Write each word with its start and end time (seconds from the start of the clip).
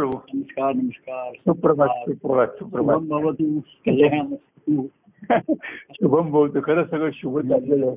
प्रभू 0.00 0.18
नमस्कार 0.34 0.72
नमस्कार. 0.72 1.32
सुप्रभात 1.32 1.88
सुप्रभात 1.88 2.46
सुप्रभात. 2.46 2.96
शुभम 2.96 3.22
भवतु 3.22 3.60
कल्याणमस्तु 3.86 4.86
शुभम 5.90 6.30
बोलतो 6.30 6.58
खरं 6.64 6.84
सगळं 6.84 7.10
शुभ 7.14 7.38
चाललेलं 7.38 7.86
आहे. 7.86 7.96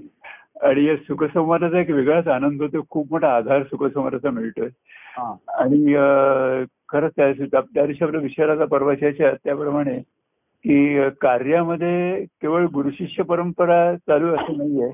आणि 0.67 0.85
या 0.85 0.95
सुखसंवादाचा 0.95 1.79
एक 1.79 1.89
वेगळाच 1.89 2.27
आनंद 2.27 2.61
होतो. 2.61 2.81
खूप 2.89 3.07
मोठा 3.11 3.35
आधार 3.35 3.63
सुखसंवादाचा 3.63 4.29
मिळतोय. 4.29 4.69
हा. 5.17 5.35
आणि 5.47 5.93
खरंच 6.89 7.11
त्या 7.11 7.61
त्या 7.61 7.85
दिवशी 7.85 8.03
आपल्या 8.03 8.21
विचाराचा 8.21 8.65
परवाशाच्या 8.65 9.33
त्याप्रमाणे 9.43 9.99
की 10.63 11.09
कार्यामध्ये 11.09 12.25
केवळ 12.25 12.65
गुरुशिष्य 12.65 13.23
परंपरा 13.23 13.95
चालू 13.95 14.27
असं 14.27 14.57
नाहीये. 14.57 14.91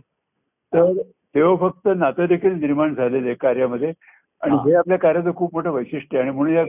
तर 0.73 0.93
देव 1.35 1.55
फक्त 1.55 1.89
नातं 1.95 2.25
देखील 2.25 2.53
निर्माण 2.53 2.95
झालेलं 2.95 3.25
आहे 3.25 3.35
कार्यामध्ये. 3.35 3.93
आणि 4.41 4.55
हा. 4.55 4.77
आपल्या 4.79 4.97
कार्याचं 4.97 5.31
खूप 5.35 5.53
मोठं 5.53 5.71
वैशिष्ट्य 5.71 6.17
आहे. 6.17 6.27
आणि 6.27 6.35
म्हणून 6.37 6.53
या 6.55 6.63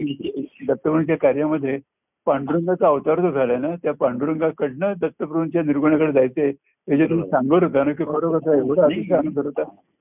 दत्तप्रभूंच्या 0.69 1.17
कार्यामध्ये 1.17 1.79
पांडुरंगाचा 2.27 2.87
अवतार 2.87 3.21
जो 3.21 3.31
झालाय 3.31 3.57
ना 3.57 3.75
त्या 3.83 3.93
पांडुरंगाकडनं 3.95 4.93
दत्तप्रभूंच्या 5.01 5.63
निर्गुणाकडे 5.63 6.13
जायचंय. 6.13 6.51
हे 6.89 6.97
जे 6.97 7.07
तुम्ही 7.07 7.31
सांगत 7.31 7.63
होता 7.63 7.85
ना 7.85 7.93
की 7.93 8.05
खरोखर 8.05 8.55
एवढा 8.55 8.85
अतिशय 8.85 9.15
आनंद 9.15 9.39
होत 9.39 9.61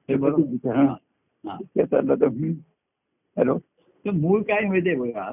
हे 0.09 0.15
बरोबर. 0.15 1.83
चाललं 1.85 2.15
तर. 2.15 2.27
हॅलो. 3.37 3.57
तर 4.05 4.11
मूळ 4.11 4.41
काय 4.41 4.65
माहितीये 4.65 4.95
बघा? 4.95 5.31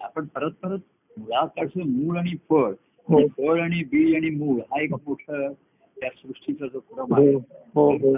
आपण 0.00 0.26
परत 0.26 0.50
परत 0.62 0.78
मुळापासून 1.16 1.82
मूळ 1.88 2.18
आणि 2.18 2.36
फळ 2.50 2.72
हो. 3.08 3.16
आणि 3.16 3.28
फळ 3.28 3.60
आणि 3.60 3.82
बीज 3.84 4.14
आणि 4.14 4.30
मूळ 4.30 4.58
हा 4.60 4.82
एक 4.82 4.92
मोठं 4.92 5.52
त्या 6.00 6.08
सृष्टीचा 6.10 6.66
जो 6.66 6.78
क्रम 6.80 7.14
हो. 7.14 7.90
आहे. 7.90 8.10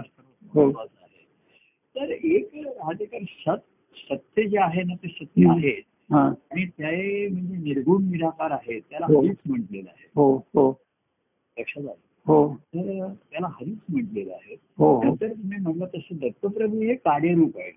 हो. 0.54 0.70
तर 2.00 2.10
एक 2.10 2.50
राहते 2.54 3.04
कारण 3.04 3.24
सत 3.24 3.62
सत्य 3.96 4.44
जे 4.44 4.58
आहे 4.58 4.82
ना 4.82 4.94
ते 4.94 5.08
सत्य 5.08 5.44
हं. 5.44 5.50
आहे. 5.50 5.82
आणि 6.32 6.66
ते 6.66 7.28
म्हणजे 7.28 7.56
निर्गुण 7.56 8.04
निराकार 8.04 8.50
आहे. 8.50 8.80
त्याला 8.80 9.06
हरीच 9.06 9.36
म्हटलेलं 9.46 9.88
आहे. 9.88 10.10
हो 10.14 10.36
हो. 10.36 10.80
लक्षात 11.58 11.82
आलं? 11.82 11.94
हो. 12.26 12.54
तर 12.54 13.12
त्याला 13.30 13.46
हरीच 13.46 13.78
म्हटलेलं 13.88 14.32
आहे. 14.32 14.56
हो. 14.78 14.96
हो 14.96 15.04
नंतर 15.04 15.28
तुम्ही 15.28 15.58
म्हटलं 15.58 15.86
तसं 15.86 16.16
दत्तप्रभू 16.16 16.80
हे 16.80 16.94
कार्यरूप 16.94 17.58
आहे 17.58 17.70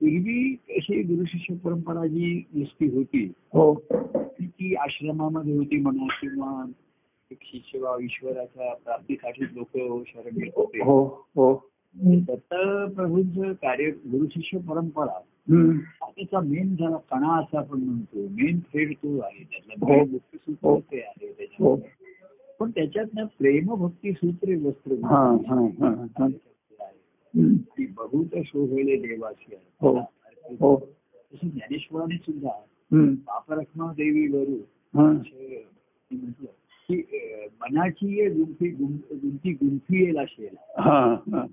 पूर्वी 0.00 0.54
कशी 0.54 1.02
गुरु 1.02 1.24
शिष्य 1.24 1.54
परंपरा 1.54 2.06
जी 2.06 2.44
नुसती 2.54 2.86
होती 2.86 3.32
हो. 3.54 3.74
ती 4.40 4.74
आश्रमामध्ये 4.74 5.56
होती 5.56 5.76
म्हणा 5.76 6.06
किंवा 6.20 6.70
एक 7.30 7.38
शिष्यवा 7.42 7.96
ईश्वराच्या 8.02 8.74
प्राप्तीसाठी 8.74 9.44
लोक 9.44 9.68
शरण 10.08 10.42
येत 10.42 10.52
होते. 10.56 10.78
हो 11.96 12.10
हो 12.10 12.16
दत्तप्रभूंचं 12.20 13.52
कार्य 13.52 13.90
गुरु 14.06 14.26
शिष्य 14.26 14.58
परंपरा 14.58 15.18
हं. 15.50 15.70
हा 16.02 16.10
त्याचा 16.10 16.40
मेन 16.40 16.74
झाला 16.76 16.96
कणा 17.10 17.36
असं 17.38 17.58
आपण 17.58 17.80
म्हणतो 17.80 18.26
मेन 18.30 18.58
थ्रेड 18.60 18.92
तो 18.94 19.18
आहे 19.18 19.44
त्यातला 19.44 19.94
हो. 19.94 20.04
मुख्य 20.04 20.38
सूत्र 20.38 20.78
ते 20.92 21.00
आहे 21.00 21.26
हो 21.26 21.32
त्याच्यामध्ये 21.32 21.88
पण 22.60 22.70
त्याच्यात 22.70 23.14
ना 23.14 23.24
प्रेम 23.38 23.74
भक्ती 23.74 24.12
सूत्रे 24.12 24.54
वस्त्र 24.56 24.94
हा 25.04 25.24
हा 25.48 25.60
हा 25.80 25.88
हा 26.18 26.26
हं. 27.34 27.56
ती 27.56 27.86
बहुत 27.86 28.36
शोभले 28.46 28.96
देवाची 28.96 29.54
हो. 29.80 29.96
हो 30.60 30.74
तसं 31.32 31.48
ज्ञानेश्वराने 31.48 32.16
सुद्धा 32.16 32.50
हं. 32.90 33.14
पापरखमा 33.14 33.92
देवी 33.92 34.26
वरू 34.28 34.56
हा. 34.94 35.10
असं 35.10 36.16
म्हटलं 36.16 36.50
की 36.88 37.02
मनाची 37.60 38.28
गुंफी 38.28 39.52
गुंफी 39.52 40.04
येला 40.04 40.24
शेला 40.28 40.82
हा 40.82 40.98
हा 41.32 41.46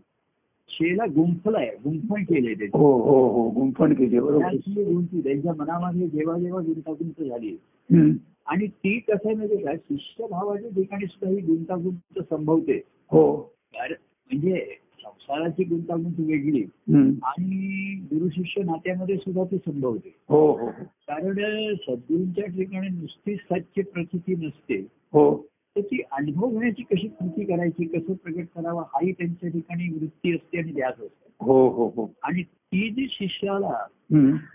शेला 0.69 1.05
गुंफलाय 1.05 1.75
गुंफण 1.83 2.23
केले 2.23 2.53
त्याची 2.53 2.77
हो 2.77 3.01
हो 3.01 3.29
हो 3.29 3.49
गुंफण 3.49 3.93
केली 3.93 4.19
बरोबर. 4.19 4.53
गुंती 4.67 5.23
त्यांच्या 5.23 5.53
मनामध्ये 5.53 6.07
जेव्हा 6.07 6.39
जेव्हा 6.39 6.61
गुंतागुंत 6.61 7.23
झाली. 7.29 7.49
हं. 7.91 8.11
आणि 8.45 8.67
ती 8.67 8.99
कसं 8.99 9.35
म्हणजे 9.35 9.57
काय 9.57 9.75
शिष्य 9.77 10.27
भावाच्या 10.31 10.69
ठिकाणी 10.69 11.05
सुद्धा 11.05 11.29
ही 11.29 11.41
गुंतागुंत 11.41 12.23
संभवते. 12.29 12.81
हो. 13.11 13.53
म्हणजे 13.75 14.75
संसाराची 15.03 15.63
गुंतागुंत 15.63 16.13
वेगळी. 16.19 16.61
हं. 16.61 17.11
आणि 17.23 17.95
गुरु 18.03 18.29
शिष्य 18.29 18.63
नात्यामध्ये 18.63 19.17
सुद्धा 19.17 19.43
ते 19.43 19.57
संभवते. 19.57 20.15
हो 20.29 20.51
हो 20.51 20.65
कारण 20.85 21.31
सद्गुरूंच्या 21.75 22.45
ठिकाणी 22.45 22.87
नुसती 22.87 23.35
सच्ची 23.35 23.81
प्रचिती 23.81 24.35
नसते. 24.35 24.75
हो. 25.13 25.47
तर 25.77 25.81
ती 25.81 26.01
अनुभव 26.11 26.49
घेण्याची 26.49 26.83
कशी 26.83 27.07
कृती 27.07 27.45
करायची 27.45 27.85
कसं 27.85 28.13
प्रगट 28.13 28.45
करावं 28.55 28.81
हाही 28.81 29.11
त्यांच्या 29.11 29.49
ठिकाणी 29.49 29.89
वृत्ती 29.89 30.35
असते 30.35 30.57
आणि 30.57 30.71
ध्यास 30.71 30.93
असते. 30.93 31.29
हो 31.41 31.69
हो 31.69 31.87
हो. 31.95 32.13
आणि 32.23 32.43
ती 32.43 32.89
जी 32.89 33.07
शिष्याला. 33.09 33.85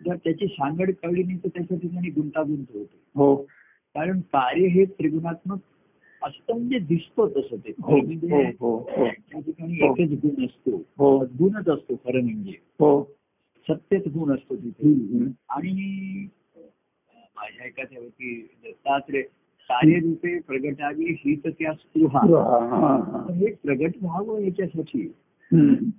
जर 0.07 0.17
त्याची 0.17 0.47
सांगड 0.47 0.91
कळली 1.03 1.23
नाही 1.23 1.39
तर 1.39 1.49
त्याच्या 1.49 1.79
ठिकाणी 1.79 2.11
गुंतागुंत 2.11 2.65
होते. 2.75 2.97
हो. 3.17 3.37
कारण 3.95 4.21
कार्य 4.21 4.67
हे 4.67 4.85
त्रिगुणात्मक 4.85 5.59
असतं 6.23 6.55
म्हणजे 6.55 6.79
दिसतो 6.79 7.29
तसं 7.29 7.57
ते. 7.57 7.73
हो 7.83 7.97
म्हणजे 7.97 8.53
हो 8.61 8.77
हो 8.79 9.09
त्या 9.31 9.41
ठिकाणी 9.41 9.75
एकच 9.75 10.19
गुण 10.23 10.45
असतो. 10.45 10.77
हो. 10.99 11.19
गुणच 11.19 11.69
असतो 11.69 11.97
खरं 11.97 12.25
म्हणजे. 12.25 12.51
हो. 12.51 13.05
सत्यच 13.69 14.07
गुण 14.07 14.35
असतो 14.35 14.57
तिथे. 14.57 15.25
आणि 15.49 16.27
माझ्या 17.37 17.67
एका 17.67 17.85
त्यावरती 17.85 18.49
दत्तात्रय 18.65 19.23
कार्यरूपे 19.69 20.39
प्रगटावी 20.41 21.05
हीच 21.05 21.43
त्या 21.47 21.73
स्पृहा 21.73 22.19
हा. 22.19 23.25
तर 23.29 23.53
प्रगट 23.65 23.93
व्हावं 24.03 24.41
याच्यासाठी. 24.41 25.13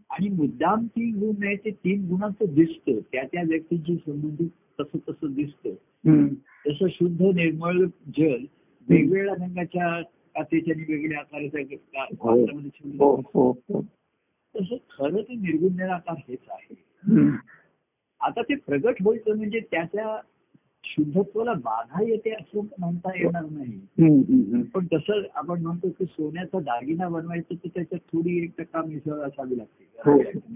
आणि 0.09 0.29
मुद्दाम 0.29 0.85
तीन 0.85 1.15
गुण 1.19 1.47
आहे 1.47 1.55
ते 1.55 1.71
तीन 1.71 2.07
गुणांचं 2.07 2.53
दिसतं 2.55 2.99
त्या 3.11 3.23
त्या 3.23 3.41
व्यक्तीची 3.43 3.95
संबंधित 3.95 4.49
तसं 4.79 4.97
तसं 5.09 5.33
दिसतं. 5.33 6.27
जसं 6.67 6.87
शुद्ध 6.87 7.21
निर्मळ 7.21 7.77
जल 8.17 8.45
वेगवेगळ्या 8.89 9.33
रंगाच्या 9.33 10.01
काचेच्या 10.35 10.73
वेगवेगळ्या 10.77 11.19
आकाराच्या 11.19 11.61
हो. 12.19 13.15
हो 13.33 13.51
हो 13.51 13.81
तसं 14.55 14.75
खरं 14.75 15.21
ते 15.21 15.35
निर्गुण 15.35 15.73
निराकार 15.73 16.15
हेच 16.29 16.49
आहे. 16.49 16.75
आता 18.21 18.41
ते 18.41 18.55
प्रगट 18.55 19.01
व्हायचं 19.01 19.37
म्हणजे 19.37 19.59
त्याच्या 19.59 20.19
शुद्धत्वाला 20.85 21.53
बाधा 21.53 22.03
येते 22.03 22.31
असं 22.31 22.61
म्हणता 22.79 23.09
येणार 23.15 23.43
नाही. 23.43 24.61
पण 24.61 24.85
तसं 24.93 25.21
आपण 25.35 25.61
म्हणतो 25.61 25.89
की 25.89 26.05
सोन्याचा 26.05 26.59
दागिना 26.59 27.09
बनवायचं 27.09 27.55
तर 27.55 27.67
त्याच्यात 27.67 27.99
थोडी 28.13 28.43
एक 28.43 28.51
टक्का 28.57 28.81
मिसळ 28.81 29.11
असावी 29.11 29.57
लागते. 29.57 29.83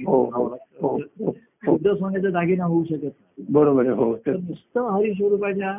हो 0.07 0.23
हो 0.25 0.43
हो 0.81 0.97
शुद्ध 0.99 1.93
सोन्याचा 1.93 2.29
दागिना 2.29 2.65
होऊ 2.65 2.83
शकत 2.83 3.03
नाही. 3.03 3.45
बरोबर 3.49 3.89
हो 3.89 4.15
तर 4.15 4.37
नुसतं 4.37 4.89
हरिस्वरूपाच्या. 4.89 5.77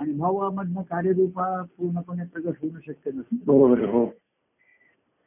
अनुभवामधनं 0.00 0.82
कार्यरूपा 0.82 1.62
पूर्णपणे 1.62 2.24
प्रगट 2.24 2.54
होणं 2.62 2.78
शक्य 2.86 3.10
नसतं. 3.14 3.36
बरोबर 3.46 3.84
हो. 3.84 4.06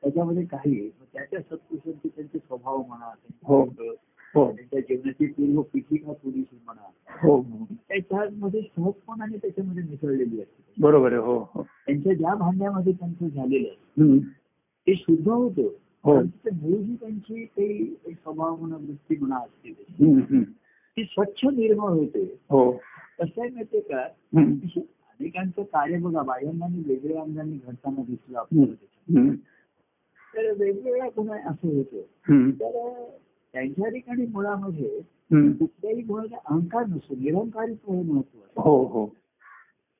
त्याच्यामध्ये 0.01 0.45
काही 0.45 0.89
त्याच्या 0.89 1.39
सत्पुरुषांचे 1.39 2.07
त्यांचे 2.07 2.37
स्वभाव 2.37 2.77
म्हणा 2.77 3.13
त्यांच्या 4.35 4.79
जीवनाची 4.79 5.25
पूर्व 5.25 5.61
पिठिका 5.61 6.13
थोडीशी 6.13 6.57
म्हणा 6.65 6.89
हो 7.21 7.41
त्याच्यामध्ये 7.89 8.61
सहजपणाने 8.61 9.37
त्याच्यामध्ये 9.37 9.83
मिसळलेली 9.83 10.41
असते 10.41 10.73
बरोबर 10.81 11.11
आहे 11.11 11.21
हो 11.21 11.37
हो 11.39 11.61
त्यांच्या 11.63 12.13
ज्या 12.13 12.35
भांड्यामध्ये 12.35 12.93
त्यांचं 12.93 13.27
झालेलं 13.27 13.67
आहे 13.67 14.03
हं. 14.03 14.17
ते 14.87 14.95
शुद्ध 14.95 15.29
होतं 15.29 15.61
हो. 16.03 16.21
मूळही 16.53 16.95
त्यांची 16.95 17.45
काही 17.45 17.95
स्वभाव 18.09 18.55
म्हणा 18.55 18.75
वृत्ती 18.75 19.15
म्हणा 19.15 19.35
असते. 19.35 19.69
हं, 19.69 20.19
हं. 20.29 20.43
ती 20.97 21.03
स्वच्छ 21.03 21.45
निर्मळ 21.45 21.89
होते 21.89 22.37
हो 22.49 22.71
कसं 23.19 23.41
आहे 23.41 23.49
माहितीये 23.49 23.81
का 23.81 24.01
हं. 24.37 24.53
अनेकांचं 24.75 25.63
कार्य 25.63 25.97
बघा 25.97 26.21
बाह्यांनी 26.21 26.83
वेगळ्या 26.87 27.21
अंगाने 27.21 27.57
घडताना 27.67 28.03
दिसलं 28.03 28.37
आपल्याला. 28.37 28.73
हं. 29.19 29.35
तर 30.35 30.51
वेगवेगळ्या 30.51 31.07
गुन्हा 31.07 31.35
असं 31.35 31.67
होतं 31.67 31.97
हं. 32.29 32.51
तर 32.51 33.03
त्यांच्या 33.53 33.89
ठिकाणी 33.89 34.25
मुळामध्ये. 34.25 34.99
कुठल्याही 35.31 36.01
गुणाचा 36.01 36.37
अहंकार 36.45 36.85
नसतो 36.85 37.15
निरंकारित्व 37.15 37.93
हे 37.93 38.01
महत्त्व 38.03 38.61
हो 38.61 38.75
हो 38.85 39.05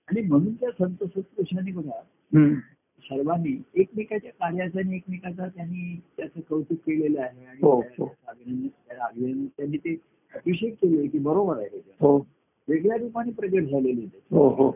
आणि 0.08 0.22
म्हणून 0.22 0.54
त्या 0.54 0.70
संत 0.72 1.04
सत्पुरुषांनी 1.06 1.72
बघा 1.72 2.00
हं. 2.32 2.54
सर्वांनी 3.04 3.56
एकमेकाच्या 3.76 4.32
कार्याचं 4.32 4.80
आणि 4.80 4.96
एकमेकाचा 4.96 5.48
त्यांनी 5.48 5.96
त्याचं 6.18 6.42
कौतुक 6.50 6.78
केलेलं 6.78 7.22
आहे 7.22 7.46
आणि 7.46 7.60
हो. 7.62 7.80
अभिनंदन 8.28 9.46
त्यांनी 9.48 9.78
ते 9.78 9.96
अप्रिशिएट 10.34 10.74
केले 10.76 11.08
की 11.08 11.20
बरोबर 11.20 11.58
आहे. 11.58 11.80
हो 12.02 12.18
वेगळ्या 12.68 12.98
रूपाने 12.98 13.32
प्रगट 13.32 13.72
झालेले 13.72 14.06
हो 14.32 14.72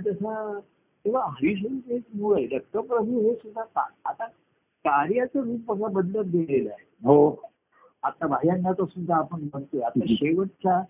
जसा 0.00 0.58
तेव्हा 1.04 1.22
हरिस्वरूप 1.28 1.90
एक 1.90 2.02
मूळ 2.14 2.34
आहे 2.36 2.46
दत्तप्रभू 2.48 3.20
हे 3.20 3.34
सुद्धा 3.34 3.62
आता 4.04 4.26
कार्याचं 4.84 5.40
रूप 5.40 5.60
बघा 5.66 5.86
बदलत 5.86 6.24
गेलेलं 6.24 6.70
आहे. 6.70 6.86
हो. 7.04 7.42
आता 8.02 8.26
बाह्यांनाचं 8.26 8.84
सुद्धा 8.84 9.16
आपण 9.16 9.40
म्हणतोय 9.42 9.80
आता 9.80 10.00
शेवटचा 10.08 10.82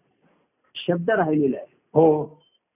शब्द 0.75 1.11
राहिलेला 1.11 1.57
आहे. 1.57 1.67
हो. 1.95 2.25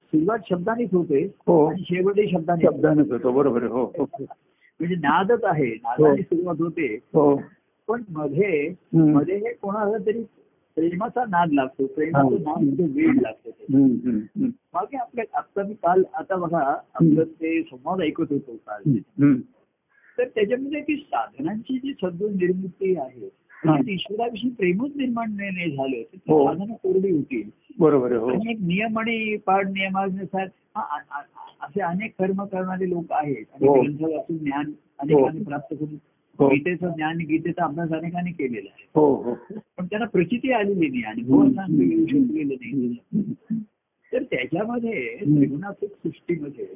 सुरुवात 0.07 0.39
शब्दानेच 0.51 0.89
होते 0.93 1.25
हो. 1.47 1.73
शेवटही 1.79 2.31
शब्दाने. 2.31 2.65
शब्दानेच 2.65 3.13
होतो 3.13 3.33
बरोबर 3.33 3.63
हो 3.63 3.85
हो. 3.85 4.05
म्हणजे 4.81 4.95
नादच 4.95 5.45
आहे 5.45 5.67
नादाने 5.67 6.23
सुरुवात 6.23 6.57
होते. 6.61 6.95
हो. 7.15 7.41
पण 7.89 8.03
मध्ये. 8.09 8.75
मध्ये 8.93 9.37
हे 9.37 9.53
कोणाला 9.53 9.99
तरी 10.07 10.23
प्रेमाचा 10.77 11.25
नाद 11.25 11.53
लागतो 11.53 11.87
प्रेमाचं 11.87 12.37
हा. 12.37 12.43
नाद 12.43 12.65
म्हणजे 12.65 12.85
वेळ 12.85 13.15
लागतो. 13.21 13.51
बाकी 14.75 14.97
आपल्या 14.97 15.25
आता 15.35 15.63
मी 15.63 15.75
काल 15.75 16.03
आता 16.15 16.37
बघा 16.37 16.67
आपलं 16.95 17.25
ते 17.25 17.63
संवाद 17.63 18.01
ऐकत 18.01 18.33
होतो 18.33 18.57
काल. 18.57 18.83
तर 20.19 20.25
त्याच्यामध्ये 20.25 20.81
ती 20.81 20.97
साधनांची 20.97 21.79
जी 21.79 21.93
सद्गुण 21.93 22.33
निर्मिती 22.33 22.97
आहे 22.97 23.31
ईश्वराविषयी 23.93 24.51
प्रेमच 24.51 24.91
निर्माण 24.97 25.33
नाही 25.33 25.77
झालं 25.77 25.97
हो. 26.15 26.53
साधनं 26.53 26.75
कोरडी 26.75 27.11
होतील 27.11 27.51
बरोबर 27.79 28.13
हो. 28.13 28.29
आणि 28.29 28.51
एक 28.51 28.59
नियम 28.61 28.99
आणि 28.99 29.37
पाठ 29.37 29.67
नियमानुसार 29.67 30.49
असे 31.61 31.81
अनेक 31.81 32.13
कर्म 32.19 32.45
करणारे 32.45 32.91
लोक 32.91 33.05
आहेत. 33.11 33.45
आणि 33.55 33.69
हो. 33.69 33.83
ग्रंथ 33.83 33.97
वाचून 34.01 34.39
ज्ञान 34.39 34.73
अनेकांनी 34.99 35.45
प्राप्त 35.45 35.75
करून. 35.75 35.95
गीतेचं 36.55 36.89
ज्ञान 36.89 37.17
गीतेचा 37.17 37.65
अभ्यास 37.65 37.91
अनेकांनी 37.91 38.31
केलेला 38.31 38.69
आहे. 38.73 38.87
पण 39.77 39.87
त्यांना 39.87 40.07
प्रचिती 40.07 40.53
आलेली 40.53 40.89
नाही 40.89 41.03
अनुभव 41.03 41.45
येऊ 41.83 42.07
शकलेलं 42.07 42.55
नाही. 42.55 42.99
तर 44.13 44.23
त्याच्यामध्ये. 44.23 45.17
त्रिगुणात्मक 45.17 45.91
सृष्टीमध्ये. 45.91 46.67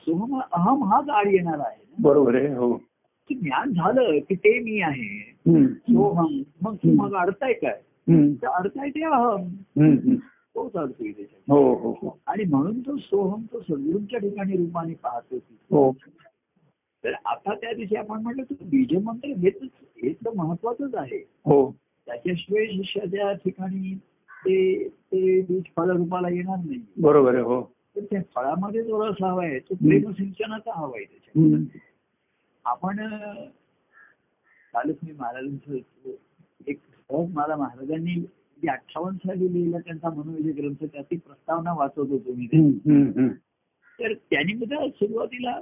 सोहम 0.00 0.40
अहम 0.40 0.84
हाच 0.84 1.08
आड 1.08 1.26
येणार 1.26 1.58
आहे. 1.58 1.84
बरोबर 1.98 2.34
आहे 2.34 2.54
हो. 2.54 2.76
की 3.28 3.34
ज्ञान 3.34 3.72
झालं 3.72 4.18
की 4.18 4.34
ते 4.34 4.58
मी 4.58 4.80
आहे. 4.80 5.18
सोहम 5.72 6.42
मग 6.62 6.74
तू 6.74 6.92
मग 6.92 7.14
अडताय 7.14 7.52
काय. 7.52 7.80
तर 8.42 8.46
अडताय 8.46 8.90
ते 8.90 9.02
अहम. 9.02 9.48
तोच 10.54 10.72
अडतोय 10.74 11.12
त्याच्यात 11.12 11.50
हो 11.50 11.74
हो 11.74 11.90
हो. 12.02 12.18
आणि 12.26 12.44
म्हणून 12.44 12.80
तो 12.80 12.96
सोहम 12.96 13.42
तो 13.52 13.60
सद्गुरूंच्या 13.60 14.18
ठिकाणी 14.18 14.56
रूपाने 14.56 14.94
पाहतो. 14.94 15.36
हो. 15.70 15.92
तर 17.04 17.12
आता 17.24 17.54
त्या 17.54 17.72
दिवशी 17.72 17.96
आपण 17.96 18.22
म्हटलं 18.22 18.42
तू 18.42 18.54
बीजमंत्र 18.62 19.28
हेच 19.28 19.58
हेच 20.02 20.16
तर 20.16 20.30
महत्वाचंच 20.36 20.94
आहे. 20.94 21.24
हो. 21.44 21.74
त्याच्याशिवाय 22.06 22.66
शिष्याच्या 22.66 23.32
ठिकाणी 23.32 23.94
ते 24.46 24.88
ते 24.88 25.40
बीज 25.40 25.62
फळ 25.76 25.90
रूपाला 25.90 26.28
येणार 26.28 26.56
नाही. 26.56 26.80
बरोबर 27.00 27.34
आहे 27.34 27.42
हो. 27.42 27.60
तर 27.96 28.00
त्या 28.00 28.20
फळामध्ये 28.34 28.82
जो 28.82 29.06
रस 29.06 29.22
हवा 29.22 29.44
आहे 29.44 29.58
तो 29.58 29.74
प्रेमसिंचनाचा 29.74 30.72
हवा 30.74 30.92
आहे 30.96 31.04
त्याच्यात 31.04 31.46
हम्म. 31.46 31.64
आपण 32.64 32.96
कालच 34.74 34.96
मी 35.02 35.12
महाराजांचं 35.12 35.74
एक 36.66 36.78
सहज 37.10 37.32
मला 37.34 37.56
महाराजांनी 37.56 38.24
अठ्ठावन्न 38.68 39.16
साली 39.16 39.52
लिहिला 39.52 39.78
त्यांचा 39.78 40.10
मनोविजय 40.10 40.52
ग्रंथ 40.52 40.84
त्याची 40.84 41.16
प्रस्तावना 41.16 41.72
वाचत 41.72 41.98
होतो 41.98 42.32
मी. 42.32 42.46
तर 43.98 44.12
त्यांनी 44.12 44.54
सुद्धा 44.54 44.88
सुरुवातीला 44.88 45.60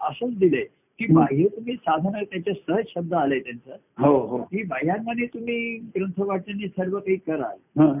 असंच 0.00 0.38
दिलंय 0.38 0.64
की 0.98 1.06
बाह्य 1.12 1.46
तुम्ही 1.46 1.74
साधन 1.76 2.22
त्याचे 2.24 2.52
सहज 2.54 2.84
शब्द 2.88 3.14
आले 3.14 3.40
त्यांचा. 3.40 3.76
हो 3.98 4.26
हो. 4.26 4.38
की 4.38 4.62
बाह्यांमध्ये 4.62 5.26
तुम्ही 5.26 5.76
ग्रंथ 5.76 6.20
वाचनाने 6.20 6.68
सर्व 6.68 6.98
काही 6.98 7.16
कराल. 7.16 7.82
हा. 7.82 8.00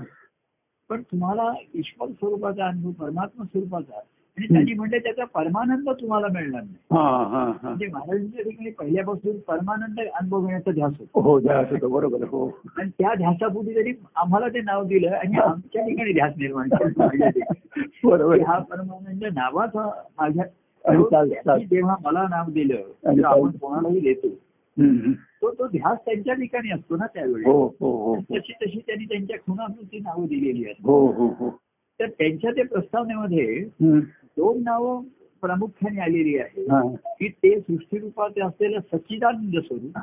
पण 0.90 1.02
तुम्हाला 1.02 1.52
ईश्वर 1.74 2.08
स्वरूपाचा 2.08 2.66
अनुभव 2.66 2.90
परमात्मा 3.04 3.44
स्वरूपाचा 3.44 3.98
आणि 4.38 4.46
त्यांनी 4.46 4.72
म्हणले 4.74 4.98
त्याचा 4.98 5.24
परमानंद 5.24 5.88
तुम्हाला 5.90 6.26
मिळणार 6.32 6.60
नाही. 6.62 6.74
हा 6.90 7.02
हा 7.02 7.42
हा. 7.44 7.58
म्हणजे 7.62 7.86
महाराजांच्या 7.86 8.42
ठिकाणी 8.44 8.70
पहिल्यापासून 8.70 9.38
परमानंद 9.38 10.00
अनुभव 10.00 10.46
घेण्याचा 10.46 10.70
ध्यास 10.70 10.92
होतो. 10.98 11.20
हो 11.20 11.38
ध्यास 11.40 11.70
होतो 11.70 11.88
बरोबर 11.88 12.24
हो. 12.24 12.46
आणि 12.78 12.88
त्या 12.98 13.14
ध्यासापोटी 13.14 13.74
त्यांनी 13.74 13.92
आम्हाला 14.16 14.48
ते 14.48 14.60
नाव 14.60 14.84
दिलं 14.84 15.14
आणि 15.14 15.38
आमच्या 15.38 15.86
ठिकाणी 15.86 16.12
ध्यास 16.12 16.32
निर्माण 16.38 16.68
बरोबर. 18.04 18.40
हा 18.40 18.58
परमानंद 18.58 19.24
नावाचा 19.24 19.88
माझ्या 20.18 20.44
जेव्हा 21.56 21.94
मला 22.04 22.22
नाव 22.30 22.50
दिलं 22.50 23.26
आपण 23.26 23.50
कोणालाही 23.50 24.00
देतो. 24.00 24.28
तो 24.80 25.50
तो 25.50 25.66
ध्यास 25.66 25.98
त्यांच्या 26.04 26.34
ठिकाणी 26.34 26.70
असतो 26.70 26.96
ना 26.96 27.06
त्यावेळी. 27.06 27.44
हो 27.44 27.66
हो 27.80 27.90
हो 28.04 28.14
तशी 28.30 28.52
तशी 28.64 28.78
त्यांनी 28.78 29.04
त्यांच्या 29.04 29.36
खुणाकृती 29.38 29.98
नावं 29.98 30.26
दिलेली 30.26 30.64
आहेत. 30.64 30.86
हो 30.86 31.50
तर 32.00 32.08
त्यांच्या 32.08 32.50
ते 32.50 32.62
प्रस्तावनेमध्ये. 32.62 33.64
दोन 34.36 34.62
नावं 34.62 35.02
प्रामुख्याने 35.42 36.00
आलेली 36.00 36.36
आहे 36.38 36.64
की 37.18 37.28
ते 37.28 37.58
सृष्टीरूपात 37.60 38.38
असलेलं 38.42 38.80
सच्चिदानंद 38.92 39.58
स्वरूप 39.58 39.98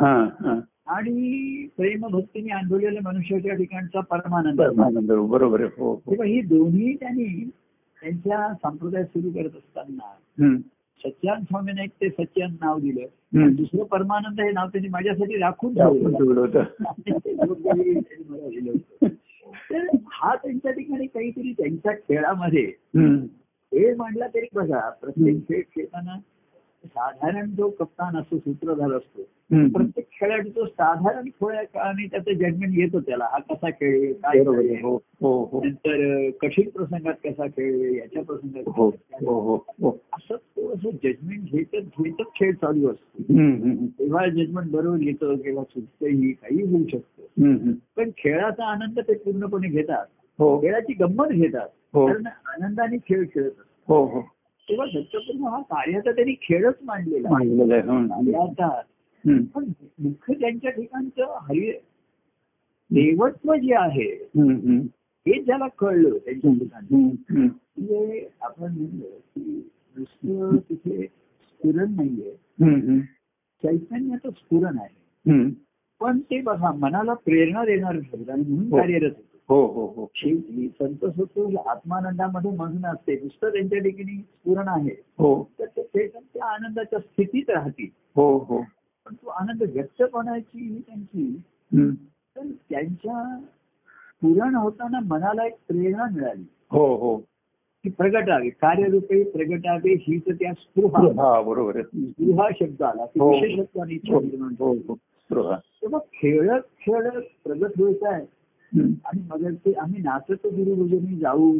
आणि 0.88 1.68
प्रेम 1.78 2.08
भक्तीने 2.08 2.54
अनुभवलेल्या 2.54 3.02
मनुष्याच्या 3.06 3.56
ठिकाणचा 3.56 4.00
परमानंद. 4.00 4.62
परमानंद 4.62 5.12
बरोबर 5.12 5.64
ही 6.24 6.42
दोन्ही 6.42 6.96
त्यांनी 6.96 7.50
त्यांच्या 8.02 8.54
संप्रदाय 8.54 9.04
सुरू 9.04 9.30
करत 9.32 9.56
असताना 9.56 10.16
सच्चान 11.06 11.44
स्वामीने 11.44 11.84
एक 11.84 11.92
ते 12.02 12.10
सच्चान 12.10 12.52
नाव 12.52 12.80
दिलं. 12.80 13.06
दुसरं 13.56 13.84
परमानंद 13.84 14.42
हे 14.42 14.52
नाव 14.52 14.68
त्यांनी 14.68 14.90
माझ्यासाठी 14.90 15.38
राखून 15.38 15.74
ठेवलं 15.74 16.40
होतं. 16.42 16.64
तर 19.72 19.88
हा 20.12 20.36
त्यांच्या 20.36 20.72
ठिकाणी 20.72 21.06
काहीतरी 21.08 21.52
त्यांच्या 21.52 21.92
खेळामध्ये. 21.92 22.66
खेळ 23.72 23.96
मांडला 23.96 24.28
तरी 24.28 24.48
बघा 24.54 24.90
प्रत्येक 24.90 25.38
खेळ 25.50 25.62
खेळताना 25.62 26.16
साधारण 26.86 27.50
जो 27.50 27.70
कप्तान 27.70 28.18
असतो 28.18 28.38
सूत्रधार 28.38 28.92
असतो. 28.92 29.22
प्रत्येक 29.68 30.08
खेळाडू 30.12 30.50
तो 30.50 30.66
साधारण 30.66 31.30
थोड्या 31.30 31.64
काळाने 31.64 32.08
त्याचं 32.08 32.34
जजमेंट 32.34 32.78
येतो 32.78 33.00
त्याला. 33.00 33.26
हा 33.32 33.38
कसा 33.38 33.70
खेळेल 33.70 34.14
काय 34.14 34.40
हो 34.82 34.96
हो 35.22 35.44
हो. 35.52 35.64
नंतर 35.64 36.30
कठीण 36.42 36.70
प्रसंगात 36.70 37.14
कसा 37.26 37.48
खेळेल 37.48 37.96
याच्या 37.96 38.24
प्रसंगात 38.24 38.64
हो. 38.68 38.90
हो 39.26 39.40
हो 39.40 39.56
हो. 39.56 39.90
असं 40.14 40.36
तो 40.36 40.74
असं 40.74 40.90
जजमेंट 40.90 41.44
घेतच 41.52 41.84
घेतच 42.04 42.26
खेळ 42.36 42.54
चालू 42.54 42.90
असतो. 42.90 43.24
तेव्हा 44.00 44.28
जजमेंट 44.28 44.72
बरोबर 44.72 45.02
येतं 45.02 45.36
किंवा 45.36 45.64
चुकतंही 45.64 46.32
काही 46.32 46.62
होऊ 46.62 46.84
शकतं. 46.92 47.72
पण 47.98 48.10
खेळाचा 48.18 48.66
आनंद 48.66 49.00
ते 49.00 49.14
पूर्णपणे 49.14 49.68
घेतात. 49.68 50.06
खेळाची 50.40 50.94
गंमत 50.94 51.28
घेतात. 51.28 51.68
कारण 51.96 52.28
आनंदाने 52.28 52.98
खेळ 52.98 53.24
खेळत 53.34 53.48
असतात. 53.48 53.64
हो 53.88 54.06
हो. 54.06 54.22
तेव्हा 54.70 54.86
दत्तप्रभू 54.94 55.48
हा 55.48 55.62
कार्याचा 55.62 56.12
त्यांनी 56.12 56.34
खेळच 56.34 56.76
मांडलेला 56.84 57.30
हम्म. 59.26 59.44
पण 59.44 59.66
मुख्य 60.00 60.34
त्यांच्या 60.34 60.72
ठिकाणचं 60.72 61.38
हरि 61.42 61.72
देवत्व 62.92 63.56
जे 63.56 63.76
आहे. 63.76 64.12
हे 65.28 65.42
ज्याला 65.44 65.68
कळलं 65.68 66.18
त्यांच्या 66.18 66.52
ठिकाणी. 66.60 67.04
म्हणजे 67.32 68.30
आपण 68.42 68.72
म्हणलं 68.72 69.18
की 69.36 69.70
नुसतं 69.98 70.56
तिथे 70.70 71.06
स्फुरण 71.42 71.92
नाहीये. 71.96 72.32
चैतन्याचं 73.64 74.30
स्फुरण 74.30 74.78
आहे. 74.80 75.32
पण 76.02 76.20
ते 76.20 76.42
बघा 76.42 76.72
मनाला 76.72 77.14
प्रेरणा 77.14 77.66
देणार 77.66 78.00
शब्द 78.12 78.30
आणि 78.30 78.44
म्हणून 78.50 78.72
हो. 78.72 78.78
कार्यरत 78.78 79.12
हो 79.50 79.66
हो 79.68 79.94
हो. 79.96 80.06
संत 80.70 81.04
आत्मानंदामध्ये 81.68 82.52
मग्न 82.52 82.86
असते. 82.86 83.14
नुसतं 83.14 83.50
त्यांच्या 83.50 83.80
ठिकाणी 83.80 84.22
स्फुरण 84.22 84.68
आहे. 84.68 84.96
हो. 85.18 85.50
तर 85.60 85.66
ते 85.66 86.08
त्या 86.08 86.46
आनंदाच्या 86.46 87.00
स्थितीत 87.00 87.50
राहतील. 87.50 87.88
हो 88.16 88.38
हो. 88.38 88.58
पण 89.06 89.14
तो 89.14 89.30
आनंद 89.30 89.64
व्यक्त 89.74 90.02
करण्याची 90.02 90.60
ही 90.60 90.82
त्यांची. 90.82 91.42
तर 92.36 92.42
त्यांच्या 92.70 93.40
पुरण 94.22 94.56
होताना 94.56 95.00
मनाला 95.00 95.46
एक 95.46 95.54
प्रेरणा 95.54 96.06
मिळाली. 96.16 96.46
हो 96.72 96.96
हो. 96.96 97.18
की 97.84 97.90
प्रगटावे. 97.90 98.50
कार्यरूपे 98.50 99.24
प्रगटावे 99.24 99.94
हीच 99.94 100.24
त्या 100.30 100.54
स्पृहा. 100.54 101.42
बरोबर 101.42 101.82
स्पृहा 101.82 102.50
शब्द 102.60 102.84
आला. 102.84 103.04
हो. 103.04 103.32
विशेषत्वाने 103.32 103.94
इच्छा 103.94 104.16
हो 104.60 104.74
हो. 104.74 104.96
तेव्हा 105.82 106.00
खेळत 106.00 106.62
खेळत 106.62 107.22
प्रगट 107.44 107.72
व्हायचं 107.80 108.14
आहे. 108.14 108.37
आणि 109.06 109.22
मग 109.30 109.54
ते 109.54 109.74
आम्ही 109.74 110.02
नाचत 110.02 110.46
गुरुभजनी 110.46 111.16
जाऊ. 111.16 111.58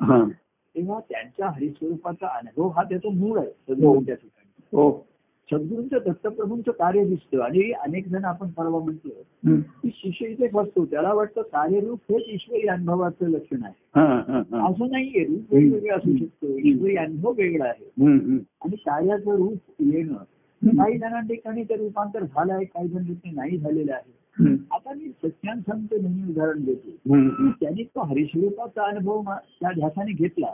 हा. 0.00 0.28
तेव्हा 0.74 1.00
त्यांच्या 1.10 1.48
हरिस्वरूपाचा 1.48 2.26
अनुभव 2.26 2.68
हा 2.68 2.82
त्याचा 2.82 3.08
मूळ 3.08 3.38
आहे. 3.38 3.50
सद्गुरूंच्या 3.50 4.14
ठिकाणी. 4.14 4.76
हो. 4.76 5.06
सद्गुरूंचं 5.52 5.98
दत्तप्रभूंचं 6.06 6.70
कार्य 6.72 7.04
दिसतं 7.04 7.40
आणि 7.40 7.72
अनेक 7.72 8.08
जण 8.08 8.24
आपण 8.24 8.48
परवा 8.48 8.78
म्हटलं. 8.78 9.12
की 9.60 9.90
शिष्य 9.94 10.26
इथे 10.26 10.48
फसतो 10.48 10.84
त्याला 10.86 11.14
वाटतं 11.14 11.42
कार्यरूप 11.42 12.00
हेच 12.10 12.22
ईश्वरी 12.28 12.66
अनुभवाचं 12.66 13.26
लक्षण 13.28 13.64
आहे. 13.64 13.74
हा 13.94 14.22
हा 14.28 14.42
हा. 14.50 14.70
असं 14.70 14.90
नाहीये. 14.90 15.24
रूप 15.24 15.40
वेगवेगळं 15.50 15.96
असू 15.96 16.16
शकतो. 16.16 16.58
ईश्वरी 16.58 16.96
अनुभव 16.96 17.32
वेगळा 17.32 17.64
आहे. 17.64 18.04
आणि 18.36 18.76
कार्याचं 18.76 19.36
रूप 19.36 19.58
येणं. 19.78 20.14
काही 20.64 20.98
जणांच्या 20.98 21.34
ठिकाणी 21.34 21.64
ते 21.64 21.76
रूपांतर 21.76 22.24
झालं 22.24 22.54
आहे 22.54 22.64
काही 22.64 22.88
जण 22.88 23.12
नाही 23.34 23.58
झालेलं 23.58 23.92
आहे. 23.92 24.21
आता 24.36 24.92
मी 24.92 25.08
सत्यान 25.08 25.60
सांगतो 25.60 25.96
नेहमी 26.02 26.30
उदाहरण 26.32 26.64
देतो 26.64 27.50
त्यांनी 27.60 27.82
तो 27.84 28.04
हरिस्वरूपाचा 28.04 28.84
अनुभव 28.84 29.22
त्या 29.60 29.72
ध्यासाने 29.72 30.12
घेतला. 30.12 30.52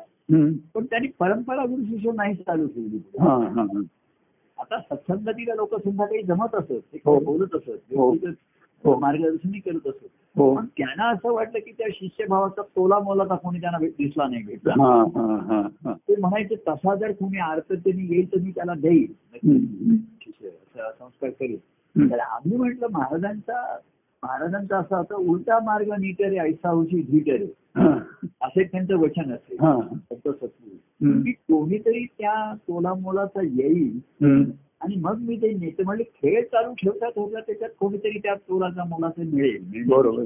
पण 0.75 0.85
त्यांनी 0.85 1.09
परंपरा 1.19 1.65
गुरु 1.65 1.85
शिष्य 1.85 2.11
नाही 2.15 2.35
चालू 2.35 2.67
ठेवली 2.67 2.99
हा 3.21 3.35
आता 4.59 4.79
सत्संगतीला 4.81 5.55
लोक 5.55 5.75
सुद्धा 5.75 6.05
काही 6.07 6.23
जमत 6.23 6.55
असत 6.55 6.71
ते 6.71 6.99
हो. 7.05 7.13
काही 7.15 7.25
बोलत 7.25 7.55
असत 7.55 7.95
हो. 7.97 8.11
हो. 8.85 8.99
मार्गदर्शनही 8.99 9.61
करत 9.61 9.87
असत 9.87 10.07
हो 10.37 10.55
पण 10.57 10.67
त्यांना 10.77 11.09
असं 11.09 11.33
वाटलं 11.33 11.59
की 11.59 11.73
त्या 11.73 11.87
शिष्यभावाचा 11.93 12.63
तोला 12.77 12.99
मोलाचा 12.99 13.35
कोणी 13.35 13.61
त्यांना 13.61 13.79
भेट- 13.79 13.97
दिसला 13.99 14.27
नाही 14.29 14.43
भेटला 14.43 15.93
ते 16.09 16.17
म्हणायचे 16.21 16.55
तसा 16.69 16.95
जर 16.95 17.13
कोणी 17.13 17.39
आर्ततेने 17.39 18.03
येईल 18.15 18.33
तर 18.33 18.41
मी 18.41 18.51
त्याला 18.51 18.75
देईल. 18.75 19.13
शिष्य 20.23 20.51
संस्कार 20.99 21.31
करेल. 21.31 21.57
तर 22.01 22.19
आम्ही 22.19 22.57
म्हटलं 22.57 22.87
महाराजांचा 22.93 23.79
महाराजांचं 24.23 24.75
असं 24.77 24.97
होतं 24.97 25.15
उलटा 25.15 25.59
मार्ग 25.59 25.93
नीटरे 25.93 26.37
ऐसा 26.37 26.71
होशी 26.71 27.03
धीटरे 27.03 27.47
असे 28.43 28.65
त्यांचं 28.65 28.95
वचन 28.95 29.33
असेल 29.33 29.59
हा, 29.61 29.81
संत 29.81 30.29
सत्पुरुष. 30.29 30.79
हम्म, 31.03 31.21
की 31.21 31.33
कोणीतरी 31.33 32.05
त्या 32.19 32.55
तोलामोलाचा 32.55 33.43
येईल. 33.43 33.99
आणि 34.81 34.95
मग 34.97 35.19
मी 35.21 35.37
ते 35.37 35.53
नेते 35.53 35.83
म्हणजे 35.83 36.05
खेळ 36.05 36.45
चालू 36.45 36.75
ठेवता 36.75 37.09
ठेवता 37.09 37.41
त्याच्यात 37.41 37.71
कोणीतरी 37.81 38.19
त्या 38.19 38.35
तोलाचा 38.35 38.85
मोलाचा 38.85 39.23
मिळेल. 39.33 39.85
बरोबर. 39.89 40.25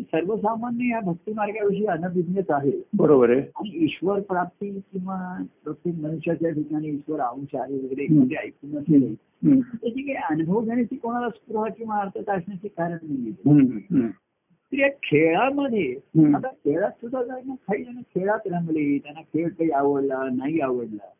सर्वसामान्य 0.00 0.88
या 0.90 1.00
भक्ती 1.00 1.32
मार्गाविषयी 1.32 1.86
अनभिज्ञच 1.86 2.50
आहे. 2.50 2.72
बरोबर 2.96 3.30
आहे. 3.30 3.40
आणि 3.40 3.84
ईश्वर 3.84 4.20
प्राप्ती 4.20 4.80
किंवा 4.92 5.44
प्रत्येक 5.64 5.94
मनुष्याच्या 5.94 6.50
ठिकाणी 6.50 6.88
ईश्वर 6.88 7.20
अंश 7.20 7.54
आहे 7.54 7.74
वगैरे. 7.74 8.06
म्हणजे 8.14 8.36
ऐकून 8.36 8.78
असेल 8.78 9.14
त्याची 9.54 10.02
काही 10.02 10.34
अनुभव 10.34 10.60
घेण्याची 10.60 10.96
कोणाला 10.96 11.28
स्पृह 11.28 11.66
किंवा 11.78 11.96
अर्थता 11.96 12.34
असण्याचे 12.34 12.68
कारण 12.68 12.96
नाही 13.02 14.82
या 14.82 14.88
खेळामध्ये. 14.88 15.94
आता 16.34 16.48
खेळात 16.48 16.90
सुद्धा 16.90 17.22
काही 17.54 17.84
जण 17.84 18.00
खेळात 18.14 18.38
रमले 18.46 18.98
त्यांना 18.98 19.20
खेळ 19.20 19.48
काही 19.48 19.70
आवडला 19.70 20.22
नाही 20.36 20.60
आवडला. 20.60 21.10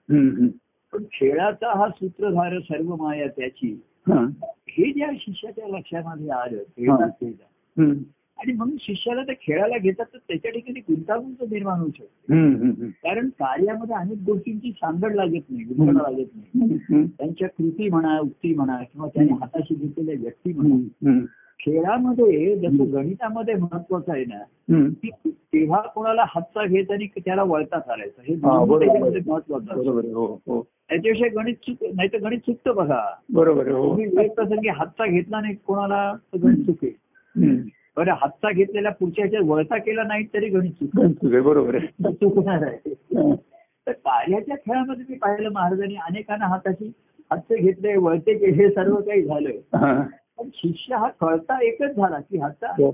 खेळाचा 0.95 1.78
हा 1.78 1.88
सूत्रधार 1.88 2.59
सर्व 2.59 2.97
माया 2.97 3.26
त्याची. 3.26 3.83
हा, 4.09 4.26
ज्या 4.92 5.11
शिष्याच्या 5.18 5.68
लक्षामध्ये 5.68 6.28
आलं 6.28 6.57
खेळात 6.57 7.11
आणि 8.38 8.52
म्हणून 8.52 8.76
शिष्याला 8.80 9.23
त्या 9.23 9.35
खेळायला 9.42 9.78
घेतात 9.78 10.04
तर 10.12 10.18
त्याच्या 10.18 10.50
ठिकाणी 10.50 10.80
गुंतागुंत 10.80 11.42
निर्माण 11.42 11.78
होऊ 11.78 11.88
शकते. 11.88 12.35
कारण 12.90 13.28
कार्यामध्ये 13.28 13.97
अनेक 13.97 14.18
गोष्टींची 14.26 14.71
सांगड 14.71 15.14
लागत 15.14 15.50
नाही 15.50 15.64
गुंतड 15.64 15.95
लागत 15.95 16.30
नाही. 16.35 16.78
त्यांच्या 17.07 17.49
कृती 17.49 17.88
म्हणा 17.88 18.18
उक्ती 18.18 18.54
म्हणा 18.54 18.83
किंवा 18.83 19.09
त्याने 19.09 19.33
हाताशी 19.33 19.75
घेतलेल्या 19.75 20.14
व्यक्ती 20.21 20.52
म्हणा. 20.52 20.75
हम्म, 20.75 21.09
हम्म, 21.09 21.25
खेळामध्ये 21.60 22.56
जसं 22.56 22.92
गणितामध्ये 22.92 23.54
महत्वाचं 23.54 24.12
आहे 24.12 24.24
ना. 24.24 24.42
की 24.88 25.10
तेव्हा 25.30 25.80
कोणाला 25.80 26.24
हातचा 26.28 26.66
घेत 26.66 26.90
आणि 26.90 27.06
त्याला 27.06 27.42
वळता 27.42 27.78
चालायचं. 27.78 28.22
हे 28.22 28.34
महत्वाचं 29.26 30.12
हो 30.14 30.26
हो. 30.26 30.66
त्याच्याविषयी 30.88 31.28
गणित 31.28 31.54
चुक 31.54 31.84
नाही 31.96 32.08
तर 32.12 32.18
गणित 32.18 32.38
चुकतं 32.38 32.74
बघा. 32.74 33.00
बरोबर 33.32 33.68
हो. 33.68 33.96
प्रसंगी 34.28 34.68
हातचा 34.68 35.06
घेतला 35.06 35.40
नाही 35.40 35.54
कोणाला 35.54 36.14
तर 36.14 36.38
गणित 36.38 36.66
चुकेल. 36.66 36.92
हम्म. 37.44 37.56
बरं 37.96 38.12
हातचा 38.12 38.52
घेतलेला 38.52 38.90
पुढच्या 38.90 39.24
ह्याच्यात 39.24 39.42
वळता 39.46 39.78
केला 39.78 40.02
नाही 40.02 40.24
तरी 40.34 40.48
गणित 40.48 40.70
चुकेल 40.70 41.12
चूक 41.12 41.42
बरोबर 41.44 41.74
आहे. 41.74 41.86
चुकणार 42.12 42.62
आहे. 42.62 42.94
तर 43.86 43.92
कार्याच्या 43.92 44.56
खेळामध्ये 44.56 45.04
मी 45.08 45.16
पाहिलं 45.16 45.50
महाराजांनी 45.50 45.94
अनेकांना 45.94 46.46
हाताची 46.46 46.92
हातचे 47.30 47.56
घेतले 47.56 47.96
वळते 47.96 48.34
केले 48.34 48.52
हे 48.52 48.70
सर्व 48.70 48.96
काही 48.96 49.22
झालं. 49.22 50.02
पण 50.38 50.49
शिष्य 50.54 50.95
हा 50.95 51.09
कळता 51.09 51.59
एकच 51.62 51.90
झाला 51.90 52.21
की 52.21 52.38
हातचा 52.38 52.68
हो. 52.68 52.90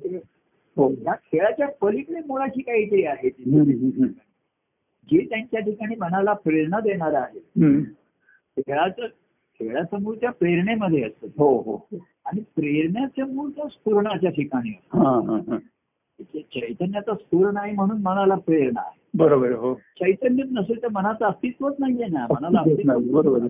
हो. 0.76 0.90
या 1.06 1.14
खेळाच्या 1.14 1.68
पलीकडे 1.82 2.20
मुळाशी 2.26 2.62
काहीतरी 2.62 3.04
आहे 3.04 3.30
जे 5.08 5.24
त्यांच्या 5.24 5.60
ठिकाणी 5.60 5.94
मनाला 6.00 6.32
प्रेरणा 6.32 6.80
देणार 6.80 7.12
आहे. 7.12 7.40
खेळाचं 8.56 9.06
खेळाचं 9.60 10.02
मूळ 10.02 10.16
त्या 10.16 10.30
प्रेरणेमध्ये 10.30 11.02
असतं. 11.02 11.26
हो 11.38 11.60
हो. 11.60 11.98
आणि 12.26 12.40
प्रेरण्याचं 12.40 13.34
मूळ 13.34 13.50
त्या 13.50 13.68
स्फुरणाच्या 13.68 14.30
ठिकाणी 14.30 14.70
चैतन्याचा 16.54 17.14
स्फुर 17.14 17.50
नाही 17.50 17.74
म्हणून 17.74 18.02
मनाला 18.02 18.34
प्रेरणा 18.34 18.80
आहे. 18.80 19.03
बरोबर 19.14 19.52
हो 19.52 19.74
चैतन्यच 19.74 20.46
नसेल 20.52 20.82
तर 20.82 20.88
मनाचं 20.88 21.24
अस्तित्वच 21.24 21.74
नाहीये 21.78 22.06
ना 22.06 22.26
मनाला 22.30 22.60
अस्तित्व. 22.60 23.46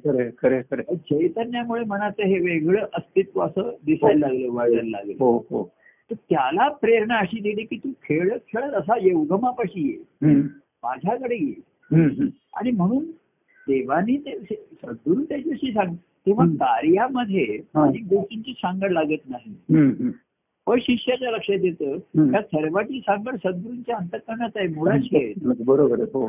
चैतन्यामुळे 0.94 1.84
मनाचं 1.84 2.22
हे 2.22 2.38
वेगळं 2.38 2.86
अस्तित्व 2.92 3.40
असं 3.42 3.70
दिसायला 3.86 4.26
लागलं 4.26 4.52
वाढायला 4.52 4.90
लागलं 4.90 5.12
हो 5.20 5.46
हो 5.50 5.62
तर 6.10 6.14
त्याला 6.30 6.68
प्रेरणा 6.68 7.16
अशी 7.16 7.40
दिली 7.40 7.64
की 7.64 7.76
तू 7.76 7.90
खेळत 8.02 8.40
खेळत 8.52 8.74
असा 8.74 8.98
ये 9.02 9.12
उगमापाशी 9.12 9.88
ये. 9.88 10.32
माझ्याकडे 10.82 11.34
ये. 11.34 12.26
आणि 12.56 12.70
म्हणून 12.70 13.04
देवानी 13.66 14.16
ते 14.16 14.38
सद्गुरू 14.40 15.22
त्याच्याशी 15.24 15.72
सांग 15.72 15.94
तेव्हा. 16.26 16.46
कार्यामध्ये 16.46 17.44
हा. 17.74 17.82
अनेक 17.82 18.02
गोष्टींची 18.02 18.52
सांगड 18.52 18.92
लागत 18.92 19.30
नाही. 19.30 19.54
पण 20.66 20.78
शिष्याच्या 20.80 21.30
लक्षात 21.30 21.64
येतं. 21.64 21.96
त्या 22.32 22.42
सर्वांची 22.42 23.00
सांगड 23.00 23.36
सद्गुरूंच्या 23.36 23.96
अंतकरणात 23.96 24.50
आहे 24.56 24.68
मुळाशी 24.68 25.16
आहे. 25.16 25.32
बरोबर 25.64 26.00
हो. 26.00 26.28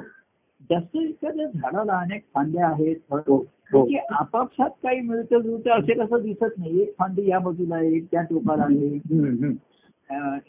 जास्त 0.70 0.96
एखाद्या 0.96 1.46
झाडाला 1.46 1.94
अनेक 1.94 2.24
फांद्या 2.34 2.68
आहेत. 2.68 2.96
हो 3.12 3.38
हो. 3.38 3.86
आपापसात 4.12 4.70
काही 4.84 5.02
मिळतं 5.02 5.40
जुळतं 5.40 5.72
असेल 5.72 6.02
असं 6.02 6.22
दिसत 6.22 6.58
नाही. 6.58 6.82
एक 6.82 6.94
फांदी 7.00 7.30
या 7.30 7.40
बाजूला 7.40 7.76
आहे 7.76 7.96
एक 7.96 8.06
त्या 8.12 8.22
टोकाला 8.22 8.64
आहे. 8.64 8.96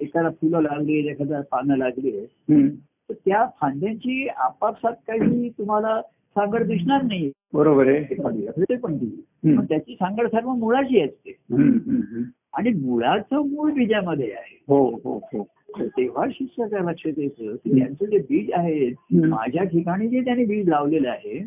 एखादा 0.00 0.30
फुलं 0.30 0.60
लागली 0.60 1.08
एखादा 1.08 1.40
पानं 1.40 1.76
लागली. 1.76 2.26
तर 3.08 3.12
त्या 3.12 3.46
फांद्यांची 3.60 4.28
आपापसात 4.28 4.92
काही 4.92 5.48
तुम्हाला 5.48 6.00
सांगड 6.02 6.62
दिसणार 6.62 7.02
नाही. 7.02 7.30
बरोबर 7.52 7.88
आहे. 7.88 8.04
ते 8.60 8.76
पण 8.76 8.96
त्याची 9.66 9.94
सांगड 9.94 10.26
सर्व 10.26 10.52
मुळाची 10.52 11.00
असते. 11.00 11.30
आणि 12.54 12.70
मुळाचं 12.72 13.46
मूळ 13.48 13.72
बीजामध्ये 13.72 14.30
आहे 14.32 14.56
हो 14.68 14.84
हो 15.04 15.18
हो 15.32 15.42
तेव्हा 15.96 16.26
शिष्याच्या 16.30 16.80
लक्षात 16.80 17.18
येतं 17.18 17.54
की 17.54 17.78
त्यांचं 17.78 18.04
जे 18.04 18.18
बीज 18.18 18.50
आहे. 18.52 18.90
माझ्या 19.14 19.64
ठिकाणी 19.64 20.08
जे 20.08 20.20
त्यांनी 20.20 20.44
बीज 20.44 20.68
लावलेलं 20.68 21.08
आहे. 21.10 21.38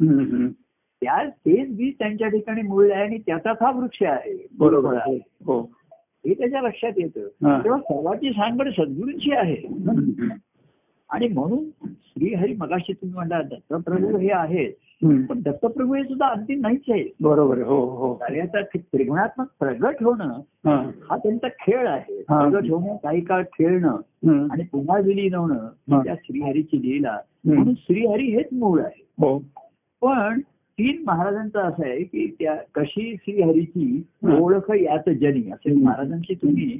त्या 1.01 1.23
तेच 1.29 1.69
बीज 1.75 1.93
त्यांच्या 1.99 2.27
ठिकाणी 2.27 2.61
मूळ 2.61 2.91
आहे 2.91 3.01
आणि 3.01 3.17
त्याचाच 3.17 3.57
हा 3.61 3.71
वृक्ष 3.71 4.03
आहे 4.03 4.35
बरोबर 4.59 4.93
आहे. 4.93 5.11
आहे. 5.11 5.19
हो 5.45 5.59
हे 6.25 6.33
त्याच्या 6.33 6.61
लक्षात 6.61 6.91
येतं 6.97 7.27
हा. 7.45 7.59
तेव्हा 7.63 7.79
सर्वाची 7.79 8.29
सांगड 8.29 8.69
सद्गुरूंची 8.69 9.31
आहे 9.31 9.55
आणि 11.09 11.27
म्हणून 11.27 11.69
श्रीहरी 11.89 12.53
मगाशी 12.53 12.93
तुम्ही 12.93 13.15
म्हणता 13.15 13.41
दत्तप्रभू 13.41 14.17
हे 14.17 14.31
आहेत. 14.31 14.73
पण 15.03 15.39
दत्तप्रभू 15.41 15.93
हे 15.93 16.03
सुद्धा 16.03 16.27
अंतिम 16.27 16.59
नाहीच 16.61 16.81
आहे 16.89 17.03
बरोबर 17.21 17.61
हो 17.61 17.79
हो 17.89 18.13
कार्याचा 18.13 18.61
त्रिगुणात्मक 18.61 19.47
प्रगट 19.59 20.03
होणं 20.03 20.39
हा. 20.65 21.17
त्यांचा 21.17 21.47
खेळ 21.47 21.87
आहे. 21.87 22.21
प्रगट 22.21 22.69
होणं 22.69 22.95
काही 22.95 23.21
काळ 23.21 23.43
खेळणं. 23.43 23.95
आणि 24.51 24.63
पुन्हा 24.71 24.97
विलीन 24.99 25.35
होणं 25.35 25.67
त्या 26.03 26.15
श्रीहरीची 26.15 26.81
लीला 26.81 27.17
म्हणून 27.45 27.73
श्रीहरी 27.73 28.23
हेच 28.23 28.47
मूळ 28.51 28.81
आहे 28.81 29.05
हो 29.17 29.37
पण 30.01 30.39
तीन 30.79 31.03
महाराजांचं 31.07 31.59
असं 31.59 31.85
आहे 31.85 32.03
की 32.03 32.35
त्या 32.39 32.55
कशी 32.75 33.15
श्रीहरीची. 33.15 34.03
ओळख 34.39 34.71
याच 34.71 35.09
जनी 35.09 35.51
असे. 35.51 35.73
महाराजांची 35.73 36.33
तुम्ही. 36.33 36.79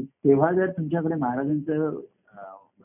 तेव्हा 0.00 0.52
जर 0.52 0.66
तुमच्याकडे 0.66 1.14
महाराजांचं 1.14 2.00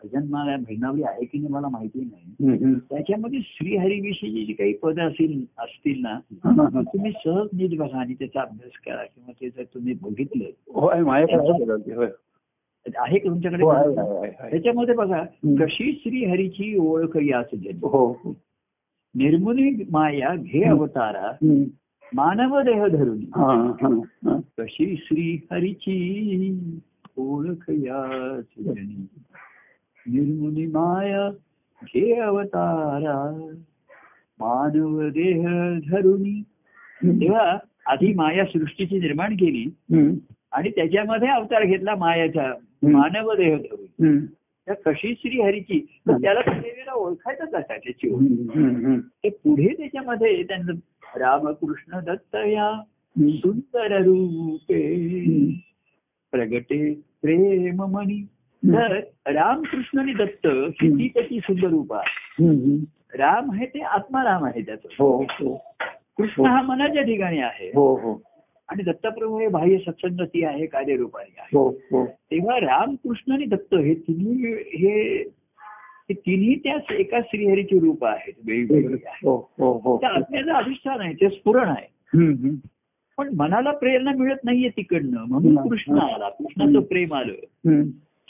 भजन 0.04 0.28
मला 0.30 0.56
भजनावली 0.58 1.04
आहे 1.04 1.26
की 1.26 1.38
नाही 1.38 1.54
मला 1.54 1.68
माहिती 1.70 2.00
नाही. 2.00 2.74
त्याच्यामध्ये 2.74 3.40
श्रीहरीविषयी 3.44 4.46
जी 4.46 4.54
काही 4.54 4.74
पदं 4.74 5.02
असतील 5.02 5.46
असतील 5.58 6.02
ना. 6.02 6.20
तुम्ही 6.82 7.12
सहज 7.12 7.48
नीट 7.54 7.78
बघा 7.78 8.00
आणि 8.00 8.14
त्याचा 8.14 8.42
अभ्यास 8.42 8.72
करा 8.86 9.04
किंवा 9.04 9.32
ते 9.32 9.50
जर 9.50 9.64
तुम्ही 9.64 9.94
बघितलं 10.02 10.44
हो 10.74 10.88
आहे 12.98 13.20
का 13.20 13.30
तुमच्याकडे 13.30 13.64
हो. 13.64 14.26
त्याच्यामध्ये 14.50 14.96
बघा. 14.96 15.24
कशी 15.60 15.92
श्रीहरीची 16.04 16.78
ओळख 16.78 17.18
याच 17.18 17.50
जनी 17.54 17.80
हो 17.82 18.06
हो. 18.24 18.32
निर्मुनी 19.16 19.72
माया 19.92 20.36
घे 20.36 20.64
अवतारा. 20.64 21.32
मानव 22.14 22.62
देह 22.62 22.86
धरून. 22.88 23.20
कशी 24.58 24.96
श्रीहरीची 24.98 26.70
ओळख 27.18 27.70
याच 27.70 28.64
जनी 28.64 29.06
निर्मुनी 30.08 30.66
माया 30.66 31.30
घे 31.82 32.14
अवतारा 32.20 33.16
मानव 34.40 35.02
देह 35.10 35.48
धरुनी 35.90 36.42
तेव्हा 37.04 37.58
आधी 37.92 38.14
माया 38.14 38.46
सृष्टीची 38.46 39.00
निर्माण 39.00 39.34
केली. 39.34 39.66
आणि 40.52 40.70
त्याच्यामध्ये 40.70 41.30
अवतार 41.30 41.64
घेतला 41.64 41.96
मायाचा 41.96 42.52
मानव 42.84 43.34
देह 43.36 43.56
धरून. 43.58 44.26
त्या 44.68 44.76
कशी 44.86 45.14
श्री 45.20 45.42
हरीची 45.42 45.80
त्याला 46.08 46.42
त्या 46.42 46.54
देवीला 46.54 46.94
ओळखायचं 46.94 47.46
कसा 47.46 47.78
त्याची 47.78 48.10
ओळख. 48.14 49.00
ते 49.24 49.30
पुढे 49.30 49.74
त्याच्यामध्ये 49.78 50.44
त्यांचं 50.44 50.74
रामकृष्ण 51.20 52.00
दत्त 52.06 52.36
या 52.36 52.72
सुंदर 53.18 54.02
रूपे 54.02 54.82
प्रगटे 56.34 56.94
प्रेम 57.22 57.84
मनी 57.92 58.26
तर 58.74 59.00
रामकृष्ण 59.34 60.00
आणि 60.00 60.14
दत्त 60.14 60.48
किती 60.82 61.08
त्याची 61.08 61.40
सुंदर 61.40 61.68
रूप 61.68 61.94
आहे. 61.94 62.44
राम 63.18 63.52
आहे 63.52 63.66
ते 63.66 63.80
आत्माराम 63.82 64.46
आहे 64.46 64.62
त्याचं. 64.62 64.88
हो 65.00 65.24
हो. 65.24 65.56
कृष्ण 66.18 66.46
हा. 66.46 66.62
मनाच्या 66.62 67.04
ठिकाणी 67.04 67.40
आहे. 67.40 67.72
हो 67.76 67.96
हो. 67.96 68.22
आणि 68.70 68.84
दत्तप्रभू 68.84 69.40
हे 69.40 69.48
बाह्य 69.48 69.78
सत्संगती 69.78 70.44
आहे 70.44 70.66
कार्यरूपाने 70.66 71.36
आहे. 71.38 71.58
हो 71.58 71.70
हो. 71.70 72.06
तेव्हा 72.06 72.60
रामकृष्ण 72.60 73.32
आणि 73.32 73.46
दत्त 73.46 73.76
हे 73.76 73.94
तिन्ही 73.94 74.54
हे 74.54 75.22
हे 76.10 76.14
तिन्ही 76.14 76.56
त्या 76.56 76.94
एका 76.94 77.20
श्रीहरीचे 77.20 77.80
रूप 77.80 78.06
आहेत 78.06 78.34
वेगवेगळे 78.46 78.96
हो 78.96 79.52
हो 79.58 79.74
हो. 79.84 79.98
त्या 79.98 80.10
आत्म्याचं 80.10 80.52
अधिष्ठान 80.52 81.00
आहे 81.00 81.14
ते 81.14 81.30
स्फुरण 81.30 81.70
आहे. 81.70 81.90
पण 83.18 83.30
मनाला 83.36 83.72
प्रेरणा 83.72 84.12
मिळत 84.12 84.38
नाहीये 84.44 84.70
तिकडनं. 84.70 85.24
म्हणून 85.28 85.58
हं. 85.58 85.68
कृष्ण 85.70 85.98
आला. 85.98 86.30
कृष्णाचं 86.30 86.80
प्रेम 86.80 87.14
आलं. 87.14 87.82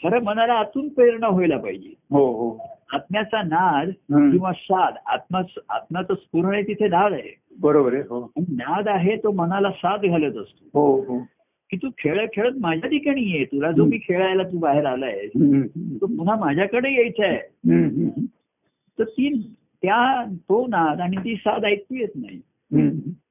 खरं 0.04 0.24
मनाला 0.24 0.54
आतून 0.54 0.90
प्रेरणा 0.90 1.28
व्हायला 1.28 1.58
पाहिजे. 1.58 1.94
हो 2.12 2.32
हो. 2.32 2.70
आत्म्याचा 2.94 3.42
नाद. 3.42 3.90
किंवा 4.32 4.52
साध 4.54 4.94
आत्मा 5.06 5.42
आत्म्याचं 5.70 6.16
स्फुरण 6.16 6.54
आहे 6.54 6.64
तिथे 6.64 6.88
नाद 6.88 7.14
आहे. 7.14 7.42
बरोबर 7.60 7.94
आहे 7.94 8.02
हो. 8.02 8.32
नाद 8.38 8.88
आहे 8.88 9.16
तो 9.16 9.32
मनाला 9.32 9.72
साथ 9.72 9.98
घालत 9.98 10.38
असतो. 10.38 10.80
हो 10.80 11.02
हो. 11.02 11.20
की 11.70 11.78
तू 11.78 11.90
खेळत 11.90 12.28
खेळत 12.34 12.56
माझ्या 12.62 12.90
ठिकाणी 12.90 13.22
ये 13.22 13.46
तुला 13.46 13.72
जो 13.72 13.86
मी 13.86 13.98
खेळायला 13.98 14.44
तू 14.44 14.58
बाहेर 14.58 14.86
आलाय. 14.86 15.28
तो 16.02 16.06
पुन्हा 16.06 16.36
माझ्याकडे 16.36 16.94
यायचा 16.94 17.26
आहे. 17.26 17.50
तर 19.00 19.04
ती 19.04 19.56
त्या 19.82 20.26
तो 20.30 20.68
नाद 20.68 21.02
आणि 21.02 21.18
ती 21.18 21.36
साथ 21.36 21.60
ऐकू 21.60 21.96
येत 21.96 22.10
नाही. 22.16 22.40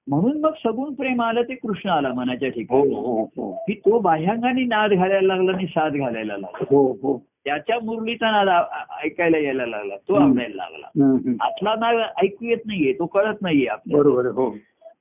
म्हणून 0.08 0.40
मग 0.40 0.52
सगुण 0.64 0.94
प्रेम 0.94 1.22
आलं 1.22 1.42
ते 1.42 1.54
कृष्ण 1.54 1.90
आला 1.90 2.12
मनाच्या 2.12 2.48
हो 2.48 2.58
ठिकाणी. 2.58 2.94
हो 2.94 3.24
हो. 3.24 3.52
की 3.52 3.74
तो 3.74 3.98
बाह्यांगाने 3.98 4.64
नाद 4.64 4.92
घालायला 4.92 5.34
लागला 5.34 5.52
आणि 5.52 5.66
साथ 5.66 5.90
घालायला 5.90 6.32
लागला. 6.36 6.64
हो 6.70 6.92
हो. 6.92 7.26
त्याच्या 7.44 7.76
मुरलीचा 7.82 8.30
नाद 8.30 8.64
ऐकायला 9.04 9.38
यायला 9.38 9.66
लागला. 9.66 9.96
तो. 9.96 10.14
आवडायला 10.14 10.54
लागला. 10.56 11.16
आतला 11.40 11.74
नाद 11.74 12.24
ऐकू 12.24 12.44
येत 12.44 12.66
नाहीये 12.66 12.92
तो 12.92 13.06
कळत 13.06 13.42
नाहीये 13.42 13.66
आपल्याला. 13.66 14.02
बरोबर 14.02 14.26
हो. 14.26 14.56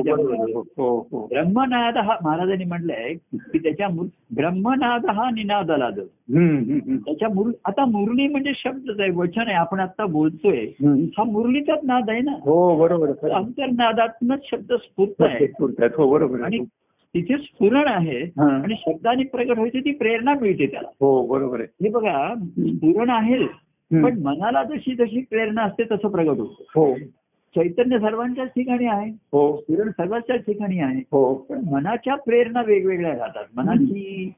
हो 0.61 1.09
हो 1.13 1.27
ब्रह्मनाद 1.27 1.97
हा 1.97 2.17
महाराजांनी 2.25 2.65
म्हटलंय 2.65 3.15
की 3.35 3.59
त्याच्या 3.59 3.89
ब्रह्मनाद 4.35 5.07
हा. 5.07 5.29
हम्म. 5.29 6.79
त्याच्या 6.97 7.29
मुर 7.29 7.51
आता 7.65 7.85
मुरली 7.85 8.29
म्हणजे 8.29 8.53
शब्दच 8.57 9.01
आहे 9.01 9.11
वचन 9.11 9.41
आहे 9.41 9.53
आपण 9.53 9.81
आता 9.81 10.07
बोलतोय. 10.07 10.67
हा 11.19 11.25
मुरलीचाच 11.25 11.79
नाद 11.83 12.11
आहे 12.11 12.21
ना 12.21 12.33
हो 12.33 12.77
बरोबर. 12.77 13.31
अंतर्नादातनच 13.31 14.41
शब्द 14.51 14.73
स्फूर्त 14.73 15.23
आहे. 15.23 15.47
हो 15.97 16.11
बरोबर 16.11 16.41
आणि 16.41 16.59
तिथे 17.15 17.37
स्फुरण 17.37 17.89
आहे. 17.89 18.23
आणि 18.41 18.75
शब्दाने 18.79 19.23
प्रगट 19.23 19.51
व्हायची 19.51 19.81
ती 19.81 19.93
प्रेरणा 19.93 20.35
मिळते 20.41 20.67
त्याला 20.67 20.89
हो 21.01 21.27
बरोबर 21.27 21.61
आहे 21.61 21.85
हे 21.85 21.89
बघा 21.89 22.35
स्फुरण 22.59 23.11
आहे. 23.11 23.68
पण 23.93 24.19
मनाला 24.23 24.65
जशी 24.65 24.95
जशी 24.95 25.21
प्रेरणा 25.21 25.63
असते 25.63 25.83
तसं 25.83 26.09
प्रगट 26.09 26.39
होतं. 26.39 26.63
हो. 26.75 26.95
चैतन्य 27.55 27.99
सर्वांच्याच 27.99 28.49
ठिकाणी 28.49 28.87
आहे. 28.87 29.11
हो. 29.11 29.61
स्फुरण 29.61 29.91
सर्वांच्याच 29.91 30.41
ठिकाणी 30.41 30.79
आहे. 30.79 31.01
हो. 31.13 31.35
पण 31.35 31.61
मनाच्या 31.73 32.15
प्रेरणा 32.15 32.63
वेगवेगळ्या 32.63 33.11
राहतात. 33.11 33.45
मनाची 33.57 34.33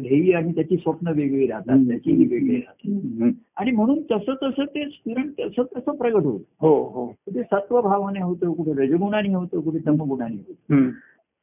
ध्येय 0.00 0.32
आणि 0.32 0.52
त्याची 0.54 0.76
स्वप्न 0.76 1.08
वेगवेगळी 1.08 1.46
राहतात. 1.46 1.88
त्याचीही 1.88 2.24
वेगळी 2.24 2.56
राहतात. 2.56 3.30
आणि 3.56 3.70
म्हणून 3.70 4.02
तसं 4.02 4.34
तसं 4.42 4.64
ते 4.64 4.84
स्फुरण 4.84 5.30
तसं 5.40 5.62
तसं 5.62 5.96
प्रगट 5.96 6.22
होतं. 6.22 6.44
हो 6.60 6.82
हो. 6.82 7.06
कुठे 7.06 7.42
सत्वभावाने 7.42 8.22
होतं 8.22 8.52
कुठे 8.52 8.82
रजगुणाने 8.82 9.34
होतं 9.34 9.60
कुठे 9.60 9.78
तमगुणाने 9.86 10.36
होतं. 10.36 10.88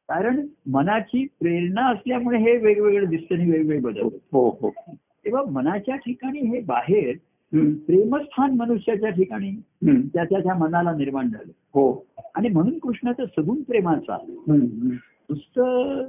कारण 0.08 0.46
मनाची 0.70 1.26
प्रेरणा 1.40 1.90
असल्यामुळे 1.90 2.38
हे 2.38 2.56
वेगवेगळे 2.56 3.06
दिसते 3.06 3.34
आणि 3.34 3.50
वेगवेगळे 3.50 3.78
बदल. 3.78 4.08
हो 4.32 4.48
हो. 4.60 4.70
तेव्हा 4.94 5.42
मनाच्या 5.50 5.96
ठिकाणी 5.96 6.38
हे 6.38 6.60
बाहेर. 6.60 7.16
प्रेमस्थान 7.62 8.54
मनुष्याच्या 8.54 9.10
ठिकाणी. 9.10 9.50
त्याच्या 10.14 10.38
त्या 10.38 10.54
मनाला 10.54 10.96
निर्माण 10.96 11.28
झालं 11.28 11.52
हो 11.74 12.06
आणि 12.34 12.48
म्हणून 12.48 12.78
कृष्णाचं 12.78 13.24
सगुण 13.24 13.62
प्रेमाचं. 13.62 14.16
नुसतं 15.30 16.06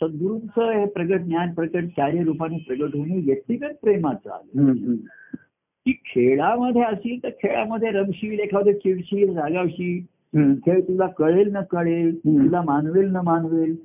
सद्गुरूंचं 0.00 0.70
हे 0.70 0.86
प्रगट 0.86 1.20
ज्ञान 1.20 1.54
प्रकट 1.54 1.84
कार्यरूपाने 1.84 2.58
प्रगट 2.58 2.96
होणे 2.96 3.16
व्यक्तिगत 3.16 3.74
प्रेमाचं 3.82 4.30
आलं. 4.30 4.72
की 5.86 5.92
खेळामध्ये 5.92 6.82
असेल 6.82 7.22
तर 7.22 7.28
खेळामध्ये 7.28 7.90
रमशील 7.90 8.38
एखादं 8.38 8.72
चिडशील 8.72 9.38
रागावशील. 9.38 10.04
खेळ 10.66 10.80
तुला 10.80 11.06
कळेल 11.06 11.52
न 11.52 11.60
कळेल. 11.70 12.18
तुला 12.18 12.62
मानवेल 12.62 13.08
न 13.08 13.16
मानवेल. 13.16 13.76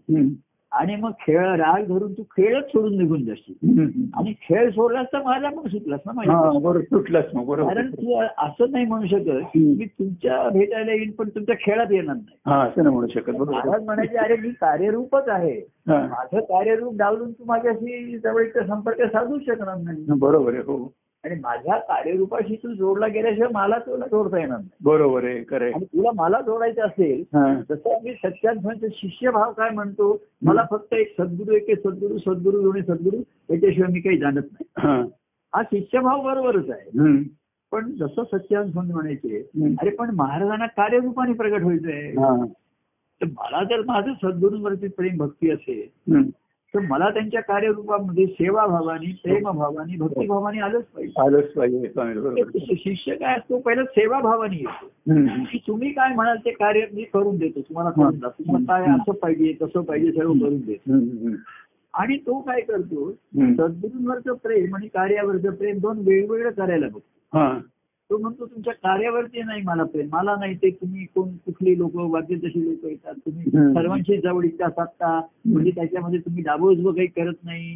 आणि 0.71 0.95
मग 0.95 1.11
खेळ 1.19 1.45
राग 1.55 1.83
धरून 1.83 2.13
तू 2.13 2.23
खेळच 2.23 2.65
सोडून 2.65 2.97
निघून 2.97 3.25
जाशील. 3.25 4.09
आणि 4.15 4.33
खेळ 4.41 4.69
सोडलास 4.69 5.07
तर 5.13 5.21
माझा 5.21 5.49
पण 5.49 5.67
सुटलास 5.67 5.99
ना 6.05 6.11
माझ्या. 6.11 6.35
हा 6.35 6.51
बरोबर 6.59 7.67
कारण 7.67 7.89
तू 7.91 8.21
असं 8.37 8.71
नाही 8.71 8.85
म्हणू 8.85 9.07
शकत 9.07 9.29
हम्म. 9.29 9.73
मी 9.77 9.85
तुमच्या 9.85 10.49
भेटायला 10.49 10.91
येईल 10.91 11.11
पण 11.11 11.29
तुमच्या 11.29 11.55
खेळात 11.59 11.91
येणार 11.91 12.15
नाही. 12.15 12.61
असं 12.67 12.83
नाही 12.83 12.95
म्हणू 12.95 13.07
शकत 13.07 13.29
महाराज 13.29 13.83
म्हणायचे 13.83 14.17
अरे 14.17 14.35
मी 14.35 14.49
कार्यरूपच 14.49 15.29
आहे. 15.29 15.59
माझं 15.87 16.39
कार्यरूप 16.39 16.95
डावलून 16.97 17.31
तू 17.31 17.43
माझ्याशी 17.45 18.17
जवळचा 18.17 18.67
संपर्क 18.67 19.01
साधू 19.01 19.39
शकणार 19.39 19.77
नाही. 19.77 20.05
बरोबर 20.09 20.53
आहे 20.53 20.61
हो. 20.61 20.93
आणि 21.23 21.35
माझ्या 21.39 21.77
कार्यरूपाशी 21.77 22.55
तू 22.55 22.73
जोडला 22.73 23.07
गेल्याशिवाय 23.07 23.49
मला 23.53 23.77
तुला 23.79 24.05
जोडता 24.05 24.39
येणार 24.39 24.57
नाही 24.57 24.69
बरोबर 24.83 25.23
आहे 25.23 25.43
खरं. 25.49 25.65
आणि 25.65 25.85
तुला 25.85 26.09
मला 26.15 26.39
जोडायचं 26.41 26.81
असेल. 26.81 27.23
तसं 27.71 28.03
मी 28.03 28.13
सत्यार्थांचा 28.13 28.87
शिष्यभाव 28.91 29.51
काय 29.51 29.69
म्हणतो 29.69 30.21
मला 30.41 30.63
फक्त 30.71 30.93
एक 30.93 31.13
सद्गुरू 31.17 31.55
एक 31.55 31.69
सद्गुरू 31.79 32.17
सद्गुरू 32.17 32.61
दोन्ही 32.61 32.81
सद्गुरू 32.81 33.17
याच्याशिवाय 33.49 33.91
मी 33.93 33.99
काही 33.99 34.17
जाणत 34.17 34.49
नाही 34.53 34.65
हा. 34.77 35.61
शिष्यभाव 35.63 36.21
बरोबरच 36.21 36.69
आहे. 36.69 37.17
पण 37.71 37.91
जसं 37.91 38.23
स्वामी 38.23 38.93
म्हणायचे. 38.93 39.37
अरे 39.65 39.89
पण 39.89 40.09
महाराजांना 40.15 40.65
कार्यरूपाने 40.65 41.33
प्रगट 41.33 41.61
व्हायचंय 41.61 42.09
हा. 42.11 42.45
तर 43.21 43.25
मला 43.25 43.63
जर 43.63 43.81
माझं 43.85 44.13
सद्गुरूंवरती 44.13 44.87
प्रेम 44.87 45.17
भक्ती 45.17 45.51
असेल. 45.51 46.29
तर 46.75 46.79
मला 46.79 47.09
त्यांच्या 47.09 47.41
कार्यरूपामध्ये 47.41 48.25
सेवाभावाने 48.25 49.11
प्रेमभावाने 49.23 49.97
भक्तिभावाने 49.97 50.59
आलंच 50.59 50.83
पाहिजे. 50.83 51.21
आलंच 51.21 51.51
पाहिजे 51.53 52.75
शिष्य 52.75 53.15
काय 53.15 53.35
असतो 53.37 53.59
पहिला 53.59 53.83
सेवाभावाने 53.83 54.55
येतो. 54.55 54.85
की 55.51 55.57
तुम्ही 55.67 55.91
काय 55.91 56.15
म्हणाल 56.15 56.37
ते 56.37 56.51
कार्य 56.51 56.85
मी 56.93 57.03
करून 57.03 57.37
देतो 57.37 57.61
तुम्हाला 57.61 57.89
करून 57.89 58.19
तुम्हाला 58.19 58.65
काय 58.65 58.95
असं 58.95 59.11
पाहिजे 59.11 59.53
तसं 59.61 59.81
पाहिजे 59.81 60.11
सर्व 60.11 60.33
करून 60.33 60.59
देतो. 60.59 60.91
आणि 61.93 62.17
तो 62.17 62.39
काय 62.39 62.61
करतो. 62.61 63.11
सद्गुरूंवरचं 63.11 64.33
प्रेम 64.33 64.75
आणि 64.75 64.87
कार्यावरचं 64.87 65.51
प्रेम 65.51 65.77
दोन 65.77 65.97
वेगवेगळं 65.97 66.51
करायला 66.51 66.87
बघतो. 66.87 67.37
हा. 67.37 67.59
तो 68.11 68.17
म्हणतो 68.17 68.45
तुमच्या 68.45 68.73
कार्यावरती 68.73 69.41
नाही 69.41 69.61
मला 69.61 69.83
प्रेम 69.83 70.07
मला 70.11 70.35
नाही 70.39 70.55
ते 70.55 70.69
तुम्ही 70.69 71.05
कोण 71.05 71.29
कुठली 71.45 71.77
लोक 71.77 71.95
वाद्य 71.95 72.35
तशी 72.35 72.63
लोक 72.65 72.85
येतात 72.85 73.13
तुम्ही. 73.15 73.45
सर्वांशी 73.51 74.17
जवळीकता 74.17 74.69
साधता 74.69 75.19
म्हणजे 75.45 75.71
त्याच्यामध्ये 75.71 76.19
तुम्ही 76.19 76.43
डाबोजबो 76.43 76.91
काही 76.91 77.07
करत 77.07 77.43
नाही. 77.43 77.75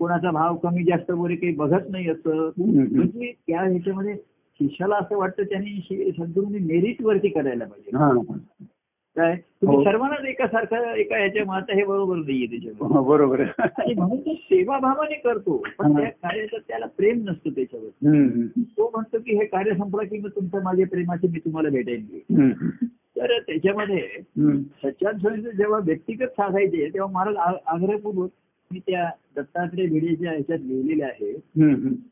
कोणाचा 0.00 0.30
भाव 0.30 0.56
कमी 0.56 0.84
जास्त 0.84 1.10
वगैरे 1.10 1.36
काही 1.36 1.54
बघत 1.54 1.90
नाही 1.90 2.08
असं. 2.10 2.50
म्हणजे 2.58 3.32
त्या 3.46 3.60
ह्याच्यामध्ये 3.60 4.14
शिष्याला 4.60 4.96
असं 4.96 5.16
वाटतं 5.16 5.42
त्यांनी 5.42 6.10
सद्गुरूंनी 6.18 6.58
मेरिट 6.58 7.02
वरती 7.02 7.28
करायला 7.28 7.64
पाहिजे. 7.64 7.96
काय 9.16 9.34
तुम्ही 9.34 9.76
हो. 9.76 9.82
सर्वांनाच 9.84 10.24
एकासारखं 10.24 10.94
एका 10.94 11.16
ह्याच्या 11.16 11.44
मत 11.46 11.70
हे 11.70 11.84
बरोबर 11.84 12.16
नाहीये 12.16 12.46
त्याच्यावर 12.46 12.92
हा, 12.94 13.00
बरोबर 13.00 13.40
आणि 13.58 13.94
म्हणून 13.94 14.20
तो 14.20 14.34
सेवाभावाने 14.34 15.14
करतो 15.14 15.56
पण. 15.78 15.96
त्या 15.96 16.08
कार्याचं 16.10 16.56
त्याला 16.68 16.86
प्रेम 16.96 17.20
नसतं 17.28 17.50
त्याच्यावर. 17.50 17.88
तो 18.78 18.90
म्हणतो 18.94 19.18
की 19.18 19.36
हे 19.36 19.44
कार्य 19.46 19.74
संपलं 19.74 20.04
की 20.04 20.18
मग 20.18 20.28
तुमच्या 20.28 20.60
माझ्या 20.62 20.86
प्रेमाचे 20.86 21.28
मी 21.28 21.38
तुम्हाला 21.38 21.68
भेटेन. 21.68 22.04
तर 23.16 23.38
त्याच्यामध्ये. 23.38 24.00
सच्चान 24.84 25.18
स्वामींचं 25.18 25.50
जेव्हा 25.50 25.78
व्यक्तिगत 25.84 26.28
साधायचे 26.28 26.88
तेव्हा 26.94 27.10
महाराज 27.12 27.54
आग्रहपूर्वक 27.66 28.30
मी 28.70 28.78
त्या 28.78 29.08
दत्तात्रय 29.36 29.86
भिडेच्या 29.86 30.30
ह्याच्यात 30.30 30.58
लिहिलेले 30.58 31.02
आहे. 31.02 31.32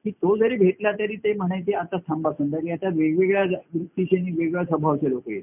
की 0.05 0.11
तो 0.11 0.37
जरी 0.37 0.57
भेटला 0.57 0.93
तरी 0.93 1.17
ते 1.17 1.33
म्हणायचे 1.33 1.73
आता 1.73 1.97
थांबा 1.97 2.31
संध्याकाळी 2.33 2.73
आता 2.73 2.88
वेगवेगळ्या 2.95 3.43
वृत्तीचे 3.43 4.17
आणि 4.17 4.31
वेगवेगळ्या 4.31 4.65
स्वभावाचे 4.65 5.11
लोक 5.11 5.29
आहेत. 5.29 5.43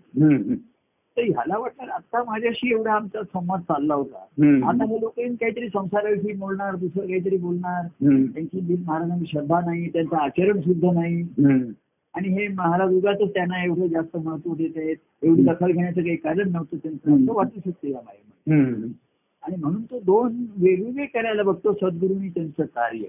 तर 1.20 1.24
ह्याला 1.24 1.58
वाटलं 1.58 1.92
आता 1.92 2.24
माझ्याशी 2.24 2.72
एवढा 2.72 2.94
आमचा 2.94 3.24
संवाद 3.24 3.60
चालला 3.62 3.94
होता. 3.94 4.18
आता 4.64 4.84
हे 4.84 5.02
लोक 5.02 5.20
येऊन 5.20 5.36
काहीतरी 5.36 5.68
संसाराविषयी 5.68 6.34
बोलणार 6.34 6.76
दुसरं 6.76 7.08
काहीतरी 7.08 7.38
बोलणार. 7.38 7.88
त्यांची 8.34 8.76
महाराजांची 8.88 9.26
श्रद्धा 9.26 9.60
नाही 9.60 9.90
त्यांचं 9.90 10.16
आचरण 10.16 10.62
सुद्धा 10.62 10.92
नाही. 10.94 11.22
आणि 12.14 12.28
हे 12.28 12.48
महाराज 12.48 12.94
उगाच 12.94 13.18
त्यांना 13.22 13.64
एवढं 13.64 13.88
जास्त 13.88 14.18
महत्त्व 14.18 14.54
देत 14.54 14.70
आहेत 14.76 14.96
एवढी 15.24 15.44
दखल 15.44 15.72
घेण्याचं 15.72 16.02
काही 16.02 16.16
कारण 16.16 16.52
नव्हतं 16.52 16.78
त्यांचं 16.78 17.34
वाटू 17.34 17.60
शकते 17.66 17.92
या 17.92 18.00
हम्म. 18.54 18.88
आणि 19.44 19.56
म्हणून 19.58 19.82
तो 19.84 20.00
दोन 20.00 20.46
वेगवेगळे 20.58 21.06
करायला 21.06 21.44
बघतो 21.44 21.74
सद्गुरूंनी 21.74 22.30
त्यांचं 22.30 22.64
कार्य. 22.64 23.00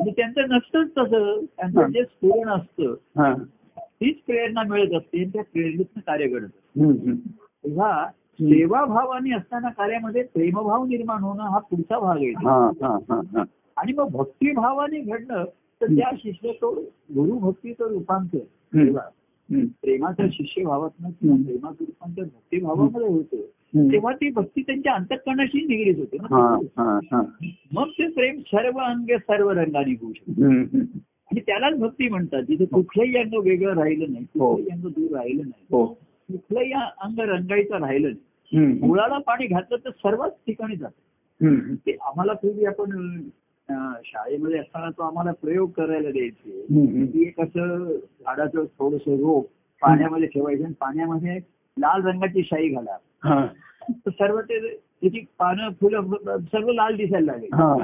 आणि 0.00 0.10
त्यांचं 0.10 0.40
नसतंच 0.48 0.88
तसं 0.98 1.44
त्यांचं. 1.56 1.92
जे 1.92 2.04
स्फुरण 2.04 2.48
असतं. 2.48 2.94
तीच 3.78 4.16
प्रेरणा 4.26 4.62
मिळत 4.62 4.94
असते 4.94 5.24
त्या 5.24 5.42
प्रेरणेतनं 5.42 6.00
कार्य 6.00 6.26
घडत. 6.26 6.48
तेव्हा 6.76 8.06
सेवाभावाने 8.40 9.34
असताना 9.34 9.68
कार्यामध्ये 9.68 10.22
प्रेमभाव 10.22 10.84
निर्माण 10.84 11.22
होणं 11.22 11.42
हा 11.42 11.58
पुढचा 11.58 11.98
भाग 11.98 12.16
आहे 12.16 12.30
हा. 12.30 12.70
हा. 12.82 12.98
हा. 13.10 13.20
हा. 13.36 13.42
आणि 13.76 13.92
मग 13.92 14.08
भक्तिभावाने 14.08 15.00
घडणं 15.00 15.44
तर 15.80 15.86
त्या 15.86 16.10
शिष्य 16.16 16.52
तो 16.52 16.70
गुरु 17.14 17.38
भक्तीचं 17.38 17.88
रूपांतर. 17.88 18.38
प्रेमाचं 19.48 20.28
शिष्यभावातनं 20.32 21.10
किंवा 21.10 21.36
प्रेमाचं 21.36 21.84
रूपांतर 21.84 22.22
भक्तिभावामध्ये 22.22 23.08
होतं. 23.08 23.36
तेव्हा 23.92 24.12
ती 24.12 24.30
भक्ती 24.30 24.62
त्यांच्या 24.62 24.92
अंतकरणाशी 24.94 25.64
निगडीत 25.66 25.98
होते 25.98 26.16
हा. 26.16 26.56
ना 26.58 26.82
हा. 26.82 26.98
हा. 27.12 27.22
मग 27.72 27.88
ते 27.88 28.08
प्रेम 28.08 28.40
सर्व 28.40 28.78
अंगे 28.78 29.18
सर्व 29.18 29.50
रंगाने 29.50 29.92
होऊ 29.92 30.12
शकतं. 30.12 30.78
आणि 31.30 31.40
त्यालाच 31.40 31.74
भक्ती 31.74 32.08
म्हणतात 32.08 32.42
जिथे 32.42 32.64
कुठलंही 32.64 33.16
अंग 33.16 33.34
वेगळं 33.44 33.74
राहिलं 33.74 34.12
नाही 34.12 34.26
हो. 34.38 34.54
कुठलंही 34.54 34.80
अंग 34.80 34.90
दूर 34.90 35.16
राहिलं 35.16 35.42
नाही 35.42 35.64
हो 35.70 35.98
कुठलंही 36.32 36.72
अंग 36.72 37.18
रंगायचं 37.18 37.78
राहिलं 37.78 38.08
नाही. 38.08 38.78
मुळाला 38.86 39.18
पाणी 39.18 39.46
घातलं 39.46 39.76
तर 39.84 39.90
सर्वच 39.90 40.32
ठिकाणी 40.32 40.76
जातं. 40.76 41.00
ते 41.74 41.96
आम्हाला 42.06 42.32
पूर्वी 42.32 42.64
आपण 42.64 42.90
शाळेमध्ये 44.04 44.58
असताना 44.58 44.90
तो 44.90 45.02
आम्हाला 45.02 45.32
प्रयोग 45.32 45.70
करायला 45.70 46.10
द्यायचे. 46.10 46.60
की 47.06 47.22
एक 47.22 47.40
असं 47.40 47.84
झाडाचं 47.96 48.64
थोडस 48.64 49.08
रोप 49.08 49.46
पाण्यामध्ये 49.82 50.28
ठेवायचं 50.28 50.64
आणि 50.64 50.74
पाण्यामध्ये 50.80 51.38
लाल 51.78 52.06
रंगाची 52.06 52.42
शाई 52.42 52.68
घाला 52.68 52.96
हा. 53.24 53.46
तर 53.90 54.10
सर्व 54.10 54.40
ते 54.40 54.76
त्याची 54.76 55.24
पानं 55.38 55.68
फुलं 55.80 56.16
सर्व 56.52 56.72
लाल 56.72 56.96
दिसायला 56.96 57.32
लागेल 57.32 57.52
हा. 57.52 57.74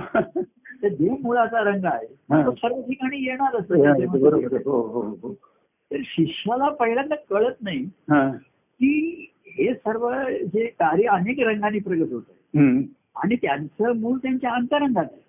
तर 0.82 0.88
जो 0.88 1.16
मुळाचा 1.22 1.60
रंग 1.60 1.84
आहे. 1.84 2.06
तो 2.44 2.50
सर्व 2.54 2.80
ठिकाणी 2.80 3.24
येणारच 3.24 3.70
तर 5.92 5.96
शिष्याला 6.04 6.68
पहिल्यांदा 6.68 7.14
कळत 7.30 7.54
नाही. 7.62 7.84
की 8.80 9.26
हे 9.46 9.74
सर्व 9.74 10.10
जे 10.44 10.66
कार्य 10.66 11.02
अनेक 11.02 11.40
रंगाने 11.40 11.78
प्रगट 11.78 12.12
होत 12.12 12.22
आहे. 12.28 12.58
आणि 13.16 13.36
त्यांचं 13.36 13.96
मूळ 13.96 14.18
त्यांच्या 14.18 14.50
अंतरंगात 14.50 15.04
आहे. 15.12 15.22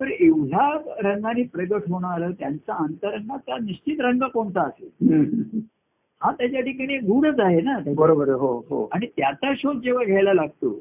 तर 0.00 0.06
एवढ्या 0.20 0.78
रंगाने 1.02 1.42
प्रगट 1.42 1.82
होणार 1.88 2.30
त्यांचा 2.30 2.74
अंतरंगाचा 2.74 3.56
निश्चित 3.58 4.00
रंग 4.00 4.22
कोणता 4.22 4.62
असेल. 4.62 4.90
हा 6.22 6.32
त्याच्या 6.32 6.60
ठिकाणी 6.60 6.98
गुणच 6.98 7.40
आहे 7.40 7.60
ना 7.60 7.78
बरोबर. 7.94 8.28
हो 8.28 8.56
हो 8.68 8.88
आणि 8.92 9.06
त्याचा 9.06 9.52
शोध 9.56 9.80
जेव्हा 9.80 10.04
घ्यायला 10.04 10.34
लागतो. 10.34 10.78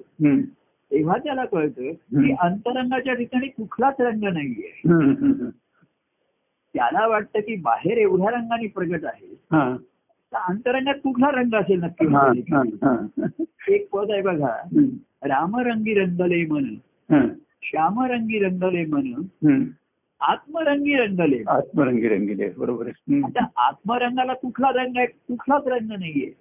तेव्हा 0.92 1.18
त्याला 1.18 1.46
कळतं 1.46 1.82
की. 1.82 2.32
अंतरंगाच्या 2.40 3.14
ठिकाणी 3.14 3.48
कुठलाच 3.48 3.96
रंग 4.00 4.24
नाहीये. 4.34 4.82
त्याला 6.78 7.08
वाटतं 7.08 7.40
की 7.40 7.56
बाहेर 7.56 7.98
एवढ्या 7.98 8.30
रंगाने 8.30 8.68
प्रगट 8.68 9.06
आहे 9.06 9.28
हा. 9.32 9.78
तर 10.34 10.38
अंतरंगात 10.38 10.94
कुठला 10.94 11.32
रंग 11.32 11.56
असेल 11.56 11.84
नक्की. 11.84 13.74
एक 13.74 13.90
पद 13.90 14.12
आहे 14.12 14.22
बघा. 14.22 14.70
रामरंगी 15.24 15.94
रंगले 15.94 16.46
मन. 16.46 16.66
श्यामरंगी 17.64 18.40
रंगले 18.40 18.86
मन. 18.86 19.24
आत्मरंगी 20.22 20.96
रंगले 20.96 21.44
आत्मरंगी 21.48 22.08
रंगीले 22.08 22.50
बरोबर. 22.58 22.88
आता 23.24 23.46
आत्मरंगाला 23.68 24.34
कुठला 24.34 24.70
रंग 24.70 24.98
आहे 24.98 25.06
कुठलाच 25.06 25.68
रंग 25.68 25.88
नाहीये. 25.88 26.32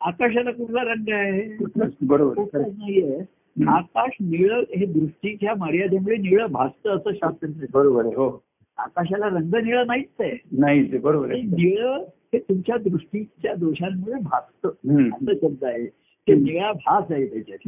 आकाशाला 0.00 0.50
कुठला 0.50 0.82
रंग 0.82 1.12
आहे 1.12 1.64
बरोबर 2.02 2.58
नाहीये. 2.58 3.20
आकाश 3.68 4.16
निळ 4.20 4.52
हे 4.76 4.86
दृष्टीच्या 4.86 5.54
मर्यादेमुळे 5.58 6.16
निळ 6.16 6.46
भासतं 6.46 6.90
असं 6.90 7.10
शास्त्र. 7.14 7.46
बरोबर 7.72 8.04
आहे 8.04 8.14
हो 8.14 8.42
आकाशाला 8.84 9.26
रंग 9.26 9.54
निळ 9.54 9.84
नाहीच 9.86 10.20
आहे. 10.20 10.38
नाही 10.52 10.98
बरोबर 10.98 11.28
निळ 11.28 11.86
हे 12.32 12.38
तुमच्या 12.38 12.76
दृष्टीच्या 12.76 13.54
दोषांमुळे 13.54 14.20
भासतं. 14.22 14.68
असं 15.08 15.32
शब्द 15.42 15.64
आहे. 15.64 15.86
ते 16.28 16.34
निळा 16.34 16.72
भास 16.72 17.04
आहे 17.10 17.26
त्याच्यात. 17.26 17.58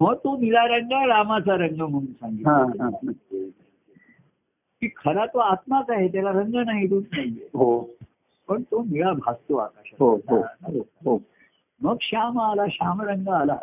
मग 0.00 0.14
तो 0.14 0.36
निळा 0.36 0.64
रंग 0.64 0.92
रामाचा 0.92 1.54
रंग 1.54 1.80
म्हणून 1.80 2.36
हा, 2.46 2.52
हा, 2.52 2.90
सांगितलं 2.90 3.48
की 4.80 4.88
खरा 4.96 5.26
तो 5.26 5.38
आत्माच 5.38 5.90
आहे 5.90 6.08
त्याला 6.08 6.30
रंग 6.30 6.54
नाही 6.54 6.86
रूप 6.86 7.04
नाहीये 7.12 7.48
हो. 7.54 7.80
पण 8.48 8.62
तो 8.62 8.82
निळा 8.82 9.12
भासतो 9.12 9.54
हो 9.54 9.58
हो 9.58 10.40
आकाशात 10.40 10.70
हो. 10.74 10.80
हो. 10.80 11.22
मग 11.82 11.96
श्याम 12.00 12.40
आला 12.40 12.66
श्याम 12.66 13.02
रंग 13.02 13.28
आला. 13.28 13.56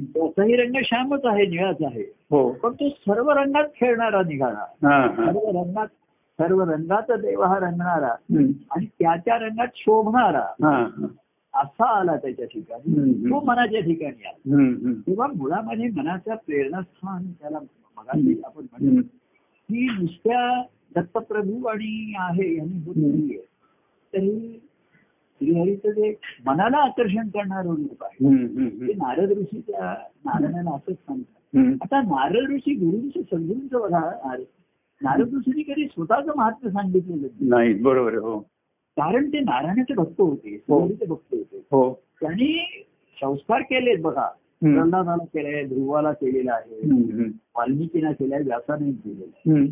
त्याचाही 0.00 0.56
रंग 0.56 0.72
श्यामच 0.84 1.20
आहे 1.24 1.46
निळाच 1.46 1.76
आहे. 1.80 2.12
हो. 2.30 2.52
पण 2.52 2.72
तो 2.72 2.88
सर्व 2.88 3.30
रंगात 3.30 3.64
खेळणारा 3.64 4.22
निघाला. 4.22 4.66
सर्व 5.08 5.58
रंगात 5.58 5.86
सर्व 6.40 6.62
रंगात 6.62 7.12
देव 7.12 7.42
हा 7.42 7.58
रंगणारा. 7.58 8.12
आणि 8.70 8.86
त्या 8.86 9.16
त्या 9.16 9.38
रंगात 9.38 9.66
शोभणारा 9.74 10.44
असा 11.54 12.00
आला 12.00 12.16
त्याच्या 12.16 12.46
ठिकाणी. 12.46 13.12
तो 13.12 13.40
मनाच्या 13.40 13.80
ठिकाणी 13.80 14.26
आला. 14.26 14.92
तेव्हा 15.06 15.26
मुळामध्ये 15.26 15.88
मनाचं 15.96 16.34
प्रेरणास्थान 16.34 17.32
त्याला 17.40 17.58
मगाशी 17.96 18.40
आपण 18.44 18.66
म्हणतो. 18.72 19.00
की 19.68 19.86
नुसत्या 19.86 20.62
दत्तप्रभू 20.94 21.64
आणि 21.64 22.14
आहे 22.16 22.56
यांनी 22.56 22.84
होत 22.86 22.94
नाहीये. 22.96 23.46
तरी 24.14 24.62
श्रीहरीचं 25.42 25.90
जे 25.90 26.14
मनाला 26.46 26.76
आकर्षण 26.76 27.28
करणारं 27.28 27.68
रूप 27.68 28.04
आहे. 28.04 28.36
ते 28.86 28.92
नारद 28.92 29.30
ऋषी 29.30 29.60
त्या 29.60 29.94
नारायणाला 30.24 30.70
असंच 30.70 30.96
सांगतात. 30.96 31.56
आता 31.82 32.00
नारद 32.00 32.50
ऋषी 32.50 32.74
गुरुंचं 32.74 33.20
सद्गुरूंचं 33.22 33.80
बघा 33.80 34.10
नारद- 35.02 35.36
ऋषींनी 35.36 35.62
कधी 35.62 35.84
स्वतःचं 35.84 36.32
महात्म्य 36.36 36.70
सांगितलेलं 36.70 37.22
नाही. 37.22 37.48
नाही 37.48 37.74
बरोबर 37.74 38.14
हो 38.14 38.38
कारण 38.96 39.28
ते 39.32 39.40
नारायणाचे 39.40 39.94
भक्त 39.94 40.20
होते 40.20 40.58
श्रीहरीचे 40.58 41.06
भक्त 41.06 41.34
होते 41.34 41.56
हो 41.56 42.02
त्यांनी 42.20 42.84
संस्कार 43.20 43.60
केलेत 43.60 43.98
बघा. 44.02 44.28
प्रल्हादाला 44.74 45.24
केलाय 45.24 45.64
ध्रुवाला 45.64 46.12
केलेला 46.12 46.52
आहे. 46.52 46.80
वाल्मिकीला 47.56 48.12
केलाय 48.12 48.42
व्यासाने 48.42 48.92
केलेला 48.92 49.24
आहे. 49.24 49.66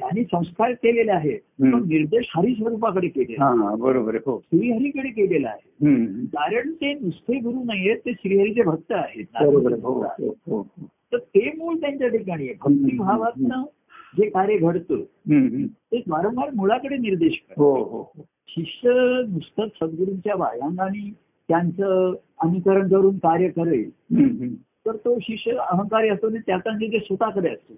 त्यांनी 0.00 0.24
संस्कार 0.24 0.72
केलेले 0.72 1.10
आहेत. 1.10 1.38
पण 1.60 1.82
निर्देश 1.88 2.30
हरी 2.36 2.54
स्वरूपाकडे 2.54 3.08
केले 3.08 3.34
बरोबर 3.80 4.14
हो. 4.26 4.38
श्रीहरीकडे 4.44 5.08
केलेला 5.08 5.48
आहे. 5.48 6.24
कारण 6.26 6.72
ते 6.72 6.92
नुसते 6.94 7.38
गुरु 7.38 7.64
नाहीयेत 7.64 7.98
ते 8.06 8.12
श्रीहरीचे 8.12 8.62
भक्त 8.62 8.92
आहेत. 8.92 9.24
बरोबर 9.40 9.72
हो 9.72 9.92
हो 10.02 10.34
हो 10.46 10.62
तर 11.12 11.18
ते 11.18 11.50
मूळ 11.58 11.76
त्यांच्या 11.76 12.08
ठिकाणी 12.08 12.48
आहे. 12.48 12.54
भक्तिभावातनं 12.54 13.62
जे 14.18 14.28
कार्य 14.28 14.56
घडतं. 14.58 15.00
ते 15.92 16.02
वारंवार 16.08 16.50
मुळाकडे 16.54 16.96
निर्देश 16.96 17.42
हो 17.50 18.12
शिष्य 18.48 18.90
नुसतं 19.28 19.66
सद्गुरूंच्या 19.80 20.34
वायांगाने 20.36 21.10
त्यांचं 21.48 22.14
अनुकरण 22.42 22.88
करून 22.88 23.18
कार्य 23.18 23.48
करेल. 23.48 23.90
तर 24.86 24.96
तो 24.96 25.18
शिष्य 25.22 25.52
अहंकारी 25.52 26.08
असतो 26.08 26.26
आणि 26.26 26.38
त्याचा 26.46 26.70
निर्देश 26.70 27.02
स्वतःकडे 27.02 27.48
असतो. 27.48 27.74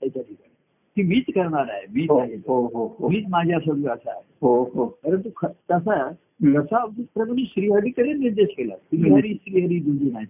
त्याच्या 0.00 0.22
ठिकाणी. 0.22 0.54
की 0.98 1.04
मीच 1.04 1.24
करणार 1.34 1.66
आहे 1.68 1.86
मीच 1.94 2.10
हो 2.10 2.18
आहे 2.18 2.34
हो 2.34 2.86
हो 2.98 3.08
मीच 3.08 3.24
माझ्या 3.28 3.58
सद्गुराचा 3.58 4.10
आहे. 4.10 4.22
हो 4.42 4.62
हो. 4.62 4.86
परंतु 4.86 5.28
तसा 5.42 6.10
जसा 6.42 6.84
प्रभूंनी 6.84 7.44
श्रीहरीकडे 7.48 8.12
निर्देश 8.12 8.48
केला? 8.58 8.74
श्रीहरी 8.76 9.34
श्रीहरी 9.34 9.80
दुजी 9.80 10.10
नाही. 10.10 10.26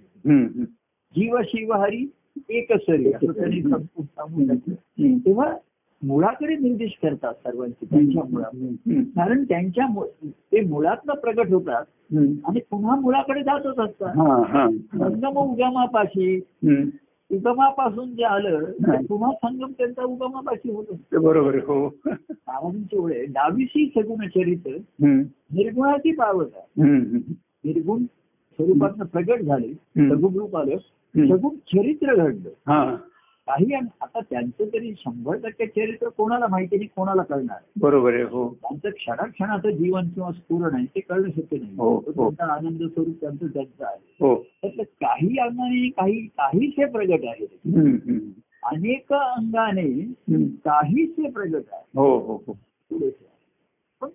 जीव 1.16 1.38
शिव 1.44 1.72
हरी 1.72 2.10
एक 2.48 2.72
असं 2.72 2.96
त्यांनी 2.96 3.62
सांगून. 3.62 4.50
हम्म. 4.50 5.18
तेव्हा 5.18 5.56
मुळाकडे 6.02 6.56
निर्देश 6.56 6.98
करतात 7.02 7.34
सर्वांचे 7.34 7.86
त्यांच्या 7.86 8.22
मुळात. 8.22 8.56
कारण 9.16 9.44
त्यांच्या 9.44 10.06
ते 10.52 10.60
मुळातनं 10.60 11.14
प्रगट 11.14 11.50
होतात. 11.50 11.84
आणि 12.44 12.60
पुन्हा 12.70 13.00
मुळाकडे 13.00 13.40
जातच 13.40 13.78
असतात 13.78 14.16
उगमापाशी. 15.38 16.40
उगमापासून 17.30 18.14
जे 18.14 18.24
आलं. 18.24 18.64
पुन्हा 19.08 19.30
संगम 19.32 19.72
त्यांचा 19.78 20.02
उगमापाशी 20.02 20.70
होत 20.70 20.82
असतो 20.82 20.96
ते 20.96 21.18
बरोबर 21.18 21.54
हो 21.54 21.94
ओळे 22.96 23.24
डावीशी 23.24 23.92
सगुण 23.96 24.28
चरित्र. 24.28 24.70
निर्गुणाची 25.00 26.12
पावत. 26.12 26.50
निर्गुण 26.78 28.04
स्वरूपातनं 28.04 29.04
प्रगट 29.04 29.40
झाले. 29.40 29.72
सगुण 30.08 30.34
रूप 30.34 30.56
आलं. 30.56 30.76
सगुण 31.16 31.56
चरित्र 31.56 32.14
घडलं 32.14 32.48
हा 32.48 32.96
काही 33.48 33.74
आता 33.74 34.20
त्यांचं 34.20 34.64
तरी 34.64 34.92
शंभर 34.98 35.36
टक्के 35.36 35.66
चरित्र 35.66 36.08
कोणाला 36.08 36.46
माहिती 36.46 36.76
नाही 36.76 36.88
कोणाला 36.96 37.22
कळणार 37.22 37.58
बरोबर 37.76 38.14
आहे 38.14 38.22
हो. 38.22 38.48
त्यांचं 38.54 38.90
क्षणाक्षणाचं 38.90 39.70
जीवन 39.70 40.08
किंवा 40.08 40.32
स्फुरण 40.32 40.74
आहे 40.74 40.84
ते 40.84 41.00
कळणं 41.00 41.30
शक्य 41.30 41.56
नाही. 41.56 41.74
हो, 41.78 41.94
हो. 41.94 42.00
तो 42.00 42.30
त्यांचा 42.30 42.52
आनंद 42.54 42.82
स्वरूप 42.82 43.20
त्यांचं 43.20 43.46
त्यांचं 43.46 43.84
आहे. 43.84 43.98
हो. 44.20 44.34
त्यातलं 44.62 44.82
काही 44.82 45.38
अंगाने 45.38 45.88
काही 45.88 46.20
काहीच 46.26 46.74
हे 46.78 46.84
प्रगट 46.84 47.24
आहे. 47.24 47.46
अनेक 48.62 49.12
अंगाने 49.12 49.88
हे 50.30 51.30
प्रगट 51.30 51.72
आहे. 51.72 51.82
हो 51.94 52.18
हो 52.18 52.42
हो. 52.46 52.52
पण 54.00 54.08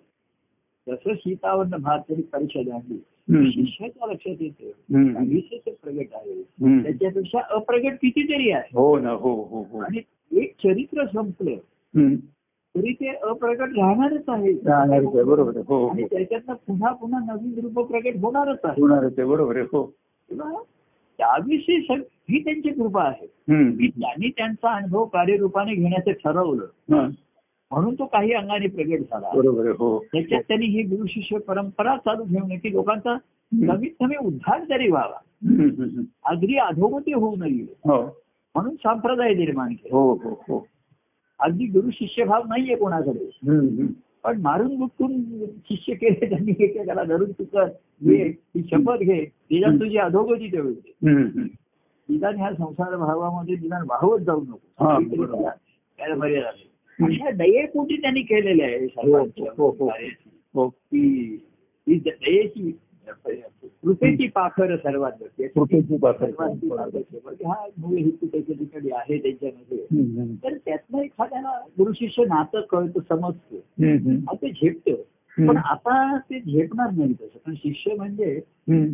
जसं 0.86 1.14
सीतावरनं 1.14 1.82
भात 1.82 1.98
तरी 2.08 2.22
परिषद 2.22 2.70
आणली 2.70 3.02
हम्म. 3.30 3.50
शिष्याच्या 3.50 4.06
लक्षात 4.06 4.42
येतं 4.42 4.70
ते 5.66 5.70
प्रगट 5.70 6.06
आहे. 6.12 6.42
त्याच्यापेक्षा 6.82 7.38
अप्रगट 7.50 7.92
कितीतरी 8.02 8.50
आहे. 8.50 8.68
हो 8.72 8.98
ना 8.98 9.10
हो 9.10 9.42
हो 9.42 9.66
हो. 9.72 9.78
आणि 9.78 10.00
एक 10.40 10.54
चरित्र 10.64 11.04
संपलं. 11.06 11.54
तरी 12.76 12.92
ते 12.92 13.08
अप्रगट 13.08 13.68
राहणारच 13.78 14.22
आहे. 14.28 14.52
राहणारच 14.52 15.14
आहे, 15.14 15.24
बरोबर 15.24 15.56
हो 15.56 15.86
आणि 15.86 16.02
हो 16.02 16.08
त्याच्यातनं 16.16 16.54
पुन्हा 16.54 16.92
पुन्हा 16.92 17.20
नवीन 17.20 17.60
रूप 17.62 17.88
प्रगट 17.88 18.12
होणारच 18.22 18.58
आहे. 18.64 18.80
होणारच 18.80 19.18
आहे 19.18 19.28
बरोबर 19.28 19.56
आहे. 19.56 19.64
हो. 19.64 19.94
त्याविषयी 21.18 21.76
ही 22.30 22.44
त्यांची 22.44 22.70
कृपा 22.70 23.02
आहे. 23.02 23.26
की 23.76 23.86
त्यांनी 23.88 24.28
त्यांचा 24.28 24.74
अनुभव 24.74 25.04
कार्यरूपाने 25.04 25.74
घेण्याचं 25.74 26.10
ठरवलं. 26.12 26.64
म्हणून 27.70 27.94
तो 27.94 28.04
काही 28.04 28.32
अंगाने 28.32 28.66
प्रगट 28.66 28.98
झाला. 28.98 29.30
बरोबर 29.36 29.68
हो. 29.68 30.04
त्याच्यात 30.12 30.42
त्यांनी 30.48 30.66
ही 30.66 30.82
गुरु 30.82 31.06
शिष्य 31.06 31.38
परंपरा 31.38 31.96
चालू 31.96 32.24
ठेवणे 32.24 32.56
की 32.56 32.72
लोकांचा 32.72 33.16
कमीत 33.68 33.90
कमी 34.00 34.14
उद्धार 34.16 34.60
तरी 34.70 34.90
व्हावा. 34.90 35.18
अगदी 36.24 36.56
अधोगती 36.56 37.12
होऊ 37.12 37.36
नये. 37.36 37.62
हो. 37.62 38.02
म्हणून 38.54 38.74
संप्रदाय 38.74 39.34
निर्माण 39.34 39.68
केला. 39.72 39.96
हो 39.96 40.14
हो 40.14 40.30
हो. 40.30 40.66
अगदी 41.40 41.66
गुरु 41.66 41.90
शिष्यभाव 41.90 42.42
नाहीये 42.48 42.76
कोणाकडे. 42.76 43.30
पण 44.24 44.40
मारून 44.40 44.76
बुटून 44.76 45.14
शिष्य 45.46 45.94
केले 45.94 46.28
त्यांनी 46.28 46.50
एकेकाला 46.50 47.04
धरून 47.04 47.32
तुकर 47.32 47.64
घे 48.04 48.24
ही 48.56 48.62
शपथ 48.70 48.96
घे 48.96 49.24
तिच्यात 49.24 49.72
तुझी 49.80 49.96
अधोगती 49.96 50.52
तेवढी. 50.52 50.92
निदान 52.08 52.36
ह्या 52.36 52.50
संसार 52.50 52.96
भावामध्ये 52.96 53.56
निदान 53.56 53.82
वाहवत 53.90 54.20
जाऊ 54.20 54.42
नको. 54.42 54.84
त्याला- 55.98 56.18
मर्यादा. 56.18 56.50
अशा 57.02 57.30
दयेपोटी 57.30 57.96
त्यांनी 57.96 58.22
केलेले 58.22 58.62
आहे 58.62 58.84
हो, 58.84 59.18
हो, 59.58 59.70
हो. 59.78 59.90
हो 60.54 60.68
दयेची 61.86 62.78
कृपेची 63.84 64.28
पाखर 64.28 64.76
सर्वात. 64.76 65.12
कृपेची 65.40 65.96
पाखर. 65.96 66.30
हा 67.46 67.66
मूळ 67.78 67.98
हेतू 67.98 68.26
त्याच्या 68.26 68.56
ठिकाणी 68.58 68.90
आहे 68.90 69.18
त्यांच्यामध्ये. 69.18 69.78
तर 70.44 70.56
त्यातनं 70.56 71.02
एखाद्याला 71.02 71.60
गुरु 71.78 71.92
शिष्य 71.92 72.24
नातं 72.24 72.60
कळतं 72.60 73.00
समजतं 73.08 73.56
ते 74.34 74.50
झेपतं. 74.50 74.94
पण 75.46 75.56
आता 75.56 76.18
ते 76.18 76.40
झेपणार 76.40 76.90
नाही 76.90 77.12
तसं 77.12 77.26
कारण 77.26 77.54
शिष्य 77.54 77.94
म्हणजे 77.94 78.40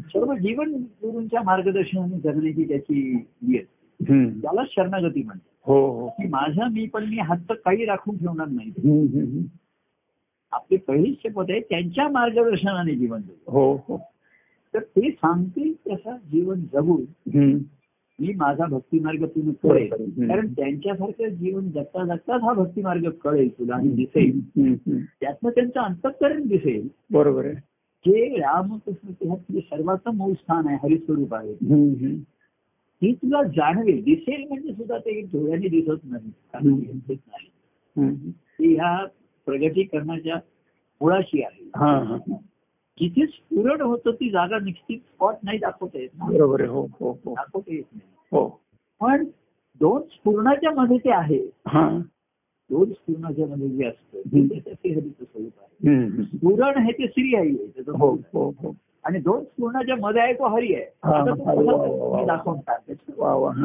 सर्व 0.00 0.34
जीवन 0.34 0.72
गुरूंच्या 0.72 1.42
मार्गदर्शनाने 1.42 2.20
जगण्याची 2.20 2.68
त्याची 2.68 3.14
नियत 3.42 3.60
हम्म. 3.60 3.79
त्याला 4.08 4.62
शरणागती 4.70 5.22
म्हणतात. 5.22 5.62
हो 5.66 6.00
हो. 6.00 6.08
की 6.08 6.28
माझा 6.28 6.68
मी 6.68 6.86
पण 6.86 7.04
मी 7.04 7.18
हात 7.18 7.36
काही 7.50 7.84
राखून 7.84 8.16
ठेवणार 8.16 8.46
नाही. 8.48 8.70
आपले 10.52 10.76
पहिली 10.76 11.14
शपथ 11.24 11.44
आहे 11.48 11.60
त्यांच्या 11.60 12.08
मार्गदर्शनाने 12.08 12.94
जीवन 12.94 13.20
जगू. 13.20 13.52
हो 13.52 13.74
हो. 13.76 14.00
तर 14.74 14.80
ते 14.80 15.10
सांगतील 15.10 15.72
तसा 15.72 16.16
जीवन 16.16 16.60
जगून 16.72 17.02
हम्म. 17.38 17.58
मी 18.20 18.32
माझा 18.36 18.66
भक्ती 18.66 19.00
मार्ग 19.00 19.26
तुला 19.26 19.68
कळेल. 19.68 19.90
कारण 20.28 20.52
त्यांच्यासारखं 20.52 21.28
जीवन 21.28 21.70
जगता 21.70 22.04
जगताच 22.04 22.42
हा 22.42 22.52
भक्ती 22.52 22.82
मार्ग 22.82 23.10
कळेल 23.10 23.58
तुला 23.58 23.74
आणि 23.74 23.88
दिसेल. 23.88 24.48
त्यातनं 25.20 25.50
त्यांचं 25.50 25.80
अंतकरण 25.80 26.46
दिसेल. 26.46 26.88
बरोबर 27.10 27.44
आहे. 27.44 27.54
जे 28.06 28.36
रामकृष्ण 28.36 29.34
ते 29.34 29.60
सर्वाचं 29.60 30.14
मूळ 30.14 30.32
स्थान 30.32 30.66
आहे 30.66 30.76
हरिस्वरूप 30.82 31.34
आहे. 31.34 31.52
ही 33.02 33.12
तुला 33.14 33.42
जाणवेल 33.42 34.02
दिसेल 34.02 34.48
म्हणजे 34.48 34.72
सुद्धा 34.72 34.98
ते 34.98 35.20
डोळ्याने 35.20 35.68
दिसत 35.68 36.04
नाही 36.04 36.74
दिसत 36.74 37.20
नाही. 37.26 38.30
ती 38.30 38.74
ह्या 38.74 39.06
प्रगतीकरणाच्या 39.46 40.36
मुळाशी 41.00 41.42
आहे. 41.42 41.70
हा 41.76 41.98
हा. 41.98 42.16
जिथे 43.00 43.26
स्फुरण 43.26 43.80
होतं 43.80 44.10
ती 44.10 44.30
जागा 44.30 44.58
निश्चित 44.58 44.98
स्पॉट 44.98 45.34
नाही 45.42 45.58
दाखवता 45.58 45.98
येत. 45.98 46.08
बरोबर 46.20 46.64
हो 46.64 46.86
हो 47.00 47.12
हो. 47.24 47.34
दाखवता 47.34 47.74
येत 47.74 47.84
नाही. 47.92 48.08
हो. 48.32 48.60
पण 49.00 49.24
दोन 49.80 50.02
स्फुरणाच्या 50.02 50.70
मध्ये 50.70 50.98
ते 50.98 51.10
आहे. 51.10 51.50
हा. 51.68 51.98
दोन 52.70 52.92
स्फुरणाच्या 52.92 53.46
मध्ये 53.46 53.68
जे 53.68 53.84
असतं. 53.84 54.18
ते 54.84 55.00
स्वरूप 55.00 55.52
आहे. 55.60 56.08
स्फुरण 56.24 56.78
हे 56.78 56.92
ते 56.92 57.06
श्री 57.06 57.36
आई 57.36 57.48
आहे. 57.48 57.82
आहे. 59.04 59.04
आणि 59.04 59.18
दोन 59.18 59.44
मध्ये 60.00 60.22
आहे 60.22 60.32
तो 60.32 60.56
हरी 60.56 60.74
आहे 60.74 60.84
तो 60.84 61.10
हरी. 61.10 61.26
मी 62.16 62.26
दाखवून 62.26 62.58
वा 63.18 63.52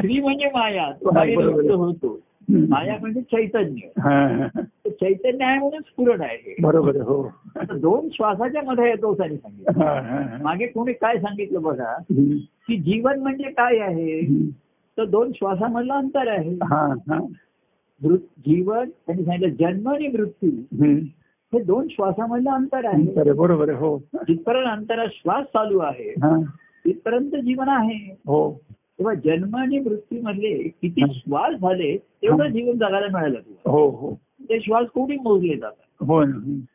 श्री 0.00 0.20
म्हणजे 0.20 0.50
माया 0.54 0.92
तो 0.92 1.18
हरी 1.18 1.36
आहे. 1.36 1.74
होतो 1.74 2.20
माया 2.48 2.96
म्हणजे 3.00 3.20
चैतन्य 3.20 3.88
चैतन्य 4.90 5.44
आहे 5.44 5.58
म्हणून 5.58 5.80
स्फुरण 5.80 6.20
आहे. 6.20 6.54
बरोबर 6.62 6.90
आहे 6.90 7.04
हो 7.04 7.30
दोन 7.72 8.08
श्वासाच्या 8.12 8.62
मध्ये 8.62 8.88
येतो 8.88 9.14
त्यांनी 9.14 9.36
सांगितलं. 9.36 10.38
मागे 10.42 10.66
कोणी 10.66 10.92
काय 10.92 11.18
सांगितलं 11.18 11.62
बघा. 11.62 11.96
की 12.10 12.76
जीवन 12.76 13.20
म्हणजे 13.20 13.50
काय 13.50 13.78
आहे. 13.78 14.22
तर 14.98 15.04
दोन 15.04 15.32
श्वासामधलं 15.32 15.94
अंतर 15.94 16.28
आहे 16.28 16.56
जीवन 18.46 18.88
त्यांनी 18.88 19.24
सांगितलं 19.24 19.54
जन्म 19.54 19.88
आणि 19.88 20.08
मृत्यू. 20.08 20.50
हे 21.52 21.62
दोन 21.64 21.86
श्वासामधलं 21.88 22.50
अंतर 22.50 22.84
आहे 22.84 23.32
बरोबर 23.32 23.70
हो 23.70 23.96
जिथपर्यंत 24.14 24.66
अंतरात 24.68 25.08
श्वास 25.12 25.44
चालू 25.44 25.78
आहे 25.78 26.08
हा 26.22 26.36
तिथपर्यंत 26.84 27.34
जीवन 27.36 27.68
आहे 27.68 27.98
हो 28.26 28.40
तेव्हा 28.70 29.14
जन्म 29.14 29.56
आणि 29.56 29.78
मृत्यू 29.78 30.20
मधले 30.22 30.52
किती 30.82 31.02
श्वास 31.14 31.54
झाले 31.54 31.96
तेवढं 31.96 32.48
जीवन 32.48 32.76
जगायला 32.78 33.06
मिळालं 33.12 33.38
तुला 33.40 33.70
हो 33.70 33.88
हो 33.90 34.14
ते 34.48 34.58
श्वास 34.60 34.86
कोणी 34.86 35.16
मोजले 35.16 35.56
जातात 35.56 36.04
हो. 36.04 36.22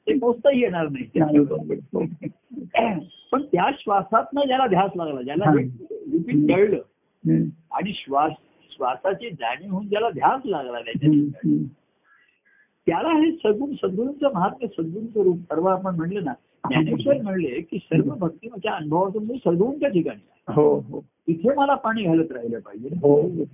ते 0.07 0.13
मोजता 0.13 0.51
येणार 0.55 0.87
नाही 0.89 1.21
आहे. 1.21 1.37
हो. 1.37 2.03
पण 3.31 3.41
त्या 3.41 3.69
श्वासातनं 3.79 4.45
ज्याला 4.47 4.67
ध्यास 4.67 4.91
लागला 4.95 5.21
ज्याला 5.21 5.45
हा. 5.45 5.53
रिपीट 5.53 6.51
कळलं. 6.51 7.43
आणि 7.71 7.91
श्वास 7.95 8.31
श्वासाची 8.71 9.29
जाणीव 9.29 9.71
होऊन 9.71 9.87
ज्याला 9.87 10.09
ध्यास 10.09 10.41
लागला 10.45 10.79
त्याच्या. 10.79 11.09
त्याला 12.87 13.09
हे 13.09 13.31
सद्गुण 13.31 13.73
सद्गुरूंचं 13.73 14.33
महात्म्य 14.33 14.67
सद्गुरूंचं 14.67 15.23
रूप 15.23 15.37
परवा 15.49 15.73
आपण 15.73 15.95
म्हणलं 15.95 16.23
ना 16.23 16.33
ज्ञानेश्वर 16.69 17.21
म्हणले 17.21 17.61
की 17.61 17.77
सर्व 17.77 18.13
भक्तीच्या 18.15 18.73
अनुभवातून 18.73 19.23
मी 19.23 19.37
सद्गुरूंच्या 19.37 19.89
ठिकाणी. 19.89 20.19
हो 20.47 20.79
हो 20.79 20.99
तिथे 21.27 21.53
मला 21.55 21.75
पाणी 21.75 22.03
घालत 22.03 22.31
राहिलं 22.31 22.59
पाहिजे 22.59 22.89
हो 22.95 23.45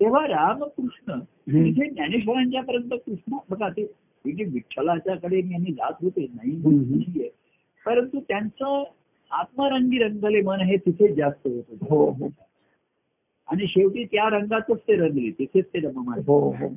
तेव्हा 0.00 0.26
रामकृष्ण. 0.26 1.18
तिथे 1.46 1.88
ज्ञानेश्वरांच्या 1.88 2.62
पर्यंत 2.62 2.94
कृष्ण 3.06 3.36
बघा 3.50 3.68
ते 3.68 3.82
हे 4.24 4.32
जे 4.32 4.44
विठ्ठलाच्याकडे 4.44 5.38
यांनी 5.38 5.72
जात 5.72 6.02
होते 6.02 6.26
नाही. 6.34 7.28
परंतु 7.86 8.20
त्यांचं 8.20 8.82
आत्मरंगी 9.30 9.98
रंगले 9.98 10.40
मन 10.40 10.60
हे 10.60 10.76
तिथेच 10.76 11.16
जास्त 11.16 11.46
होत. 11.46 11.76
हो 11.90 12.04
हो 12.10 12.28
आणि 13.48 13.66
शेवटी 13.66 14.04
त्या 14.04 14.28
रंगातच 14.30 14.78
ते 14.88 14.96
रंगले 14.96 15.30
तिथेच 15.30 15.64
ते 15.74 15.86
हो 15.86 16.00
हो 16.26 16.38
हो 16.38 16.68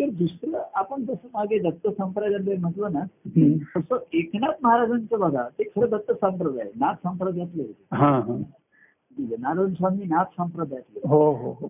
तर 0.00 0.10
दुसरं 0.10 0.62
आपण 0.74 1.04
जसं 1.04 1.28
मागे 1.34 1.58
दत्त 1.58 1.88
संप्रदाय 1.88 2.56
म्हटलं 2.56 2.92
ना. 2.92 3.04
तसं 3.80 3.96
एकनाथ 4.12 4.52
महाराजांचं 4.62 5.20
बघा 5.20 5.48
ते 5.58 5.64
खरं 5.64 5.88
दत्त 5.90 6.12
संप्रदाय 6.12 6.70
नाथ 6.76 6.94
संप्रदायातले 6.94 7.62
होते. 7.62 7.96
हा 7.96 8.18
हा. 8.18 8.42
नारायण 9.18 9.74
स्वामी 9.74 10.04
नाथ 10.04 10.24
संप्रदायातले 10.24 11.00
हो 11.08 11.32
हो 11.32 11.52
हो. 11.60 11.68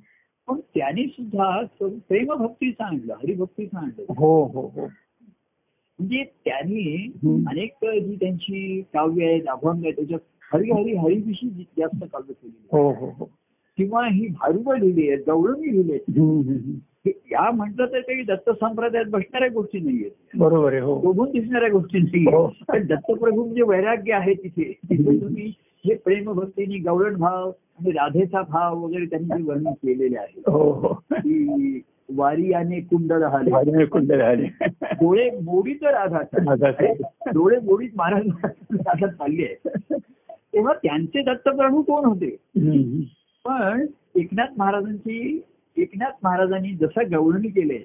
पण 0.48 0.60
त्यांनी 0.74 1.06
सुद्धा 1.06 1.62
प्रेमभक्ती 1.82 2.72
सांगितलं 2.72 3.14
हरिभक्ती 3.14 3.66
सांगितलं 3.66 4.14
हो 4.18 4.44
हो 4.44 4.60
हो. 4.60 4.80
म्हणजे 5.98 6.24
त्यांनी. 6.44 7.12
अनेक 7.48 7.76
जी 7.82 8.16
त्यांची 8.20 8.82
काव्य 8.94 9.26
आहेत 9.26 9.42
अभंग 9.48 9.84
आहेत 9.84 9.94
त्याच्यात 9.96 10.20
हरी 10.54 10.70
हरी 10.70 10.96
हरिविषयी 10.96 11.50
जी- 11.50 11.64
जास्त 11.78 12.04
काव्य 12.12 12.32
आहेत. 12.44 12.52
हो 12.72 12.92
हो 12.92 13.10
हो. 13.18 13.24
किंवा 13.76 14.06
ही 14.06 14.26
भारुबं 14.28 14.78
लिहिली 14.78 15.08
आहेत 15.08 15.22
गौरवी 15.26 15.72
लिहिली 15.72 15.92
आहेत. 15.92 16.18
या 17.06 17.50
म्हटलं 17.50 17.86
तर 17.86 18.00
काही 18.00 18.22
दत्त 18.22 18.50
संप्रदायात 18.50 19.04
बसणाऱ्या 19.10 19.48
गोष्टी 19.48 19.80
नाहीयेत. 19.80 20.10
बरोबर 20.34 20.72
आहे 20.72 20.80
हो. 20.80 21.00
शोभून 21.00 21.30
दिसणाऱ्या 21.30 21.68
गोष्टी 21.68 21.98
नाही 21.98 22.24
हो. 22.24 22.46
पण 22.68 22.86
दत्तप्रभू 22.86 23.44
म्हणजे 23.44 23.62
वैराग्य 23.62 24.12
आहे 24.12 24.34
तिथे 24.34 24.78
तिथे 24.90 25.20
तुम्ही 25.20 25.52
हे 25.84 25.94
प्रेमभक्तीनी 25.94 26.78
गौरण 26.78 27.16
भाव 27.16 27.48
आणि 27.48 27.90
राधेचा 27.90 28.42
भाव 28.42 28.84
वगैरे 28.84 29.04
त्यांनी 29.04 29.42
जे 29.42 29.48
वर्णन 29.48 29.70
केलेले 29.70 30.16
आहे. 30.16 30.40
हो 30.46 30.72
हो. 30.72 31.02
वारी 32.16 32.52
आणि 32.52 32.80
कुंड 32.80 33.12
राहिले 33.12 33.84
कुंड 33.84 34.12
राहिले 34.12 34.48
डोळे 34.82 35.30
मोडीत 35.30 35.82
राधाचा. 35.82 36.36
राधाचा. 36.36 36.68
अरे, 36.68 37.02
डोळे 37.26 37.56
मोडीत 37.56 37.90
महाराज 37.96 38.22
राधात 38.72 39.08
चालले. 39.08 39.44
आहे 39.44 39.68
तेव्हा 40.30 40.72
त्यांचे 40.72 41.22
दत्तप्रभू 41.22 41.82
कोण 41.82 42.04
होते. 42.04 42.36
पण 43.44 43.86
एकनाथ 44.14 44.46
महाराजांची 44.58 45.42
एकनाथ 45.82 46.12
महाराजांनी 46.22 46.74
जसं 46.74 47.10
गौरणी 47.12 47.48
केले 47.48 47.78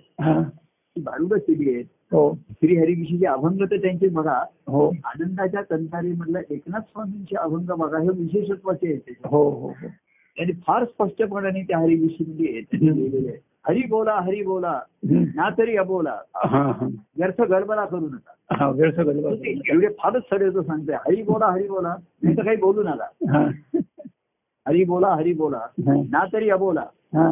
भारुड 0.95 1.33
केली 1.33 1.73
आहेत 1.73 1.85
हो. 2.11 2.33
श्रीहरीविषयीचे 2.51 3.25
अभंग 3.25 3.61
तर 3.71 3.77
त्यांचे 3.77 4.07
बघा 4.07 4.37
हो. 4.67 4.87
आनंदाच्या 5.05 5.61
कंतारी 5.61 6.11
मधलं 6.11 6.41
एकनाथ 6.49 6.81
स्वामींचे 6.81 7.35
अभंग 7.35 7.71
बघा 7.77 7.99
हे 7.99 8.09
विशेषत्वाचे 8.09 8.87
आहेत. 8.87 8.99
त्याच्यात. 9.05 9.31
हो 9.31 9.43
हो 9.49 9.67
हो. 9.67 9.87
त्यांनी 10.37 10.53
फार 10.67 10.85
स्पष्टपणे 10.85 11.61
त्या 11.63 11.77
हरिविषयी 11.79 12.37
लिहिलेले 12.37 13.29
आहे. 13.29 13.37
हरी 13.67 13.81
बोला 13.89 14.13
हरी 14.13 14.43
बोला. 14.43 14.79
ना 15.09 15.49
तरी 15.57 15.75
अबोला. 15.77 16.15
व्यर्थ 17.17 17.41
गडबडा 17.41 17.85
करू 17.85 18.07
नका. 18.07 18.71
सगळं 18.71 19.23
तर 19.23 19.35
ते 19.35 19.59
एवढे 19.73 19.87
फारच 19.87 20.23
सर 20.23 20.49
तो 20.53 20.61
सांगते 20.63 20.93
हरी 20.93 21.21
बोला 21.23 21.45
हरी 21.45 21.67
बोला 21.67 21.95
नाही 22.23 22.37
तर 22.37 22.43
काही 22.43 22.57
बोलू 22.57 22.83
नका. 22.83 23.39
हरी 24.67 24.83
बोला 24.83 25.07
हरी 25.15 25.33
बोला. 25.33 25.59
ना 25.87 26.25
तरी 26.33 26.49
अबोला. 26.49 26.85
हा. 27.13 27.31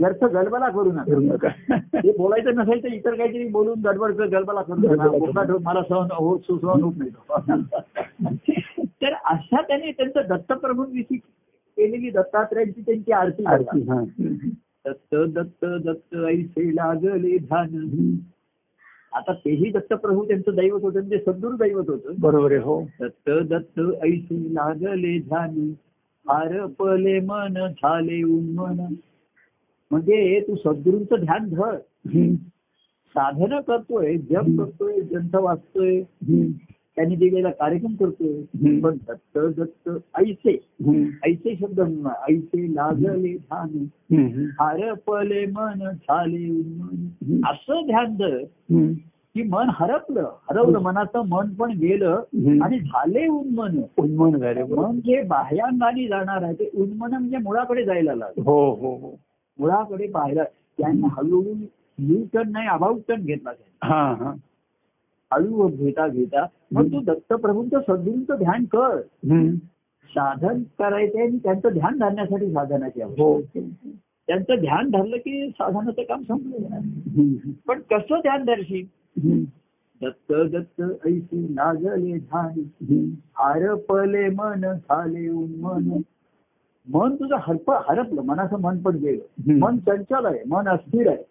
व्यर्थ 0.00 0.24
गडबडा 0.24 0.68
करू 0.68 0.92
नका. 0.92 1.02
करू 1.02 1.20
नका. 1.20 1.48
ते 2.04 2.12
बोलायचं 2.12 2.54
नसेल 2.54 2.82
तर 2.82 2.92
इतर 2.92 3.14
काहीतरी 3.14 3.48
बोलून 3.48 3.80
गडबड 3.84 4.12
गडबडा 4.12 4.62
करू 4.62 4.94
नका. 4.94 5.08
बोकाट 5.08 5.50
मला 5.62 5.82
सहन 5.82 6.08
हो 6.12 6.36
सुसहन 6.38 6.82
होत 6.82 6.92
नाही 6.96 7.10
तर 9.02 9.12
अशा 9.24 9.62
त्याने 9.62 9.90
त्यांचं 9.92 10.20
दत्तप्रभूंविषयी 10.28 11.16
केलेली 11.16 12.10
दत्तात्रयांची 12.10 12.80
त्यांची 12.80 13.12
आरती. 13.12 13.44
दत्त 14.86 15.14
दत्त 15.14 15.64
दत्त 15.64 16.16
ऐसे 16.28 16.74
लागले 16.76 17.36
हम्म. 17.52 18.14
आता 19.12 19.32
तेही 19.32 19.70
दत्तप्रभू 19.70 20.24
त्यांचं 20.24 20.54
दैवत 20.54 20.82
होतं 20.82 20.98
म्हणजे 20.98 21.18
सद्गुरू 21.18 21.56
दैवत 21.56 21.90
होतं. 21.90 22.12
बरोबर 22.18 22.52
आहे 22.52 22.60
हो. 22.60 22.86
दत्त 23.00 23.30
दत्त 23.30 23.80
ऐसे 24.02 24.54
लागले 24.54 25.18
ध्यान 25.18 25.72
हारपले 26.26 27.20
मन 27.20 27.54
झाले 27.54 28.22
उन्मन. 28.22 28.94
म्हणजे 29.90 30.40
तू 30.40 30.54
सद्गुरूंचं 30.56 31.24
ध्यान 31.24 31.48
धर. 31.48 31.76
साधनं 33.14 33.60
करतोय 33.60 34.16
जप 34.16 34.46
करतोय 34.58 35.00
ग्रंथ 35.00 35.36
वाचतोय. 35.36 36.02
त्यांनी 36.96 37.16
दिलेला 37.16 37.50
कार्यक्रम 37.50 37.94
करतोय. 37.94 38.80
पण 38.80 38.96
दत्त 39.08 39.38
दत्त 39.38 39.88
ऐसे. 40.18 40.52
ऐसे 41.26 41.54
शब्द 41.60 41.80
ऐसे 42.28 42.74
लागले 42.74 43.36
ध्यान 43.36 43.86
हम्म. 44.14 44.46
हरपले 44.60 45.46
मन 45.46 45.90
झाले. 45.90 46.46
असं 47.44 47.80
ध्यान 47.86 48.06
हम्म. 48.22 48.92
की 49.34 49.42
मन 49.42 49.70
हरपलं 49.72 50.32
हरवलं 50.50 50.78
मनाचं 50.78 51.26
मन 51.26 51.48
पण 51.54 51.70
गेलं. 51.70 52.22
आणि 52.64 52.78
झाले 52.80 53.26
उन्मन 53.26 53.82
उन्मन 53.98 54.38
झाले. 54.38 54.62
मन 54.62 55.00
जे 55.00 55.22
बाह्यांगाने 55.22 56.06
जाणार 56.08 56.42
आहे 56.42 56.54
ते 56.54 56.70
उन्मन 56.74 57.10
म्हणजे 57.10 57.36
मुळाकडे 57.36 57.84
जायला 57.84 58.14
लागलं 58.14 58.42
हो 58.42 58.74
हो 58.74 58.94
हो 58.96 59.18
मुळाकडे 59.60 60.06
पाहायला 60.06 60.44
त्यांनी 60.78 61.02
हळूहळू 61.10 61.54
यू 61.98 62.24
टर्न 62.32 62.50
नाही 62.50 62.68
अभाव 62.68 62.98
टर्न 63.08 63.20
घेतला 63.20 63.52
त्यांनी. 63.52 63.78
हा 63.82 64.14
हा. 64.14 64.34
हळू 65.32 65.68
घेता 65.68 66.08
घेता. 66.08 66.46
मग 66.72 66.86
तू 66.86 67.00
दत्तप्रभूंचं 67.00 67.80
सद्गुरूंचं 67.80 68.34
ध्यान 68.38 68.64
कर. 68.64 69.00
साधन 70.08 70.62
करायचंय 70.78 71.22
आणि 71.22 71.38
त्यांचं 71.38 71.68
ध्यान 71.72 71.98
धरण्यासाठी 71.98 72.52
साधनाची 72.52 73.02
हो. 73.02 73.40
त्यांचं 74.26 74.54
ध्यान 74.60 74.90
धरलं 74.90 75.16
की 75.16 75.48
साधनाचं 75.48 76.02
काम 76.02 76.22
संपलं. 76.22 76.80
पण 77.66 77.80
कसं 77.80 78.18
ध्यान 78.22 78.44
धरशील. 78.44 79.44
दत्त 80.02 80.32
दत्त 80.32 80.82
ऐसे 81.06 81.54
लागले 81.54 82.18
ध्यान. 82.18 82.60
हम्म. 82.60 83.04
हरपले 83.34 84.28
मन 84.28 84.60
झाले 84.60 85.28
उन्मन. 85.28 86.00
मन 86.88 87.14
तुझं 87.14 87.36
हरप 87.40 87.70
हरपलं 87.70 88.22
मनाचं 88.22 88.60
मन 88.60 88.78
पण 88.78 88.96
गेलं. 88.96 89.52
मन 89.58 89.78
चंचल 89.78 90.26
आहे 90.26 90.38
मन 90.48 90.68
अस्थिर 90.68 91.08
आहे. 91.08 91.22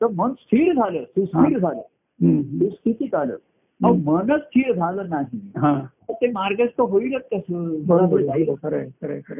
तर 0.00 0.06
मन 0.14 0.32
स्थिर 0.32 0.72
झालं 0.72 1.04
सुस्थिर 1.04 1.58
झालं. 1.58 1.80
सुस्थितीत 2.58 3.14
आलं. 3.14 3.36
अहो 3.84 3.94
मनच 3.94 4.40
स्थिर 4.40 4.72
झालं 4.74 5.08
नाही. 5.08 5.38
तर 5.86 6.12
ते 6.12 6.26
मार्गस्थ 6.26 6.80
होईलच 6.80 7.22
कसं 7.32 7.86
बरोबर 7.86 8.20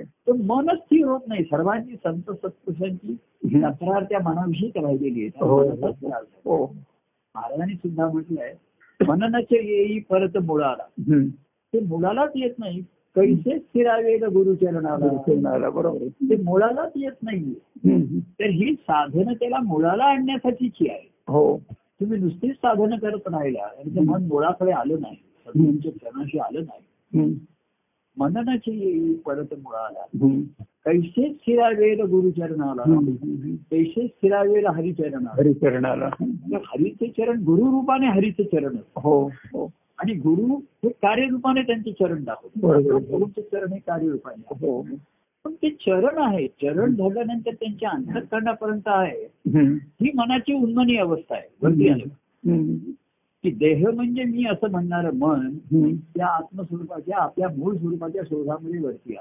तर 0.02 0.32
मनच 0.32 0.78
स्थिर 0.78 1.06
होत 1.06 1.20
नाही. 1.28 1.44
सर्वांची 1.44 1.96
संत 1.96 2.22
सत्पुरुषांची. 2.22 3.16
तक्रार 3.62 4.02
त्या 4.04 4.18
मनाविषयीच 4.24 4.76
राहिलेली 4.76 5.20
आहे. 5.20 5.28
हो. 5.40 5.60
हो. 6.44 6.76
महाराजांनी 7.34 7.74
सुद्धा 7.74 8.08
म्हटलंय 8.08 8.54
मननाचे 9.08 9.66
येई 9.66 9.98
परत 10.00 10.38
मुळाला. 10.38 10.84
ते 11.72 11.80
मुळालाच 11.80 12.30
येत 12.36 12.54
नाही. 12.58 12.84
कैसे 13.16 13.58
स्थिरावे 13.58 14.16
ग 14.18 14.24
गुरुचरणाला 14.24 15.08
चरणाला 15.08 15.70
बरोबर. 15.70 16.06
ते 16.30 16.36
मुळालाच 16.36 16.92
येत 16.96 17.22
नाही 17.22 17.54
हम्म. 17.84 18.18
तर 18.18 18.44
ही 18.44 18.74
साधनं 18.74 19.32
त्याला 19.32 19.58
मुळाला 19.58 20.04
आणण्यासाठीची 20.04 20.90
आहे 20.90 21.10
हो. 21.28 21.58
तुम्ही 21.70 22.18
नुसतीच 22.18 22.54
साधनं 22.54 22.96
करत 22.96 23.20
राहिला 23.26 23.62
आणि 23.62 23.94
ते 23.94 24.00
मन 24.00 24.22
मुळाकडे 24.26 24.70
आलं 24.70 25.00
नाही. 25.00 25.16
सद्गुरूंच्या 25.46 25.92
चरणाशी 25.92 26.38
आलं 26.38 26.60
नाही. 26.60 27.38
मननाची 28.16 29.14
परत 29.26 29.46
मुळाला. 29.52 30.04
कैसे 30.86 31.32
स्थिरावेल 31.32 32.00
गुरुचरणाला. 32.00 32.82
कैसे 33.70 34.06
स्थिरावेल 34.06 34.66
हरिचरणाला. 34.66 35.30
हरिचरणाला. 35.32 36.08
हरीचे 36.52 37.06
चरण 37.08 37.42
गुरु 37.42 37.64
रूपाने 37.64 38.06
हरीचे 38.06 38.44
चरण. 38.44 38.76
हो 38.96 39.24
हो. 39.26 39.70
आणि 40.00 40.12
गुरु 40.12 40.56
हे 40.56 40.88
कार्यरूपाने 40.88 41.62
त्यांचे 41.62 41.92
चरण 41.92 42.24
बरोबर. 42.24 42.92
गुरुचे 42.92 43.42
चरण 43.42 43.72
हे 43.72 43.78
कार्यरूपाने 43.78 44.42
आहे. 44.50 44.70
हो 44.70 44.86
पण 45.44 45.54
ते 45.54 45.70
चरण 45.70 46.18
आहे 46.18 46.48
चरण 46.48 46.94
धरल्यानंतर 46.94 47.50
त्यांच्या 47.50 47.90
अंतकरणापर्यंत 47.90 48.80
आहे. 48.86 49.24
ही 50.02 50.10
मनाची 50.14 50.52
उन्मनी 50.52 50.96
अवस्था 50.96 51.34
आहे 51.34 51.48
हम्म. 51.66 52.76
की 53.42 53.50
देह 53.50 53.88
म्हणजे 53.94 54.24
मी 54.24 54.44
असं 54.44 54.70
म्हणणार 54.70 55.10
मन. 55.10 55.56
त्या 56.16 56.26
आत्मस्वरूपाच्या 56.26 57.18
आपल्या 57.18 57.48
मूळ 57.56 57.76
स्वरूपाच्या 57.76 58.22
शोधामध्ये 58.24 58.80
वरती. 58.80 59.12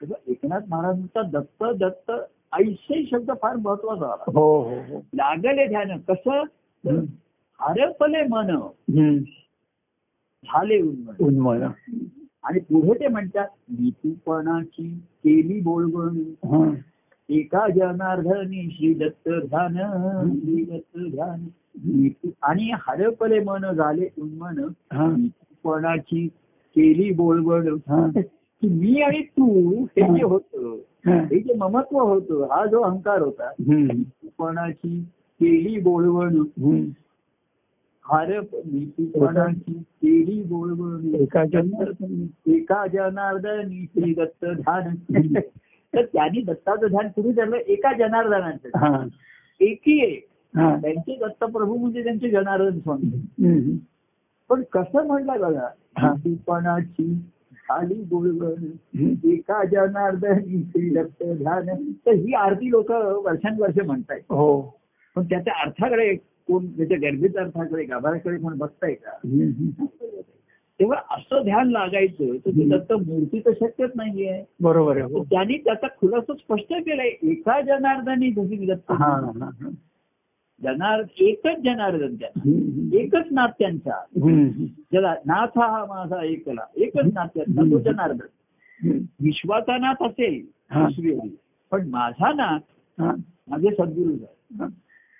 तेव्हा 0.00 0.14
एकनाथ 0.26 0.60
महाराजांचा 0.68 1.22
दत्त 1.22 1.64
दत्त 1.80 2.12
ऐसे 2.52 3.08
शब्द 3.10 3.30
फार 3.42 3.56
महत्त्वाचा 3.56 4.06
आला 4.06 4.24
हो 4.26 4.62
हो 4.62 4.98
लागले 5.14 5.66
ध्यान 5.66 5.98
कसं. 5.98 6.42
हरपले 7.60 8.22
मन. 8.28 8.56
झाले 10.46 10.80
उन्मन 10.82 11.24
उन्मन 11.24 11.62
आणि 12.44 12.60
पुढे 12.60 12.94
ते 13.00 13.08
म्हणतात 13.08 13.46
नीतीपणाची 13.80 14.88
केली 15.24 15.60
बोलबण 15.60 16.18
हा. 16.50 16.64
एका 17.28 17.66
जनार्दनी 17.76 18.68
श्री 18.72 18.92
दत्त 18.94 19.28
ध्यान 19.28 19.76
श्री 20.38 20.64
दत्त 20.64 20.98
ध्यान 21.14 21.40
नीती- 21.84 22.30
आणि 22.42 22.70
हरपले 22.88 23.40
मन 23.40 23.70
झाले 23.72 24.08
उन्मन 24.18 24.58
हा. 24.92 25.06
नीतीपणाची 25.16 26.26
केली 26.76 27.10
बोलबण 27.14 27.68
हा. 27.88 28.06
की 28.16 28.68
मी 28.68 29.00
आणि 29.02 29.22
तू 29.22 29.46
हे 29.84 30.02
जे 30.14 30.22
होतं 30.24 30.76
हा. 31.06 31.18
जे 31.24 31.54
ममत्व 31.58 31.98
होतं 32.00 32.46
हा 32.50 32.64
जो 32.66 32.80
अहंकार 32.82 33.20
होता. 33.20 33.50
नीतीपणाची 33.60 34.98
केली 35.40 35.80
बोलवण 35.80 36.42
केली 39.80 40.40
एका 41.22 41.42
एका 42.46 42.86
जनार्दनी 42.86 43.86
श्री 43.94 44.14
दत्त 44.14 44.44
ध्यान 44.44 44.94
तर 45.94 46.04
त्यांनी 46.04 46.42
दत्ताचं 46.42 46.86
ध्यान 46.86 47.08
सुरू 47.08 47.32
झालं 47.32 47.56
एका 47.56 47.92
जनार्दनाचं. 47.98 48.68
हा. 48.78 49.06
एकी 49.60 50.04
एक. 50.04 50.26
हा. 50.56 50.76
त्यांचे 50.76 51.16
दत्तप्रभू 51.16 51.76
म्हणजे 51.76 52.04
त्यांचे 52.04 52.30
जनार्दन 52.30 52.78
स्वामी. 52.78 53.10
पण 54.48 54.62
कसं 54.62 55.06
म्हणलं 55.06 55.32
बघा. 55.40 55.68
नीतीपणाची 56.02 57.18
खाली 57.54 58.02
हम्म. 58.02 59.28
एका 59.28 59.64
जनार्दनी 59.64 60.62
श्री 60.62 60.94
दत्त 60.94 61.22
ध्यान 61.22 61.92
तर 61.92 62.10
ही 62.10 62.32
आरती 62.32 62.70
लोक 62.70 62.90
वर्षानुवर्ष 63.24 63.78
म्हणतायत. 63.86 64.20
हो. 64.20 64.78
पण 65.16 65.22
त्याच्या 65.22 65.52
अर्थाकडे 65.62 66.16
कोण 66.48 66.66
त्याच्या 66.66 66.96
गर्भीच्या 67.02 67.42
अर्थाकडे 67.42 67.84
गाभाऱ्याकडे 67.84 68.36
कोण 68.36 68.56
बघताय 68.58 68.94
का. 68.94 69.16
तेव्हा 70.80 70.98
असं 71.10 71.42
ध्यान 71.44 71.70
लागायचं 71.70 72.36
तर 72.36 72.50
ते 72.50 72.68
दत्त 72.68 72.92
मूर्ती 72.92 73.40
तर 73.40 73.50
शक्यच 73.60 73.90
नाहीये 73.94 74.42
बरोबर 74.60 74.96
आहे 74.96 75.12
हो 75.12 75.24
त्यांनी 75.24 75.56
त्याचा 75.58 75.86
खुलासा 76.00 76.34
स्पष्ट 76.34 76.72
केलाय 76.72 77.08
एका 77.22 77.60
जनार्दनी 77.60 78.30
जशी 78.30 78.66
दत्त 78.66 78.92
हा 78.92 79.10
हा 79.12 79.30
हा. 79.44 79.68
जनार्द 80.62 81.06
एकच 81.18 81.56
जनार्दन 81.56 82.14
त्यांना. 82.14 82.96
एकच 82.96 83.26
नाथ 83.30 83.48
त्यांचा. 83.58 84.00
ज्याला 84.92 85.14
नाथ 85.26 85.58
हा 85.58 85.84
माझा 85.88 86.24
एकला 86.24 86.64
एकच 86.76 87.12
नाथ 87.14 87.26
त्यांचा 87.34 87.62
तो 87.62 87.78
जनार्दन. 87.78 88.98
विश्वाचा 89.20 89.76
नाथ 89.78 90.02
असेल. 90.02 90.44
पण 91.72 91.88
माझा 91.88 92.32
नाथ. 92.32 92.58
माझे 93.48 93.70
सद्गुरू 93.70 94.12
आहे. 94.12 94.66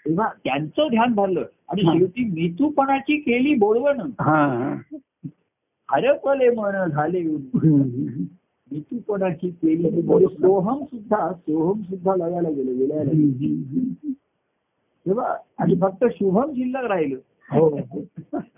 तेव्हा 0.06 0.28
त्यांचं 0.44 0.88
ध्यान 0.90 1.12
धरलं 1.14 1.44
आणि 1.68 1.82
हा. 1.82 1.92
शेवटी 1.92 2.24
मितूपणाची 2.24 3.16
केली 3.16 3.54
बोलवण 3.54 4.00
हा 4.00 4.34
हा. 4.46 4.74
हरपले 5.88 6.50
मन 6.50 6.84
झाले. 6.88 7.22
मितूपणाची 8.70 9.50
केली. 9.50 9.90
सोहम 10.26 10.82
सुद्धा 10.84 11.32
सोहम 11.32 11.82
सुद्धा 11.82 12.14
लयाला 12.16 12.50
गेलं 12.50 12.70
विलयाला 12.70 13.10
गेलं. 13.10 13.46
हम्म. 13.46 14.12
तेव्हा 15.06 15.34
आणि 15.58 15.74
फक्त 15.80 16.04
शुभम 16.10 16.52
शिल्लक 16.52 16.84
राहिलं 16.84 17.16
हो 17.50 17.68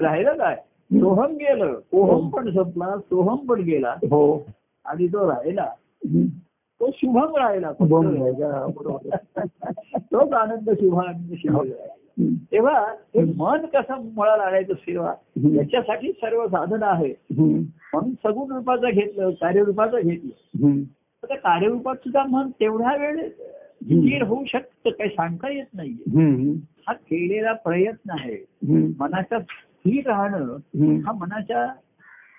राहिलं 0.00 0.36
काय 0.36 0.54
सोहम 0.90 1.32
गेलं 1.32 1.74
ओहम 1.92 2.28
पण 2.28 2.50
संपला 2.50 2.96
सोहम 2.98 3.46
पण 3.46 3.60
गेला 3.60 3.94
हो 4.10 4.22
आणि 4.84 5.08
जो 5.08 5.26
राहिला. 5.30 5.66
तो 6.80 6.90
शुभम 6.94 7.36
राहिला. 7.36 7.72
तोच 9.98 10.32
आनंद 10.32 10.70
शुभानंद. 10.70 11.34
हम्म. 12.20 12.34
तेव्हा 12.52 12.94
हे 13.14 13.32
मन 13.36 13.66
कसं 13.66 14.14
मुळाला 14.14 14.42
आणायचं 14.42 14.74
सेवा. 14.74 15.14
याच्यासाठी 15.56 16.12
सर्व 16.12 16.46
साधन 16.46 16.82
आहे. 16.82 17.14
म्हणून 17.92 18.10
सगुण 18.10 18.52
रूपाचं 18.52 18.88
घेतलं 18.92 19.30
कार्यरूपाचं 19.30 19.98
घेतलं. 20.02 20.64
तर 21.22 21.34
कार्यरूपात 21.34 21.94
सुद्धा 21.94 22.24
मन 22.24 22.50
तेवढ्या 22.50 22.96
वेळ 22.96 23.28
स्थिर 23.28 24.22
होऊ 24.22 24.44
शकतं 24.44 24.90
काही 24.90 25.10
सांगता 25.10 25.52
येत 25.52 25.64
नाहीये. 25.74 26.20
हा 26.86 26.92
केलेला 26.92 27.52
प्रयत्न 27.52 28.10
आहे. 28.10 28.44
मनाच्या 29.00 29.40
स्थिर 29.40 30.06
राहणं. 30.06 30.56
हा 31.06 31.12
मनाच्या 31.12 31.66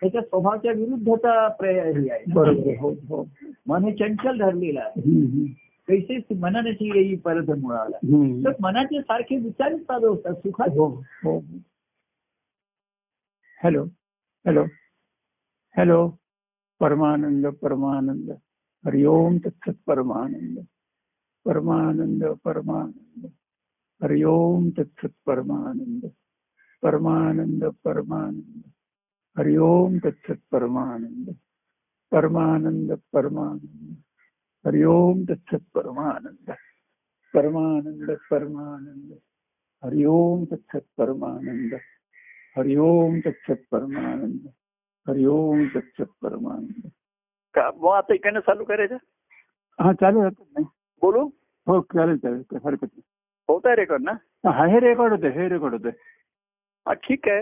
त्याच्या 0.02 0.22
स्वभावाच्या 0.22 0.72
विरुद्धचा 0.72 1.48
प्रय 1.48 1.74
हे 1.74 2.12
आहे. 2.12 2.34
बरोबर. 2.34 2.80
हो 2.80 2.90
हो. 2.90 3.30
मन 3.68 3.84
हे 3.84 3.94
चंचल 3.94 4.38
धरलेलं 4.38 4.80
आहे. 4.80 5.00
हम्म. 5.00 5.46
कैसे 5.88 6.34
मनाची 6.36 6.98
येई 6.98 7.16
परत 7.16 7.58
मुळाला. 7.58 7.98
तर 8.44 8.52
मनाचे 8.62 9.02
सारखे 9.02 9.38
विचारच 9.38 9.80
चालू 9.80 10.16
असतात 10.16 10.34
सुखात. 10.34 10.70
हो 10.70 10.88
हो. 11.00 11.40
Hello 13.64 13.84
hello. 14.46 14.64
हॅलो. 15.78 16.12
परमानंद 16.80 17.48
परमानंद. 17.48 18.32
हरिओम 18.86 19.38
तत्सत 19.38 19.82
परमानंद. 19.88 20.60
परमानंद 21.46 22.26
परमानंद. 22.46 23.26
हरि 24.04 24.24
ओम 24.24 24.70
तत्सत 24.70 25.14
परमानंद. 25.26 26.06
परमानंद 26.82 27.66
परमानंद. 27.84 28.62
हरि 29.40 29.56
ओम 29.58 29.98
तत्सत 30.00 30.40
परमानंद 30.52 31.36
परमानंद 32.12 32.92
परमानंद 33.14 33.96
हरि 34.66 34.84
ओम 34.94 35.24
तत्सत 35.26 35.64
परमानंद 35.76 36.52
परमानंद 37.34 38.12
परमानंद 38.32 39.18
हरि 39.84 40.06
ओम 40.06 40.46
तत्सत 40.46 40.86
परमानंद 40.98 41.74
हरि 42.58 42.76
ओम 42.88 43.20
तत्सत 43.26 43.62
परमानंद 43.72 44.50
हरि 45.08 45.26
ओम 45.36 45.68
तत्सत 45.76 46.10
परमानंद 46.24 46.90
का 47.56 47.70
मग 47.78 47.94
आता 47.94 48.14
इकडनं 48.14 48.40
चालू 48.48 48.64
करायचं? 48.64 48.98
हा 49.80 49.94
चालेल 49.94 50.22
हरकत 50.24 50.46
नाही 50.56 50.66
बोलू? 51.02 51.24
हो 51.68 51.80
चालेल 51.94 52.18
चालेल 52.18 52.42
हरकत 52.66 52.84
नाही. 52.84 53.02
होत 53.50 53.66
आहे 53.66 53.76
रेकॉर्ड 53.76 54.04
ना? 54.04 54.12
हा 54.46 54.66
हे 54.72 54.80
रेकॉर्ड 54.80 55.12
होते 55.14 55.30
हे 55.40 55.48
रेकॉर्ड 55.50 55.74
होते 55.74 55.90
हा 56.86 56.94
ठीक 57.08 57.28
आहे. 57.30 57.42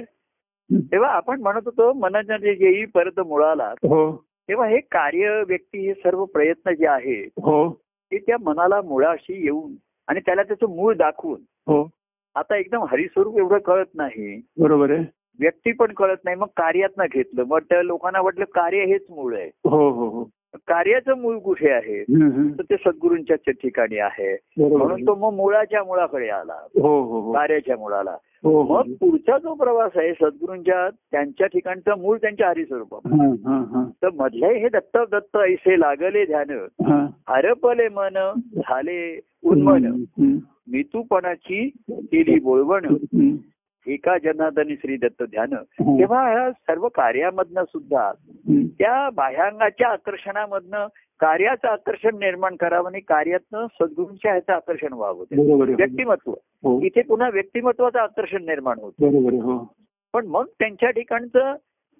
तेव्हा 0.74 1.10
आपण 1.10 1.42
म्हणत 1.42 1.62
होतो 1.66 1.94
मनाच्या 1.94 2.38
जे 2.38 2.52
येईपर्यंत 2.52 3.20
मुळाला 3.28 3.68
हो. 3.70 4.16
तेव्हा 4.50 4.68
हे 4.68 4.80
कार्य 4.80 5.44
व्यक्ती 5.48 5.88
हे 5.88 5.94
सर्व 5.94 6.26
प्रयत्न 6.26 6.72
जे 6.72 6.88
आहेत 6.88 7.30
हो. 7.44 7.70
ते 8.12 8.18
त्या 8.18 8.36
मनाला 8.42 8.82
मुळाशी 8.82 9.44
येऊन 9.44 9.72
आणि 10.08 10.20
त्याला 10.20 10.44
त्याचं 10.44 10.76
मूळ 10.76 10.94
दाखवून 10.94 11.40
हो. 11.68 11.90
आता 12.36 12.58
एकदम 12.58 12.84
हरिस्वरूप 12.92 13.38
एवढं 13.38 13.58
कळत 13.58 13.86
नाही. 13.96 14.42
बरोबर 14.58 14.92
आहे. 14.92 15.04
व्यक्ती 15.40 15.72
पण 15.72 15.94
कळत 15.94 16.18
नाही 16.24 16.38
मग 16.38 16.48
कार्यात 16.48 17.02
घेतलं. 17.14 17.44
मग 17.48 17.60
त्या 17.60 17.84
लोकांना 17.84 18.22
वाटलं 18.22 18.46
कार्य 18.46 18.86
हेच 18.86 19.06
मूळ 19.10 19.36
आहे. 19.36 19.48
हो 19.48 19.90
हो 19.90 20.10
हो. 20.10 20.24
कार्याचं 20.68 21.18
मूळ 21.18 21.38
कुठे 21.40 21.72
आहे. 21.72 22.04
तर 22.58 22.62
ते 22.62 22.76
सद्गुरूंच्या 22.78 23.52
ठिकाणी 23.52 23.98
आहे. 23.98 24.34
म्हणून 24.58 25.08
तो 25.08 25.16
मग 25.16 25.34
मुळाच्या 25.36 25.84
मुळाकडे 25.84 26.30
आला. 26.30 26.54
हो 26.54 27.02
हो 27.04 27.22
हो. 27.22 27.34
कार्याच्या 27.34 27.78
मुळाला. 27.78 28.18
मग 28.44 28.82
पुढचा 28.82 29.38
जो 29.38 29.54
प्रवास 29.54 29.92
आहे 29.96 30.14
सद्गुरूंच्या 30.14 30.90
त्यांच्या 30.90 31.48
ठिकाणचं 31.48 31.98
मूळ 31.98 32.18
त्यांच्या 32.18 32.50
हरिस्वरूप 32.50 32.96
हा, 32.96 33.28
हा, 33.28 33.58
हा. 33.58 33.90
तर 34.04 34.10
मधले 34.14 34.60
हे 34.60 34.70
दत्त 34.70 34.98
दत्त 35.12 35.38
ऐसे 35.38 35.80
लागले 35.80 36.26
ध्यान 36.26 36.50
हा. 36.88 37.08
हरपले 37.30 37.90
मन 37.90 38.32
झाले 38.56 39.20
उन्मन 39.44 40.04
मितूपणाची 40.72 41.70
केली 41.90 42.40
बोळवण. 42.40 42.96
एका 43.88 44.18
जनार्दनी 44.18 44.76
श्री 44.76 44.98
दत्त 44.98 45.24
ध्यान 45.24 45.54
हम्म. 45.54 46.00
तेव्हा 46.00 46.32
ह्या 46.32 46.52
सर्व 46.52 46.88
कार्यामधनं 46.88 47.64
सुद्धा. 47.64 48.12
त्या 48.80 49.10
बाह्यांगाच्या 49.10 49.88
आकर्षणामधनं 49.88 50.88
कार्याचं 51.20 51.68
आकर्षण 51.68 52.16
निर्माण 52.16 52.56
करावं 52.56 52.88
आणि 52.88 53.00
कार्यातनं 53.00 53.66
सद्गुरूंच्या 53.68 54.32
ह्याचं 54.32 54.54
आकर्षण 54.54 54.94
व्हावं. 54.94 55.26
व्यक्तिमत्व. 55.76 56.32
हो. 56.32 56.82
इथे 56.82 57.02
पुन्हा 57.02 57.30
व्यक्तिमत्वाचं 57.30 58.00
आकर्षण 58.00 58.46
निर्माण 58.46 58.80
होतं. 58.80 59.06
हो. 59.42 59.74
पण 60.14 60.28
मग 60.28 60.46
त्यांच्या 60.60 60.90
ठिकाणचं 60.90 61.56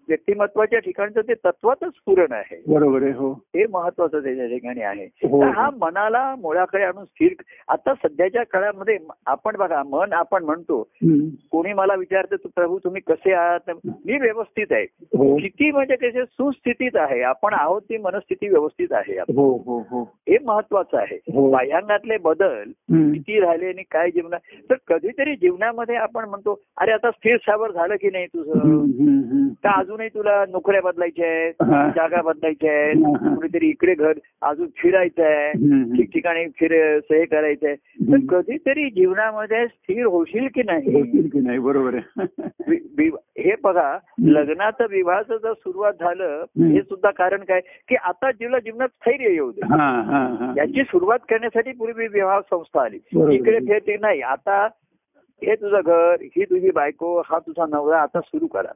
व्यक्तिमत्वाच्या 0.08 0.80
ठिकाणचं 0.80 1.22
ते 1.22 1.34
तत्वातच 1.34 1.92
पूर्ण 2.06 2.34
आहे. 2.34 2.62
बरोबर 2.68 3.04
आहे 3.04 3.12
हो. 3.12 3.32
हे 3.32 3.66
महत्वाचं 3.68 4.24
त्याच्या 4.24 4.48
ठिकाणी 4.48 4.82
आहे. 4.82 5.28
हो. 5.28 5.42
तर 5.42 5.48
हा. 5.48 5.70
मनाला 5.82 6.36
मुळाकडे 6.36 6.84
आणून 6.84 7.04
स्थिर 7.06 7.34
आता 7.68 7.94
सध्याच्या 7.94 8.44
काळामध्ये 8.44 8.98
आपण 9.26 9.56
बघा 9.58 9.84
मन 9.84 10.14
आपण 10.14 10.44
म्हणतो. 10.44 10.82
कोणी 11.52 11.74
मला 11.74 11.94
विचारतं 11.96 12.36
"तू 12.36 12.50
प्रभू 12.56 12.80
तुम्ही 12.80 13.02
कसे 13.08 13.34
आहात? 13.34 13.72
मी 13.86 14.18
व्यवस्थित 14.18 14.66
आहे. 14.72 14.86
हो. 15.18 15.38
स्थिती 15.38 15.72
म्हणजे 15.72 15.96
कसे 15.96 16.26
सुस्थितीत 16.26 16.96
आहे. 16.96 17.22
आपण 17.22 17.54
आहोत 17.54 17.82
ती 17.82 17.98
मनस्थिती 17.98 18.50
व्यवस्थित 18.50 18.88
आहे 18.92 19.20
हो 19.20 19.58
हो 19.66 19.80
हो. 19.80 20.02
हे 20.30 20.38
महत्वाचं 20.46 20.98
आहे. 20.98 21.16
हो. 21.16 21.52
बाह्यांगातले 21.52 22.18
बदल. 22.18 22.64
किती 23.14 23.40
राहिले 23.40 23.66
आणि 23.68 23.84
काय 23.92 24.10
जीवनात. 24.12 24.40
तर 24.70 24.76
कधीतरी 24.88 25.36
जीवनामध्ये 25.36 25.96
आपण 25.96 26.30
म्हणतो 26.30 26.60
अरे 26.78 26.92
आता 26.92 27.12
स्थिर 27.12 27.38
सावर 27.38 27.72
झालं 27.72 27.96
की 27.96 28.10
नाही 28.12 28.26
तुझं? 28.26 28.60
हम्म, 28.60 28.80
हम्म. 28.80 29.48
अजूनही 29.98 30.10
तुला 30.14 30.44
नोकऱ्या 30.50 30.82
बदलायच्या 30.82 31.28
आहेत. 31.28 31.54
जागा 31.96 32.22
बदलायच्या 32.22 32.72
आहेत. 32.72 33.36
कुठेतरी 33.36 33.70
इकडे 33.70 33.94
घर 33.96 34.20
अजून 34.42 34.68
फिरायचं 34.78 35.24
आहे. 35.24 35.52
ठिकठिकाणी 35.96 36.46
फिर 36.60 36.74
हे 37.12 37.24
करायचंय 37.26 37.76
तर. 37.76 38.26
कधीतरी 38.30 38.90
जीवनामध्ये 38.90 39.66
स्थिर 39.68 40.06
होशील 40.06 40.48
की 40.56 40.64
नाही 40.66 40.94
होतील 40.94 41.28
की 41.34 41.40
नाही 41.40 41.60
बरोबर 41.60 41.96
आहे 41.96 43.06
हे 43.40 43.54
बघा 43.64 43.98
लग्नाचं 44.26 44.86
विवाहाचं 44.90 45.38
जर 45.44 45.54
सुरुवात 45.54 45.94
झालं. 46.00 46.44
हे 46.60 46.82
सुद्धा 46.82 47.12
कारण 47.18 47.44
काय 47.48 47.60
की 47.90 47.96
आता 47.96 48.32
जीवला 48.32 48.60
जीवनात 48.60 48.90
स्थैर्य 48.90 49.34
येऊ 49.34 49.52
दे 49.52 49.68
याची 50.58 50.84
सुरुवात 50.84 51.20
करण्यासाठी 51.30 51.72
पूर्वी 51.72 52.08
विवाह 52.08 52.40
संस्था 52.52 52.82
आली. 52.82 52.98
इकडे 53.36 53.60
फिरते 53.60 53.98
नाही 54.02 54.22
आता 54.22 54.68
हे 55.46 55.56
तुझं 55.56 55.82
घर 55.86 56.16
ही 56.22 56.44
तुझी 56.46 56.72
बायको 56.72 57.22
हा 57.26 57.40
तुझा 57.40 57.66
नवरा 57.66 58.02
आता 58.02 58.20
सुरू 58.20 58.48
करा. 58.48 58.72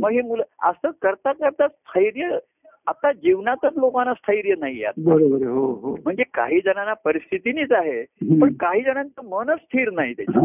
मग 0.00 0.10
हे 0.10 0.22
मुलं 0.22 0.42
असं 0.62 0.90
करता 1.02 1.32
करता 1.32 1.68
स्थैर्य 1.68 2.38
आता 2.86 3.12
जीवनातच 3.12 3.72
लोकांना 3.76 4.14
स्थैर्य 4.14 4.54
नाही 4.58 4.84
बरोबर 4.98 5.46
हो 5.46 5.72
हो. 5.72 5.96
म्हणजे 6.04 6.22
काही 6.22 6.60
जणांना 6.60 6.94
परिस्थितीनेच 6.94 7.72
आहे. 7.72 8.02
पण 8.40 8.52
काही 8.52 8.82
जणांचं 8.82 9.28
मनच 9.28 9.58
स्थिर 9.58 9.90
नाही 9.90 10.12
त्याच्यात. 10.12 10.44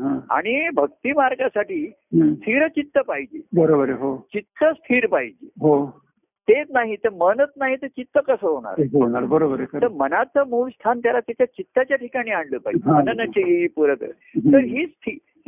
हा 0.00 0.18
आणि 0.30 0.68
भक्ती 0.74 1.12
मार्गासाठी. 1.12 1.90
स्थिर 2.14 2.68
चित्त 2.68 2.98
पाहिजे. 2.98 3.40
बरोबर 3.56 3.90
हो. 3.90 4.16
चित्त 4.16 4.64
स्थिर 4.64 5.06
पाहिजे. 5.06 5.46
हो. 5.60 6.05
तेच 6.48 6.66
नाही 6.70 6.96
तर 6.96 7.08
मनच 7.10 7.52
नाही 7.56 7.76
तर 7.76 7.86
चित्त 7.86 8.18
कसं 8.26 8.46
होणार 8.46 9.24
बरोबर 9.24 9.64
तर. 9.72 9.88
मनाचं 9.88 10.48
मूळ 10.48 10.68
स्थान 10.70 10.98
त्याला 10.98 11.20
त्याच्या 11.20 11.46
चित्ताच्या 11.46 11.96
ठिकाणी 11.96 12.30
आणलं 12.30 12.58
पाहिजे. 12.58 12.90
मननाची 12.90 13.66
पूरक 13.66 14.02
तर 14.02 14.58
ही 14.58 14.84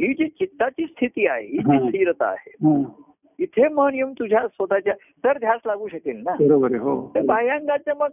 ही 0.01 0.13
जी 0.15 0.27
चित्ताची 0.29 0.85
स्थिती 0.85 1.27
आहे 1.27 1.47
ही 1.47 1.59
जी. 1.59 1.79
स्थिरता 1.89 2.27
आहे. 2.27 2.83
इथे 3.39 3.69
मन 3.69 3.95
येऊन 3.95 4.13
तुझ्या 4.13 4.47
स्वतःच्या 4.47 4.95
तर 5.25 5.39
ध्यास 5.39 5.61
लागू 5.67 5.89
शकेल 5.89 6.17
ना 6.17 6.35
बरोबर 6.41 6.75
हो 6.75 7.01
तर 7.15 7.21
बाह्यांगाचं 7.21 7.97
मग 7.99 8.09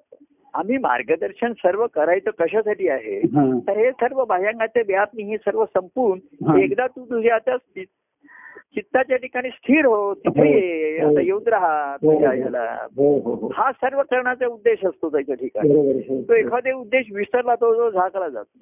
आम्ही 0.54 0.78
मार्गदर्शन 0.78 1.54
सर्व 1.54 1.86
करायचं 1.94 2.32
कशासाठी 2.40 2.88
आहे. 2.90 3.20
तर 3.68 3.78
हे 3.78 3.92
सर्व 3.92 4.24
बाह्यांगाचे 4.26 4.82
व्यापनी 4.88 5.24
हे 5.24 5.38
सर्व. 5.38 5.64
संपून 5.66 6.20
एकदा 6.62 6.88
तू 6.88 7.06
तुझ्या 7.06 7.36
आता 7.36 7.56
चित्ताच्या 8.58 9.18
ठिकाणी 9.18 9.50
स्थिर 9.50 9.86
हो 9.86 10.14
तिथे 10.14 10.40
हो. 10.40 10.46
ये, 10.46 11.02
हो. 11.02 11.12
आता 11.12 11.22
येऊन 11.22 11.44
राहा 11.48 11.92
हो. 11.92 12.14
तुझ्या 12.14 12.32
ह्याला 12.32 12.88
हो 12.96 13.50
सर्व 13.72 14.02
करण्याचा 14.02 14.48
उद्देश 14.48 14.86
असतो 14.86 15.10
त्याच्या 15.10 15.36
ठिकाणी 15.36 16.24
तो. 16.28 16.34
एखादे 16.34 16.72
उद्देश 16.72 17.06
विसरला 17.16 17.56
तो 17.56 17.76
जो 17.76 17.90
झाकला 17.90 18.30
जातो. 18.30 18.60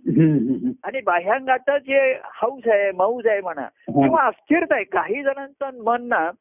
आणि 0.83 1.01
बाह्यांगाचा 1.01 1.77
जे 1.77 2.15
हौस 2.23 2.67
आहे 2.67 2.91
मौज 2.91 3.27
आहे 3.27 3.41
म्हणा 3.41 3.67
किंवा 3.87 4.27
अस्थिरता 4.27 4.75
आहे 4.75 4.83
काही 4.83 5.23
जणांचं 5.23 5.83
मन 5.83 6.03
ना. 6.03 6.31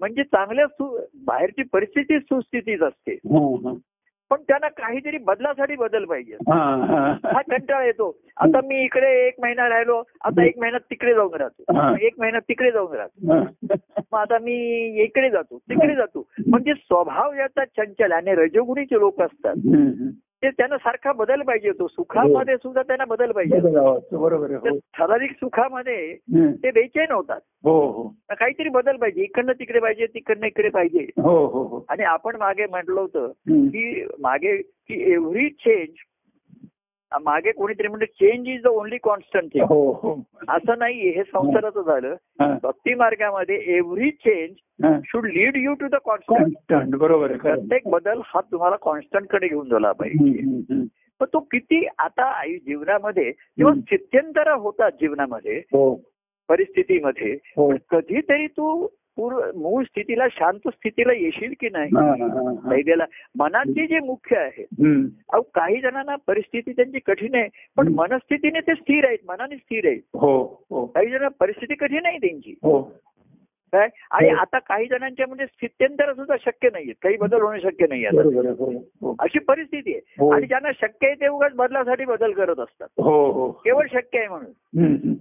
म्हणजे 0.00 0.22
चांगल्या 0.22 0.66
बाहेरची 1.24 1.62
परिस्थिती 1.72 2.18
सुस्थितीच 2.18 2.82
असते. 2.82 3.18
पण 4.30 4.36
त्यांना 4.48 4.68
काहीतरी 4.68 5.18
बदलासाठी 5.18 5.76
बदल 5.76 6.04
पाहिजे 6.04 6.34
हा, 6.34 7.40
कंटाळा 7.40 7.84
येतो 7.84 8.16
आता 8.36 8.60
मी 8.64 8.82
इकडे 8.84 9.26
एक 9.26 9.34
महिना 9.42 9.68
राहिलो 9.68 10.02
आता 10.20 10.44
एक 10.44 10.58
महिना 10.58 10.78
तिकडे 10.78 11.14
जाऊन 11.14 11.34
राहतो. 11.34 11.96
एक 12.06 12.14
महिना 12.18 12.38
तिकडे 12.38 12.70
जाऊन 12.70 12.96
राहतो. 12.96 13.34
मग 14.12 14.18
आता 14.18 14.38
मी 14.38 14.54
इकडे 15.02 15.30
जातो 15.30 15.58
तिकडे 15.58 15.94
जातो 15.94 16.26
म्हणजे 16.48 16.74
स्वभाव 16.74 17.32
याचा 17.32 17.64
चंचल 17.64 18.12
आणि 18.12 18.34
रजोगुणीचे 18.34 18.98
लोक 18.98 19.22
असतात. 19.22 19.54
ते 20.42 20.50
त्यांना 20.50 20.76
सारखा 20.76 21.12
बदल 21.12 21.42
पाहिजे 21.42 21.70
तो 21.72 21.86
सुखामध्ये 21.88 22.56
सुद्धा 22.56 22.82
त्यांना 22.82 23.04
बदल 23.04 23.32
पाहिजे 23.32 23.60
बरोबर 24.16 24.54
हो. 24.54 24.78
ठराविक 24.98 25.30
सुखामध्ये. 25.32 26.14
ते 26.52 26.70
बेचैन 26.70 27.12
होतात 27.12 27.40
हो 27.64 27.90
हो. 27.90 28.02
काहीतरी 28.30 28.68
बदल 28.68 28.96
पाहिजे. 28.96 29.22
इकडनं 29.22 29.52
तिकडे 29.52 29.80
पाहिजे 29.80 30.06
तिकडनं 30.06 30.46
इकडे 30.46 30.68
पाहिजे. 30.68 31.06
हो 31.22 31.46
हो 31.46 31.62
हो. 31.62 31.84
आणि 31.88 32.02
आपण 32.02 32.36
मागे 32.36 32.66
म्हटलं 32.66 33.00
होतं. 33.00 33.32
की 33.48 34.04
मागे 34.20 34.56
की 34.56 35.12
एव्हरी 35.12 35.48
चेंज 35.48 35.94
मागे 37.12 37.52
कोणीतरी 37.52 37.88
म्हणजे 37.88 38.06
change 38.06 38.48
is 38.48 38.62
the 38.62 38.66
only 38.66 38.98
constant 38.98 39.52
thing 39.54 40.20
असं 40.48 40.78
नाही 40.78 41.08
हे 41.10 41.22
संसाराचं 41.22 41.82
झालं. 41.82 42.14
भक्ती 42.62 42.94
मार्गामध्ये 42.94 43.56
every 43.76 44.10
change. 44.10 44.54
Should 45.04 45.26
lead 45.26 45.56
you 45.56 45.74
to 45.74 45.86
the 45.88 45.94
constant 46.04 46.94
बरोबर. 46.96 47.36
प्रत्येक 47.36 47.88
बदल 47.88 48.20
हा 48.24 48.40
तुम्हाला 48.40 48.76
कॉन्स्टंटकडे 48.76 49.48
घेऊन 49.48 49.72
हम्म, 49.72 49.92
पाहिजे. 49.92 50.84
पण 51.20 51.26
तो 51.32 51.38
किती 51.40 51.86
आता 51.98 52.24
आई 52.40 52.56
जीवनामध्ये 52.56 53.28
हम्म. 53.28 53.80
स्थित्यंतर 53.80 54.52
होतात 54.52 54.90
जीवनामध्ये 55.00 55.58
हो 55.72 55.94
परिस्थितीमध्ये 56.48 57.32
हो 57.56 57.72
कधीतरी 57.90 58.46
तू 58.46 58.86
पूर्व 59.16 59.38
मूळ 59.56 59.84
स्थितीला 59.84 60.24
शांत 60.30 60.68
स्थितीला 60.68 61.12
येशील 61.12 61.54
की 61.60 61.68
नाही. 61.72 61.90
धैर्याला 62.70 63.04
मनाचे 63.38 63.86
जे 63.86 63.98
मुख्य 64.00 64.36
आहे. 64.36 64.64
अहो 65.32 65.42
काही 65.54 65.80
जणांना 65.80 66.16
परिस्थिती 66.26 66.72
त्यांची 66.72 66.98
कठीण 66.98 67.34
आहे 67.34 67.48
पण. 67.76 67.88
मनस्थितीने 67.88 68.60
ते 68.60 68.74
स्थिर 68.74 69.04
आहेत 69.04 69.18
मनाने 69.28 69.56
स्थिर 69.56 69.86
आहेत. 69.86 70.00
हो 70.14 70.64
हो. 70.70 70.86
काही 70.86 71.10
जण 71.10 71.28
परिस्थिती 71.40 71.74
कठीण 71.74 72.06
आहे 72.06 72.18
त्यांची. 72.18 72.54
हो. 72.62 72.82
काय? 73.72 73.88
आणि. 74.10 74.28
आता 74.28 74.58
काही 74.58 74.86
जणांच्या 74.86 75.26
म्हणजे 75.26 75.46
स्थित्यंतर 75.46 76.12
सुद्धा 76.12 76.34
शक्य 76.44 76.68
नाहीये 76.72 76.92
काही 77.02 77.16
बदल 77.16 77.40
होणं 77.40 77.58
शक्य 77.58 77.86
नाही 77.88 78.04
आता. 78.06 78.20
अशी 79.18 79.38
परिस्थिती 79.38 79.94
आहे. 79.94 80.30
आणि 80.32 80.46
ज्यांना 80.46 80.72
शक्य 80.72 81.06
आहे 81.06 81.14
ते 81.14 81.28
उगाच 81.28 81.52
बदलासाठी 81.54 82.04
बदल 82.04 82.32
करत 82.32 82.58
असतात. 82.58 82.88
केवळ 83.64 83.86
शक्य 83.92 84.18
आहे 84.18 84.28
म्हणून. 84.28 85.14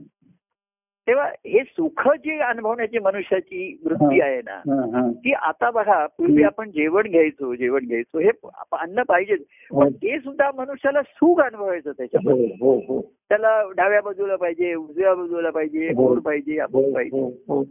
तेव्हा 1.08 1.26
हे 1.45 1.64
सुख 1.64 2.08
जी 2.16 2.38
अनुभवण्याची 2.39 2.99
मनुष्याची 2.99 3.78
वृत्ती 3.86 4.22
आहे 4.22 4.38
ना 4.38 4.56
हा, 4.70 4.80
हा. 4.93 5.08
ती 5.12 5.34
आता 5.34 5.70
बघा 5.72 6.06
पूर्वी. 6.08 6.43
आपण 6.43 6.70
जेवण 6.70 7.08
घ्यायचो 7.08 7.53
जेवण 7.56 7.86
घ्यायचो 7.88 8.20
हे 8.20 8.30
अन्न 8.72 9.03
पाहिजेच 9.03 9.39
हो. 9.72 9.80
पण 9.80 9.91
ते 9.93 10.20
सुद्धा 10.20 10.49
मनुष्याला 10.58 11.01
सुख 11.01 11.41
अनुभवायचं 11.41 11.91
त्याच्यामध्ये 11.91 12.47
हो 12.62 12.74
हो 12.74 12.80
हो 12.88 13.01
त्याला 13.30 13.62
डाव्या 13.78 14.01
बाजूला 14.01 14.36
पाहिजे 14.36 14.74
उजव्या 14.74 15.14
बाजूला 15.16 15.49
पाहिजे 15.49 15.88
हो. 15.88 16.08
गोड 16.08 16.20
पाहिजे 16.20 16.53
हो 16.53 16.62
आपण 16.62 16.93
पाहिजे 16.93 17.20
हो 17.20 17.32
हो 17.47 17.64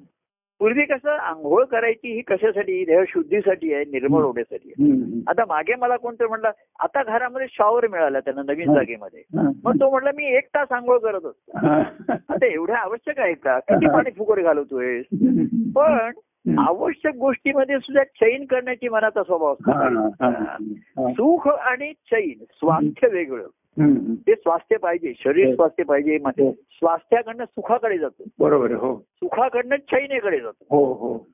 पूर्वी 0.60 0.84
कसं 0.84 1.10
आंघोळ 1.10 1.64
करायची 1.64 2.12
ही 2.12 2.20
कशासाठी 2.20 2.84
देह 2.84 3.02
शुद्धीसाठी 3.08 3.72
आहे 3.74 3.84
निर्मळ. 3.84 4.22
होण्यासाठी 4.22 4.68
आहे. 4.68 5.20
आता 5.28 5.44
मागे 5.48 5.74
मला 5.74 5.96
कोणतं 5.96 6.26
म्हणलं 6.26 6.50
आता 6.80 7.02
घरामध्ये 7.02 7.46
शॉवर 7.50 7.86
मिळाला 7.86 8.20
त्यांना 8.20 8.42
नवीन. 8.42 8.74
जागेमध्ये. 8.74 9.22
मग 9.64 9.74
तो 9.74 9.90
म्हटला 9.90 10.10
मी 10.16 10.26
एक 10.36 10.46
तास 10.46 10.72
आंघोळ 10.72 10.98
करत 10.98 11.24
असतो. 11.24 11.58
आता 12.08 12.46
एवढ्या 12.46 12.76
आवश्यक 12.76 13.18
आहे 13.18 13.34
का 13.34 13.58
किती 13.58 13.86
पाणी 13.86 14.10
फुकट 14.10 14.40
घालवतोय 14.40 15.02
पण 15.76 16.10
आवश्यक 16.58 17.14
गोष्टीमध्ये 17.14 17.78
सुद्धा 17.78 18.04
चैन 18.04 18.44
करण्याची 18.44 18.88
मनाचा 18.88 19.22
स्वभाव 19.22 19.52
असतो. 19.52 19.72
सुख 21.10 21.48
आणि 21.48 21.92
चैन 21.92 22.44
स्वास्थ्य 22.50 23.08
वेगळं. 23.08 23.46
ते 23.78 24.34
स्वास्थ्य 24.34 24.76
पाहिजे 24.76 25.12
शरीर 25.18 25.46
हो. 25.46 25.54
स्वास्थ्य 25.54 25.82
पाहिजे 25.84 26.16
हो. 26.16 26.50
स्वास्थ्याकडनं 26.72 27.44
सुखाकडे 27.44 27.98
जातो 27.98 28.24
बरोबर 28.38 28.72
हो 28.72 28.96
सुखाकडनं 29.16 29.76
चैनेकडे 29.76 30.40
जातो 30.40 30.64
हो 30.70 30.84
हो 30.92 31.26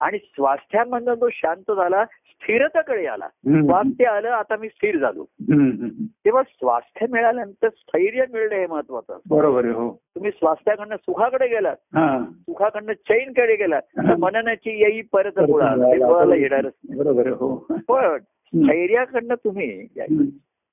आणि 0.00 0.18
स्वास्थ्यामधनं 0.18 1.14
तो 1.14 1.28
शांत 1.30 1.70
झाला 1.72 2.04
स्थिरतेकडे 2.04 3.06
आला. 3.06 3.28
स्वास्थ्य 3.28 4.04
आलं 4.04 4.28
आता 4.28 4.56
मी 4.56 4.68
स्थिर 4.68 4.98
झालो 4.98 5.22
हम्म, 5.22 5.70
हम्म. 5.70 6.04
तेव्हा 6.24 6.42
स्वास्थ्य 6.42 7.06
मिळाल्यानंतर 7.10 7.68
स्थैर्य 7.68 8.24
मिळणं 8.32 8.54
हे 8.54 8.66
महत्वाचं 8.66 9.18
बरोबर 9.30 9.66
हो 9.66 9.90
तुम्ही 10.14 10.30
स्वास्थ्याकडनं 10.30 10.96
सुखाकडे 10.96 11.48
गेलात 11.48 11.76
सुखाकडनं 12.22 12.92
चैनकडे 12.92 13.56
गेलात. 13.56 13.82
मननाची 14.18 14.78
येई 14.80 15.00
परत 15.02 15.38
येणारच 15.38 16.72
नाही. 16.84 16.98
बरोबर 16.98 17.28
हो 17.28 17.54
पण 17.88 18.18
स्थैर्याकडनं 18.18 19.34
तुम्ही. 19.34 19.86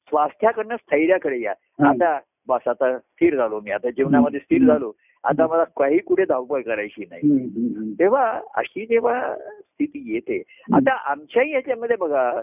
स्वास्थ्याकडनं 0.08 0.76
स्थैर्याकडे 0.76 1.42
या. 1.42 1.54
आता 1.90 2.20
बस 2.48 2.68
आता 2.68 2.98
स्थिर 2.98 3.36
झालो 3.36 3.60
मी. 3.60 3.72
आता 3.72 3.90
जीवनामध्ये 3.90 4.40
स्थिर 4.40 4.66
झालो. 4.68 4.92
आता 5.24 5.48
मला 5.48 5.64
काही 5.64 5.98
कुठे 5.98 6.26
धावपळ 6.26 6.62
करायची 6.62 7.06
नाही. 7.12 7.94
तेव्हा 8.00 8.42
अशी 8.56 8.86
जेव्हा 8.86 9.36
स्थिती 9.38 10.14
येते 10.14 10.44
आता 10.74 11.12
आमच्याही 11.12 11.52
याच्यामध्ये 11.52 11.96
बघा. 11.96 12.42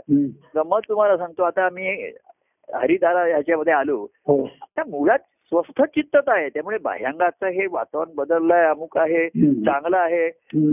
गमत 0.54 0.80
तुम्हाला 0.88 1.16
सांगतो. 1.16 1.42
आता 1.42 1.66
आम्ही 1.66 2.12
हरिधारा 2.74 3.22
ह्याच्यामध्ये 3.24 3.72
आलो. 3.72 4.06
हो. 4.26 4.44
आता 4.44 4.82
मुळात 4.84 5.18
स्वस्थ 5.52 5.82
चित्तता 5.82 6.32
आहे. 6.34 6.48
त्यामुळे 6.48 6.78
बाह्यांगाचं 6.78 7.46
हे 7.46 7.66
वातावरण 7.66 8.14
बदललंय 8.14 8.64
अमुक 8.64 8.98
आहे. 8.98 9.28
चांगलं 9.64 9.96
आहे. 9.96 10.30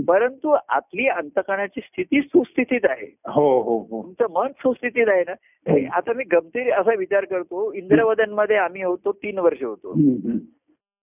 परंतु 0.08 0.56
आतली 0.70 1.08
अंतकणाची 1.08 1.82
स्थिती 1.82 2.22
सुस्थितीत 2.22 2.80
आहे. 2.84 3.08
हो 3.28 3.62
हो 3.62 3.78
हो. 3.80 4.04
तुमचं 4.04 4.26
मन 4.32 4.48
सुस्थितीत 4.48 5.08
आहे 5.08 5.24
ना? 5.28 5.34
हे. 5.72 5.86
आता 5.86 6.14
मी 6.14 6.24
गमतीर 6.24 6.74
असा 6.74 6.94
विचार 6.94 7.26
करतो 7.26 7.74
इंद्रवदनमध्ये 7.74 8.56
आम्ही 8.56 8.84
होतो 8.84 9.12
तीन 9.12 9.40
वर्ष 9.40 9.64
होतो. 9.64 9.94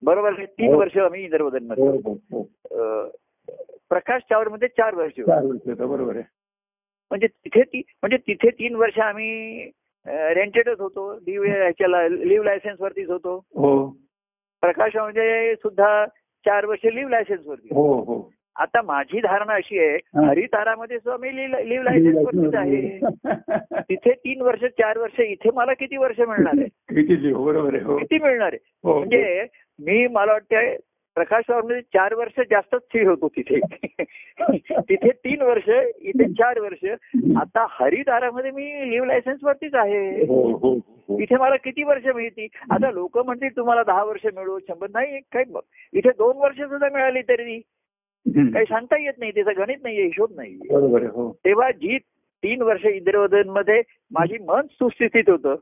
बरोबर 0.03 0.33
आहे? 0.33 0.47
तीन 0.47 0.72
हो. 0.72 0.79
वर्ष 0.81 0.97
आम्ही 0.97 1.24
इंद्रवदनमध्ये 1.24 2.43
प्रकाश 3.89 4.22
टावर 4.31 4.49
मध्ये 4.49 4.68
चार 4.68 4.95
वर्ष 4.95 5.12
होतो. 5.18 5.31
चार 5.31 5.45
वर्ष 5.45 5.68
होतं, 5.68 5.89
बरोबर 5.89 6.14
आहे. 6.14 6.24
म्हणजे 7.11 7.27
तिथे 7.27 7.62
ती 7.62 7.79
म्हणजे 8.03 8.16
तिथे 8.16 8.51
तीन 8.51 8.74
वर्ष 8.74 8.99
आम्ही 8.99 9.62
रेंटेडच 10.09 10.81
होतो. 10.81 11.15
लिव्ह 11.15 11.47
ह्याच्याला 11.47 12.09
लिव्ह 12.09 12.45
लायसन्स 12.45 12.81
वरतीच 12.81 13.11
होतो. 13.11 13.37
हो. 13.37 13.89
प्रकाशामध्ये 14.61 15.55
सुद्धा 15.55 16.07
चार 16.45 16.65
वर्ष 16.65 16.87
लिव्ह 16.87 17.11
लायसन्स 17.11 17.47
वरती. 17.47 17.69
हो 17.71 18.01
हो. 18.01 18.33
आता 18.57 18.83
माझी 18.83 19.21
धारणा 19.21 19.55
अशी 19.55 19.79
आहे. 19.79 20.27
हरितारामध्ये 20.27 20.99
सुद्धा 20.99 21.17
मी 21.17 21.37
लिव्ह 21.37 21.85
लायसन्स 21.85 22.17
वरतीच 22.17 22.55
आहे. 22.55 23.01
तिथे 23.81 24.13
तीन 24.13 24.43
वर्ष 24.43 24.65
चार 24.65 24.99
वर्ष 24.99 25.21
इथे 25.21 25.51
मला 25.55 25.73
किती 25.75 25.97
वर्ष 25.97 26.21
मिळणार 26.21 26.53
आहे? 26.59 26.69
किती 27.05 27.31
हो 27.31 27.99
किती 27.99 28.19
मिळणार 28.19 28.51
आहे? 28.53 28.93
म्हणजे 28.93 29.47
मी 29.79 30.07
मला 30.07 30.33
वाटतं 30.33 30.77
प्रकाशवामध्ये 31.17 31.81
चार 31.81 32.14
वर्ष 32.14 32.41
जास्तच 32.51 32.81
स्थिर 32.81 33.09
होतो 33.09 33.29
तिथे. 33.29 33.61
तिथे 34.73 35.11
तीन 35.11 35.43
वर्ष 35.43 35.71
इथे 36.01 36.29
चार 36.29 36.61
वर्ष. 36.61 36.85
आता 37.37 37.67
हरितारामध्ये 37.71 38.51
मी 38.51 38.91
लिव्ह 38.91 39.07
लायसन्स 39.07 39.45
वरतीच 39.45 39.75
आहे. 39.75 40.21
हो 40.21 40.57
हो 40.57 40.75
हो. 40.75 41.19
इथे 41.19 41.37
मला 41.37 41.57
किती 41.57 41.83
वर्ष 41.83 42.07
मिळती? 42.07 42.49
आता 42.71 42.91
लोक 42.91 43.19
म्हणतील 43.19 43.57
तुम्हाला 43.57 43.83
दहा 43.83 44.05
वर्ष 44.05 44.27
मिळू 44.27 44.59
शंभर 44.59 44.87
नाही 44.93 45.21
काही 45.21 45.45
बघ. 45.51 45.61
इथे 45.93 46.09
दोन 46.09 46.37
वर्ष 46.37 46.57
सुद्धा 46.57 46.89
मिळाली 46.93 47.23
तरी. 47.23 47.61
काही 48.53 48.64
सांगता 48.64 49.03
येत 49.03 49.12
नाही 49.19 49.31
त्याचं 49.31 49.53
गणित 49.57 49.77
नाहीये 49.83 50.05
हिशोब 50.05 50.29
नाही. 50.37 50.55
हो. 51.07 51.37
तेव्हा 51.45 51.71
जी 51.71 51.99
तीन 52.43 52.62
वर्ष 52.62 52.85
इंद्रवदनमध्ये 52.85 53.83
माझी 54.11 54.37
मन 54.39 54.61
सुस्थितीत 54.61 55.31
होतं. 55.31 55.55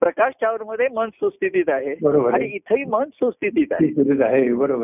प्रकाश 0.00 0.32
टावर 0.40 0.62
मध्ये 0.62 0.86
मन 0.94 1.08
सुस्थितीत 1.08 1.68
आहे 1.68 1.94
आणि 2.28 2.44
इथेही 2.46 2.84
मन 2.88 3.04
सुस्थितीत 3.04 3.72
आहे 3.72 3.86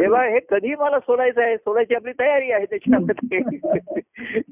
तेव्हा. 0.05 0.25
हे 0.25 0.39
कधी 0.51 0.75
मला 0.75 0.99
सोडायचं 0.99 1.43
आहे 1.43 1.57
सोडायची 1.57 1.95
आपली 1.95 2.13
तयारी 2.13 2.51
आहे 2.51 2.65
त्याच्यामध्ये 2.65 3.39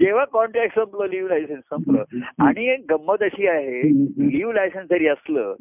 जेव्हा 0.01 0.25
कॉन्ट्रॅक्ट 0.25 0.75
संपलं 0.75 1.09
लिव्ह 1.09 1.29
लायसन्स 1.29 1.65
संपलं 1.71 2.03
आणि 2.45 2.69
एक 2.69 2.85
गंमत 2.91 3.23
अशी 3.23 3.47
आहे. 3.47 3.81
लिव्ह 4.29 4.53
लायसन्स 4.53 4.89
जरी 4.91 5.07
असलं. 5.07 5.55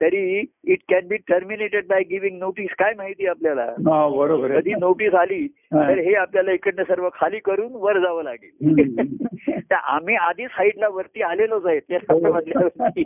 तरी 0.00 0.44
it 0.64 0.78
can 0.88 1.06
be 1.08 1.16
terminated 1.16 1.86
by 1.86 2.02
giving 2.02 2.38
notice 2.38 2.70
काय 2.78 2.92
माहिती 2.96 3.26
आपल्याला 3.26 3.66
बरोबर 4.16 4.58
कधी 4.60 4.72
नोटीस 4.72 5.14
आली. 5.14 5.46
तर 5.72 5.98
हे 5.98 6.14
आपल्याला 6.14 6.52
इकडनं 6.52 6.82
सर्व 6.82 7.08
खाली 7.14 7.38
करून 7.38 7.72
वर 7.72 7.98
जावं 7.98 8.22
लागेल. 8.24 8.60
तर 9.70 9.74
आम्ही 9.74 10.14
आधी 10.14 10.46
साईडला 10.46 10.88
वरती 10.88 11.22
आलेलोच 11.22 11.66
आहे 11.66 11.78
ते. 11.78 11.98
म्हटल्यावरती 12.10 13.02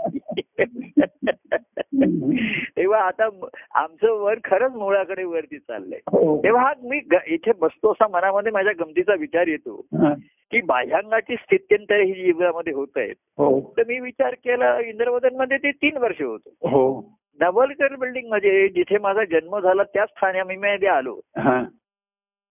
तेव्हा 2.76 3.00
आता 3.00 3.28
आमचं 3.74 4.12
वर 4.12 4.38
खरंच 4.44 4.72
मुळाकडे 4.72 5.24
वरती 5.24 5.58
चाललंय. 5.58 5.98
हो. 5.98 6.42
तेव्हा 6.42 6.62
हा 6.62 6.72
मी 6.82 7.00
इथे 7.26 7.52
बसतो 7.52 7.90
असा 7.90 8.06
मनामध्ये 8.08 8.52
माझ्या 8.52 8.72
गमतीचा 8.72 9.14
विचार 9.14 9.46
येतो. 9.46 9.86
की 10.50 10.60
बाह्यांगाची 10.60 11.34
स्थित्यंतर 11.34 12.00
ही 12.00 12.12
जीवनामध्ये 12.12 12.72
होत 12.72 12.88
आहेत. 12.96 13.14
हो. 13.38 13.74
तर 13.76 13.82
मी 13.88 14.00
विचार 14.00 14.34
केला 14.34 14.80
इंद्रवदनमध्ये 14.80 15.56
ते 15.56 15.70
तीन 15.70 15.96
वर्ष 15.96 16.22
होतो. 16.22 16.68
हो. 16.68 17.12
नवलकर 17.40 17.96
बिल्डिंगमध्ये 17.96 18.68
जिथे 18.68 18.98
माझा 18.98 19.24
जन्म 19.24 19.58
झाला 19.58 19.82
त्याच 19.82 20.08
मध्ये 20.24 20.88
आलो. 20.88 21.20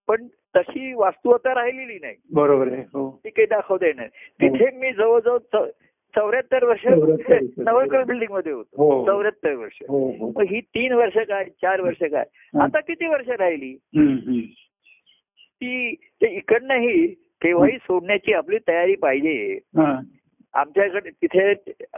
पण 0.08 0.28
तशी 0.56 0.94
वास्तू 0.94 1.30
आता 1.30 1.54
राहिलेली 1.54 2.00
नाही. 2.02 2.16
बरोबर 2.34 2.72
आहे. 2.72 2.84
ती 3.12 3.30
काही 3.30 3.46
दाखवता 3.46 3.86
येणार 3.86 4.08
तिथे 4.08 4.72
मी 4.78 4.94
जवळजवळ 4.94 5.38
चौऱ्याहत्तर 6.16 6.64
वर्ष 6.66 6.86
74 6.86 7.00
वर्ष. 7.02 7.50
नवलकर 7.60 8.04
बिल्डिंगमध्ये 8.04 8.52
होतो 8.54 8.84
हो. 8.84 9.06
चौऱ्याहत्तर 9.06 9.54
वर्ष 9.56 9.78
हो 9.90 10.00
हो 10.20 10.32
मग 10.38 10.44
ही 10.44 10.60
तीन 10.62 10.94
वर्ष 10.94 11.18
काय 11.30 11.44
चार 11.62 11.82
वर्ष 11.82 12.04
काय. 12.04 12.24
आता 12.62 12.80
किती 12.80 13.08
वर्ष 13.08 13.30
राहिली. 13.30 13.74
ती 15.62 15.94
ते 16.22 16.36
इकडनंही 16.38 17.08
केव्हाही 17.42 17.78
सोडण्याची 17.78 18.34
आपली 18.34 18.58
तयारी 18.68 18.96
पाहिजे. 18.96 19.58
आमच्याकडे 20.54 21.10
तिथे 21.12 21.54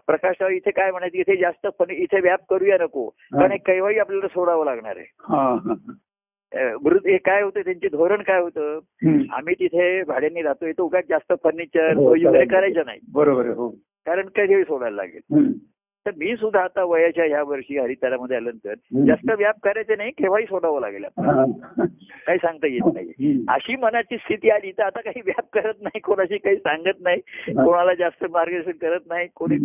प्रकाशराव 0.08 0.50
इथे 0.50 0.72
काय 0.72 0.92
म्हणायचे 0.92 1.20
इथे 1.20 1.36
जास्त 1.36 1.68
पण 1.80 1.90
इथे 1.92 2.20
व्याप 2.22 2.40
करूया 2.50 2.78
नको 2.82 3.08
कारण 3.10 3.56
केव्हाही 3.66 3.98
आपल्याला 4.00 4.28
सोडावं 4.28 4.66
लागणार 4.66 4.98
आहे 4.98 5.06
हा, 5.24 5.56
काय 7.26 7.42
होतं 7.42 7.62
त्यांचे 7.62 7.88
धोरण 7.88 8.22
काय 8.22 8.40
होतं. 8.42 8.80
आम्ही 9.32 9.56
तिथे 9.56 10.04
भाड्याने 10.04 10.42
राहतो 10.42 10.66
इथं 10.66 10.84
उगाच 10.84 11.06
जास्त 11.10 11.34
फर्निचर 11.44 11.98
वगैरे. 11.98 12.46
करायचं 12.46 12.86
नाही 12.86 13.00
बरोबर 13.14 13.50
हो 14.08 14.12
कारण 14.12 14.28
कधी 14.28 14.64
सोडायला 14.64 14.96
लागेल. 14.96 15.52
तर 16.06 16.12
मी 16.18 16.36
सुद्धा 16.36 16.62
आता 16.62 16.84
वयाच्या 16.84 17.26
ह्या 17.26 17.44
वर्षी 17.44 17.78
हरितारामध्ये 17.78 18.38
आल्यानंतर. 18.38 19.04
जास्त 19.08 19.32
व्याप 19.38 19.56
करायचे 19.64 19.96
नाही 19.96 20.12
केव्हाही 20.12 20.46
सोडावं 20.46 20.82
लागेल. 20.82 21.04
हा. 21.04 21.46
काही 22.26 22.38
सांगता 22.38 22.68
येत 22.68 22.94
नाही. 22.94 23.46
अशी 23.50 23.76
मनाची 23.76 24.18
स्थिती 24.18 24.50
आली 24.50 24.72
तर 24.72 24.84
आता 24.84 25.02
काही 25.02 25.22
व्याप 25.26 25.46
करत 25.54 25.74
नाही 25.82 26.00
कोणाशी 26.00 26.38
काही 26.38 26.56
सांगत 26.56 27.02
नाही 27.02 27.22
हा. 27.58 27.66
कोणाला 27.66 27.94
जास्त 27.94 28.26
मार्गदर्शन 28.32 28.72
करत 28.72 29.00
नाही 29.08 29.28
कोणी 29.36 29.58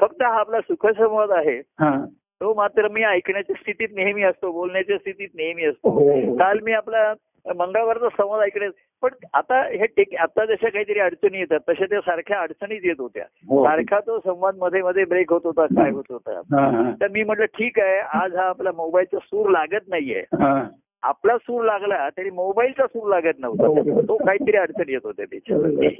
फक्त 0.00 0.22
हा 0.22 0.40
आपला 0.40 0.60
सुखसंवाद 0.60 1.30
आहे 1.30 1.58
हा. 1.58 2.06
तो 2.40 2.54
मात्र 2.54 2.88
मी 2.88 3.02
ऐकण्याच्या 3.02 3.56
स्थितीत 3.56 3.88
नेहमी 3.94 4.22
असतो 4.22 4.52
बोलण्याच्या 4.52 4.98
स्थितीत 4.98 5.28
नेहमी 5.34 5.64
असतो 5.64 5.90
हो. 5.90 6.36
काल 6.36 6.58
मी 6.62 6.72
आपला 6.72 7.14
मंगळवारचा 7.46 8.08
संवाद 8.08 8.40
ऐकण्यात 8.40 8.70
पण 9.02 9.08
आता 9.34 9.62
हे 9.66 9.86
टेक 9.86 10.14
आता 10.14 10.44
जशा 10.44 10.68
काहीतरी 10.68 10.98
अडचणी 11.00 11.38
येतात 11.38 11.60
तशा 11.68 11.84
त्या 11.84 12.00
सारख्या 12.00 12.40
अडचणीच 12.40 12.84
येत 12.84 12.94
होत्या. 12.98 13.24
हो. 13.48 13.64
सारखा 13.64 14.00
तो 14.00 14.18
संवादमध्ये 14.18 14.82
मध्ये 14.82 15.04
ब्रेक 15.04 15.32
होत 15.32 15.40
होता 15.44 15.66
काय 15.66 15.90
होत 15.90 16.04
होता. 16.10 16.32
हा, 16.32 16.70
हा. 16.70 16.90
तर 17.00 17.08
मी 17.08 17.24
म्हटलं 17.24 17.44
ठीक 17.44 17.80
आहे 17.80 17.98
आज 17.98 18.36
हा 18.36 18.44
आपला 18.44 18.70
मोबाईलचा 18.72 19.18
सूर 19.18 19.50
लागत 19.50 19.88
नाहीये. 19.88 20.20
हा. 20.20 20.68
आपला 21.02 21.38
सूर 21.38 21.64
लागला 21.64 22.08
तरी 22.16 22.30
मोबाईलचा 22.30 22.86
सूर 22.86 23.08
लागत 23.08 23.38
नव्हता. 23.38 24.00
तो 24.00 24.16
काहीतरी 24.16 24.56
अडचण 24.56 24.88
येत 24.88 25.00
होत्या 25.04 25.24
त्याच्यामध्ये 25.24 25.90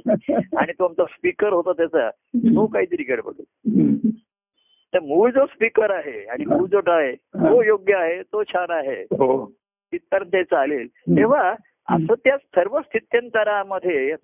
आणि 0.57 0.71
तो 0.71 0.85
आमचा 0.85 1.03
स्पीकर 1.03 1.53
होता 1.53 1.71
त्याचा. 1.71 2.09
तो 2.35 2.65
काहीतरी 2.65 3.03
गडबड. 3.03 3.31
तर 4.93 4.99
मूळ 4.99 5.31
जो 5.31 5.45
स्पीकर 5.45 5.91
आहे 5.91 6.25
आणि 6.25 6.45
मूळ 6.45 6.67
जो 6.67 6.91
आहे 6.91 7.11
तो 7.15 7.63
योग्य 7.63 7.95
आहे 7.95 8.21
तो 8.21 8.43
छान 8.43 8.71
आहे. 8.71 9.03
ते 9.97 10.43
चालेल 10.43 10.87
तेव्हा 10.87 11.49
असं 11.89 12.13
त्या 12.13 12.37
सर्व 12.37 12.81
स्थित्यंतरामध्ये. 12.81 14.15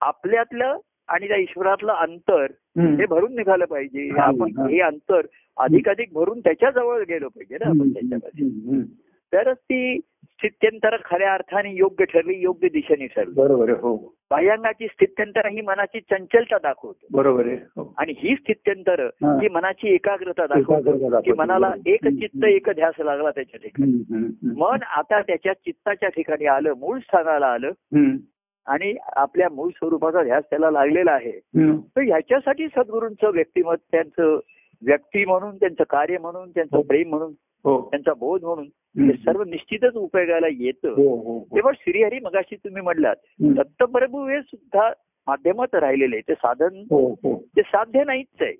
आपल्यातलं 0.00 0.78
आणि 1.08 1.28
त्या 1.28 1.36
ईश्वरातलं 1.36 1.92
अंतर. 1.92 2.46
हे 2.78 3.06
भरून 3.06 3.36
निघालं 3.36 3.64
पाहिजे 3.64 4.10
आपण 4.18 4.50
हा. 4.58 4.86
अंतर 4.86 5.20
अधिक 5.56 5.88
अधिक 5.88 6.12
भरून 6.12 6.40
त्याच्याजवळ 6.40 7.02
गेलो 7.02 7.28
पाहिजे 7.28 7.54
ना 7.54 7.68
आपण 7.68 7.92
त्याच्यामध्ये. 7.92 8.82
तरच 9.36 9.56
ती 9.56 9.98
स्थित्यंतर 9.98 10.96
खऱ्या 11.04 11.34
अर्थाने 11.34 11.70
योग्य 11.74 12.04
ठरली 12.04 12.34
योग्य 12.40 12.68
दिशेने 12.68 13.06
ठरली 13.06 13.32
बरोबर 13.34 13.70
हो 13.70 14.12
बाह्यांगाची 14.30 14.86
स्थित्यंतर 14.86 15.46
ही 15.46 15.60
मनाची 15.60 16.00
चंचलता 16.00 16.58
दाखवते 16.58 17.06
बरोबर 17.10 17.46
आहे 17.46 17.56
हो 17.56 17.94
आणि 17.98 18.14
ही 18.18 18.34
स्थित्यंतर 18.34 19.00
हा. 19.00 19.38
मनाची 19.52 19.94
एकाग्रता 19.94 20.46
दाखवते. 20.46 21.22
की 21.22 21.32
मनाला 21.32 21.72
एक. 21.86 22.08
चित्त 22.08 22.44
एक 22.44 22.70
ध्यास 22.70 22.94
लागला 23.00 23.30
त्याच्या 23.30 23.60
ठिकाणी. 23.62 24.26
मन 24.56 24.82
आता 24.82 25.20
त्याच्या 25.20 25.52
चित्ताच्या 25.52 26.08
ठिकाणी 26.08 26.46
आलं 26.46 26.72
मूळ 26.76 26.98
स्थानाला 26.98 27.46
आलं. 27.46 27.70
आणि 28.66 28.94
आपल्या 29.16 29.48
मूळ 29.48 29.68
स्वरूपाचा 29.68 30.22
ध्यास 30.22 30.44
त्याला 30.50 30.70
लागलेला 30.70 31.12
आहे. 31.12 31.40
तर 31.56 32.00
ह्याच्यासाठी 32.00 32.68
सद्गुरूंचं 32.68 33.30
व्यक्तिमत 33.30 33.76
त्यांचं 33.90 34.38
व्यक्ती 34.82 35.24
म्हणून 35.24 35.56
त्यांचं 35.56 35.84
कार्य 35.90 36.18
म्हणून 36.18 36.50
त्यांचं 36.50 36.76
हो. 36.76 36.82
प्रेम 36.82 37.08
म्हणून 37.08 37.32
त्यांचा 37.66 38.14
बोध 38.14 38.44
म्हणून. 38.44 38.66
हे 39.06 39.12
सर्व 39.12 39.42
निश्चितच 39.44 39.94
उपयोगाला 39.94 40.46
येतं 40.50 40.88
हो 40.88 41.16
हो 41.16 41.38
हो. 41.38 41.44
तेव्हा 41.44 41.72
श्रीहरी 41.76 42.18
मगाशी 42.18 42.56
तुम्ही 42.56 42.82
म्हणलात. 42.82 43.16
दत्तप्रभू 43.40 44.28
हे 44.28 44.40
सुद्धा 44.42 44.90
माध्यमच 45.26 45.68
राहिलेले 45.74 46.20
ते 46.20 46.34
साधन 46.34 46.82
हो 46.90 47.12
हो 47.12 47.44
ते 47.56 47.62
साध्य 47.62 48.04
नाहीच 48.04 48.26
आहे. 48.40 48.52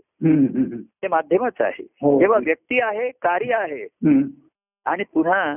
ते 1.02 1.08
माध्यमच 1.08 1.52
आहे 1.60 1.86
हो. 2.02 2.20
तेव्हा 2.20 2.38
व्यक्ती 2.44 2.80
आहे 2.80 3.10
कार्य 3.10 3.54
आहे. 3.54 3.82
आणि 4.84 5.04
पुन्हा. 5.14 5.56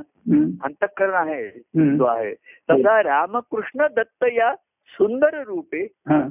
अंतःकरण 0.64 1.14
आहे. 1.14 1.48
जो 1.96 2.04
आहे 2.04 2.34
तसा 2.70 3.02
रामकृष्ण 3.02 3.86
दत्त 3.96 4.24
या 4.32 4.54
सुंदर 4.86 5.44
रूपे 5.44 5.82
हा. 5.82 6.28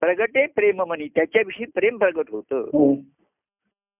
प्रगटे 0.00 0.46
प्रेममनी 0.46 1.08
त्याच्याविषयी 1.08 1.66
प्रेम 1.74 1.96
प्रगट 1.98 2.30
होतं 2.30 2.58
हो 2.58 2.94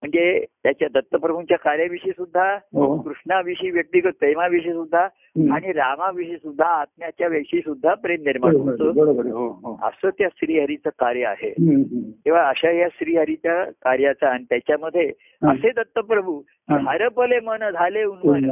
म्हणजे 0.06 0.44
त्याच्या 0.62 0.88
दत्तप्रभूंच्या 0.94 1.58
कार्याविषयी 1.58 2.12
सुद्धा 2.12 2.54
हो 2.54 3.00
कृष्णाविषयी 3.00 3.70
व्यक्तिगत 3.70 4.10
प्रेमाविषयी 4.20 4.72
सुद्धा. 4.72 5.08
आणि 5.54 5.72
रामाविषयी 5.72 6.36
सुद्धा 6.36 6.64
आत्म्याच्या 6.64 7.28
विषयी 7.28 7.60
सुद्धा 7.60 7.94
प्रेम 7.94 8.20
निर्माण 8.20 8.54
होतं. 8.56 8.84
हो 9.30 9.48
हो 9.48 9.78
असं 9.82 10.08
त्या 10.18 10.28
श्रीहरीचं 10.36 10.88
कार्य 10.98 11.24
आहे. 11.24 11.50
तेव्हा 12.24 12.48
अशा 12.48 12.70
या 12.70 12.88
श्रीहरीच्या 12.92 13.64
कार्याचा 13.64 14.28
आणि 14.28 14.44
त्याच्यामध्ये. 14.44 15.12
असे 15.42 15.70
दत्तप्रभू. 15.70 16.42
हरपले 16.88 17.40
मन 17.40 17.58
झाले 17.58 18.04
उन्मन. 18.04 18.50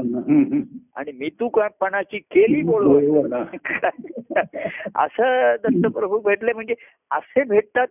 आणि 0.96 1.12
मी 1.12 1.30
तू 1.40 1.48
पणाची 1.80 2.18
केली 2.18 2.62
आहे. 3.32 3.48
असं 4.96 5.56
दत्तप्रभू 5.62 6.18
भेटले 6.18 6.52
म्हणजे 6.52 6.74
असे 7.10 7.44
भेटतात. 7.44 7.86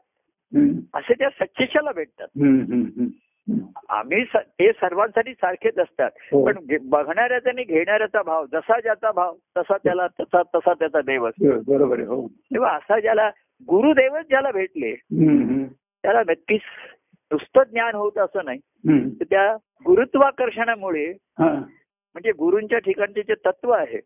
असे 0.94 1.14
त्या 1.14 1.30
सच्चेशाला 1.30 1.92
भेटतात. 1.92 2.28
आम्ही 3.90 4.24
ते 4.36 4.72
सर्वांसाठी 4.72 5.34
सारखेच 5.34 5.80
असतात 5.80 6.12
हो. 6.32 6.46
पण 6.46 6.58
बघणाऱ्याचा 6.90 7.50
आणि 7.50 7.64
घेणाऱ्याचा 7.64 8.22
भाव 8.22 8.46
जसा 8.46 8.80
ज्याचा 8.80 9.12
भाव 9.12 9.36
तसा 9.58 9.78
त्याला 9.78 10.08
तसा 10.20 10.42
तसा 10.56 10.74
त्याचा 10.74 11.02
देव 11.02 11.28
असतो 11.28 11.60
बरोबर 11.68 11.98
आहे 12.00 12.08
हो 12.08 12.28
तेव्हा 12.28 12.72
असा 12.76 13.00
ज्याला 13.00 13.30
गुरुदेवच 13.68 14.26
ज्याला 14.30 14.52
भेटले. 14.52 14.94
त्याला 16.04 16.22
नक्कीच 16.30 16.62
नुसतं 17.32 17.64
ज्ञान 17.64 17.96
होत 17.96 18.18
असं 18.18 18.46
नाही. 18.46 18.60
तर 19.20 19.24
त्या 19.30 19.56
गुरुत्वाकर्षणामुळे 19.86 21.06
हा. 21.40 21.54
म्हणजे 22.16 22.32
गुरूंच्या 22.32 22.80
ठिकाणचे 22.80 23.22
जे 23.22 23.34
तत्व 23.46 23.72
आहे. 23.72 24.00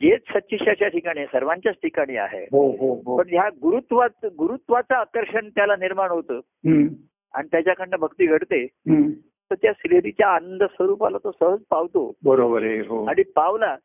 जेच 0.00 0.20
सच्चिशाच्या 0.34 0.88
ठिकाणी 0.88 1.24
सर्वांच्याच 1.26 1.74
ठिकाणी 1.74 2.16
आहे 2.16 2.42
हो 2.52 2.70
हो 2.76 2.94
हो 3.06 3.16
पण 3.16 3.28
ह्या 3.28 3.48
गुरुत्वाचं 3.62 4.28
गुरुत्वाचं 4.38 4.94
आकर्षण 4.94 5.48
त्याला 5.48 5.76
निर्माण 5.76 6.10
होतं. 6.10 6.40
आणि 7.34 7.48
त्याच्याकडनं 7.52 7.96
भक्ती 8.00 8.26
घडते. 8.26 8.66
तर 9.50 9.54
त्या 9.62 9.72
श्रीहरीच्या 9.78 10.28
आनंद 10.28 10.62
स्वरूपाला 10.64 11.18
तो 11.24 11.30
सहज 11.30 11.58
पावतो 11.70 12.12
बरोबर 12.24 12.62
आहे 12.62 12.78
हो 12.80 13.04
आणि 13.04 13.22
पावला. 13.36 13.76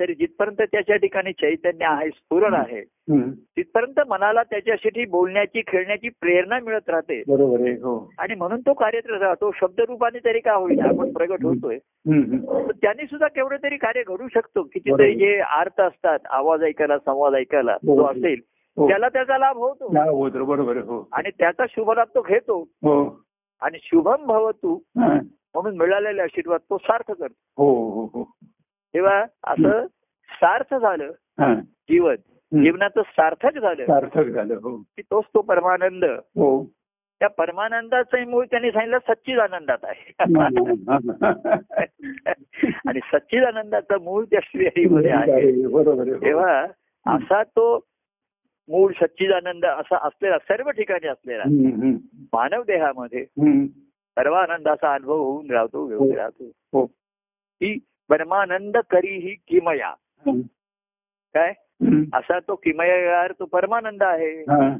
तरी 0.00 0.14
जिथपर्यंत 0.14 0.60
त्याच्या 0.62 0.96
ठिकाणी 0.96 1.32
चैतन्य 1.32 1.84
आहे 1.84 2.08
स्फुरण 2.08 2.54
आहे. 2.54 2.80
तिथपर्यंत 3.56 4.00
मनाला 4.08 4.42
त्याच्यासाठी 4.42 5.04
बोलण्याची 5.04 5.60
खेळण्याची 5.66 6.08
प्रेरणा 6.20 6.58
मिळत 6.64 6.90
राहते 6.90 7.22
बरोबर 7.28 7.60
आहे 7.60 7.72
हो 7.72 7.94
आणि 8.18 8.34
म्हणून 8.34 8.60
तो 8.60 8.72
कार्यरत 8.72 9.22
राहतो 9.22 9.50
शब्दरूपाने 9.54 10.18
तरी 10.24 10.40
का 10.40 10.54
होईना 10.54 10.88
आपण 10.88 11.12
प्रगट 11.12 11.44
होतोय 11.44 11.78
त्यांनी 12.82 13.06
सुद्धा 13.06 13.28
केवढं 13.28 13.56
तरी 13.62 13.76
कार्य 13.76 14.02
घडू 14.06 14.28
शकतो. 14.34 14.62
कितीतरी 14.62 15.14
जे 15.14 15.36
अर्थ 15.38 15.80
असतात 15.80 16.26
आवाज 16.30 16.62
ऐकायला 16.62 16.98
संवाद 16.98 17.34
ऐकायला 17.34 17.72
हो. 17.72 18.02
असेल. 18.04 18.40
त्याला 18.78 19.08
त्याचा 19.08 19.38
लाभ 19.38 19.56
होतो. 19.56 19.86
हा, 19.88 20.10
हो 20.10 20.44
बरोबर 20.44 20.76
हो. 20.76 21.08
आणि 21.12 21.30
त्याचा 21.38 21.64
शुभलाभ 21.68 22.06
तो 22.14 22.20
घेतो. 22.20 22.60
हो. 22.60 23.22
आणि 23.60 23.78
शुभम 23.82 24.26
भवतू 24.26 24.74
हा. 24.74 25.06
म्हणून 25.54 25.76
मिळालेले 25.76 26.22
आशीर्वाद 26.22 26.60
तो 26.70 26.78
सार्थ 26.78 27.10
करतो. 27.10 27.34
हो 27.56 27.90
हो 27.90 28.04
हो. 28.04 28.30
तेव्हा 28.94 29.24
असं 29.44 29.86
सार्थ 30.28 30.74
झालं 30.74 31.12
हा. 31.40 31.54
जीवन. 31.54 32.14
जीवनाचं 32.52 33.02
सार्थक 33.02 33.58
झालं. 33.58 33.84
सार्थक 33.84 34.24
झालं 34.24 34.54
हो. 34.54 34.76
की 34.76 35.02
तोच 35.02 35.24
तो 35.24 35.40
परमानंद. 35.40 36.04
हो. 36.04 36.64
त्या 37.18 37.28
परमानंदाचं 37.28 38.28
मूळ 38.28 38.46
त्यांनी 38.46 38.70
सांगितलं 38.70 38.98
सच्चिद 38.98 39.38
आनंदात 39.38 39.78
आहे 39.82 40.12
आणि 42.86 43.00
सच्चिद 43.12 43.44
आनंदाचं 43.44 44.00
मूळ 44.00 44.24
त्या 44.24 44.40
आहे. 44.44 45.66
बरोबर 45.72 46.02
आहे 46.02 46.10
हो. 46.10 46.24
तेव्हा 46.24 46.66
असा 47.06 47.42
तो 47.42 47.78
मूळ 48.68 48.92
सच्चिदानंद 48.92 49.64
असा 49.64 49.96
असलेला 50.06 50.38
सर्व 50.38 50.70
ठिकाणी 50.70 51.06
असलेला. 51.08 51.44
मानव 52.32 52.62
देहामध्ये. 52.62 53.24
परमानंदाचा 54.16 54.94
अनुभव 54.94 55.18
होऊन 55.18 55.50
राहतो 55.50 55.86
घेऊन 55.86 56.10
हो. 56.10 56.16
राहतो 56.16 56.50
हो 56.72 56.84
की 57.60 57.78
परमानंद 58.08 58.76
करी 58.90 59.16
ही 59.18 59.34
किमया. 59.48 59.92
काय. 61.34 61.52
असा 62.14 62.38
तो 62.38 62.54
किमयागार 62.54 63.32
तो 63.38 63.44
परमानंद 63.44 64.02
आहे 64.02 64.30
हा. 64.42 64.76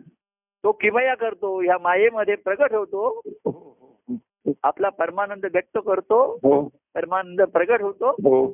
तो 0.65 0.73
किमया 0.73 1.15
करतो 1.15 1.61
ह्या 1.61 1.77
मायेमध्ये 1.81 2.35
प्रगट 2.35 2.73
होतो 2.75 3.09
हो, 3.27 3.51
हो. 3.51 4.55
आपला 4.63 4.89
परमानंद 4.89 5.47
व्यक्त 5.53 5.79
करतो 5.87 6.21
हो 6.43 6.61
परमानंद 6.95 7.43
प्रगट 7.43 7.83
होतो 7.83 8.11
हो 8.11 8.47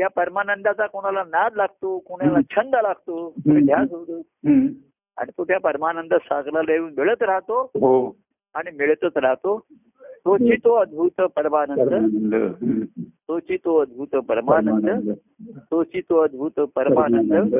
त्या 0.00 0.08
परमानंदाचा 0.08 0.86
कोणाला 0.86 1.22
नाद 1.22 1.54
लागतो 1.56 1.98
कोणाला 1.98 2.40
छंद 2.50 2.76
लागतो. 2.82 3.34
ध्यास 3.38 3.90
होतो. 3.90 4.18
आणि 5.16 5.30
तो 5.38 5.44
त्या 5.44 5.58
परमानंद 5.60 6.14
सागराला 6.14 6.72
येऊन 6.72 6.92
मिळत 6.96 7.22
राहतो 7.22 7.70
हो 7.74 8.16
आणि 8.54 8.70
मिळतच 8.76 9.16
राहतो 9.16 9.66
तोची 10.24 10.56
तो 10.56 10.74
अद्भुत 10.74 11.20
परमानंद. 11.20 12.34
तोची 13.28 13.56
तो 13.56 13.76
अद्भुत 13.76 14.06
परमानंद. 14.06 15.10
तोची 15.70 16.00
तो 16.00 16.18
अद्भुत 16.18 16.50
परमानंद 16.50 17.32
परमानंद. 17.32 17.56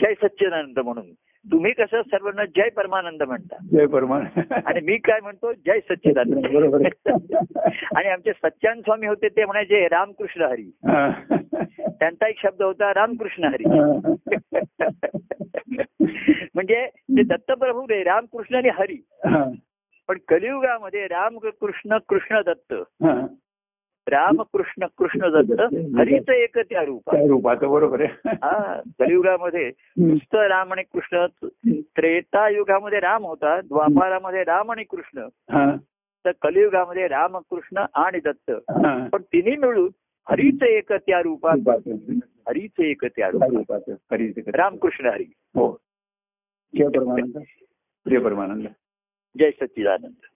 जय 0.00 0.14
सच्चिदानंद 0.14 0.78
म्हणून 0.78 1.06
तुम्ही 1.50 1.72
कसं 1.72 2.02
सर्वांना 2.02 2.44
जय 2.44 2.68
परमानंद 2.68 3.22
म्हणता 3.22 3.56
जय 3.72 3.86
परमानंद 3.86 4.52
आणि 4.66 4.80
मी 4.80 4.96
काय 4.96 5.20
म्हणतो 5.22 5.52
जय 5.52 5.80
सच्चिदानंद 5.80 6.46
बरोबर 6.54 6.82
आणि 7.96 8.08
आमचे 8.08 8.32
सच्चान 8.32 8.80
स्वामी 8.80 9.06
होते 9.06 9.28
ते 9.28 9.44
म्हणायचे 9.44 9.88
रामकृष्ण 9.88 10.42
हरी. 10.42 10.70
त्यांचा 11.80 12.28
एक 12.28 12.38
शब्द 12.42 12.62
होता 12.62 12.94
रामकृष्ण 12.94 13.44
हरी. 13.44 13.64
म्हणजे 16.54 16.86
ते 16.86 17.22
दत्तप्रभू 17.22 17.86
रे 17.88 18.02
रामकृष्ण 18.02 18.54
आणि 18.54 18.68
हरी. 18.68 18.96
पण 20.08 20.18
कलियुगामध्ये 20.28 21.06
राम 21.06 21.38
कृष्ण 21.38 21.98
कृष्ण 22.08 22.40
दत्त. 22.46 22.74
राम 24.08 24.42
कृष्ण 24.42 24.86
कृष्ण 24.98 25.28
दत्त 25.28 25.60
हरीच 25.98 26.28
एक 26.28 26.58
त्या 26.58 26.84
रूप 26.84 27.02
त्या 27.10 27.28
रूपात 27.28 27.56
बरोबर 27.56 28.00
आहे. 28.00 28.28
हा 28.28 28.80
कलियुगामध्ये 28.98 29.72
नुसतं 29.96 30.38
राम 30.38 30.72
आणि 30.72 30.82
कृष्ण 30.82 31.26
त्रेता 31.80 32.48
युगामध्ये 32.48 33.00
राम 33.00 33.24
होता 33.24 33.60
द्वापारामध्ये 33.60 34.44
राम 34.44 34.70
आणि 34.70 34.84
कृष्ण. 34.84 35.18
हा. 35.24 35.76
तर 36.24 36.30
कलियुगामध्ये 36.42 37.08
राम 37.08 37.38
कृष्ण 37.38 37.84
आणि 37.94 38.20
दत्त. 38.20 38.50
पण 39.12 39.22
तिन्ही 39.22 39.56
मिळून 39.56 39.88
हरीच 40.28 40.62
एक 40.62 40.92
त्या 40.92 41.22
रूपात. 41.22 41.56
रूपात. 41.56 41.92
हरीच 42.48 42.70
एक 42.78 43.04
त्या 43.04 43.28
रूपात. 43.28 43.80
रूपात. 43.80 44.54
रामकृष्ण 44.54 45.06
हरी. 45.06 45.32
हो. 45.38 45.78
जय 46.76 46.88
परमानंद. 46.88 47.38
जय 48.10 48.18
परमानंद. 48.18 48.66
जय 49.38 49.50
सच्चिदानंद. 49.50 50.31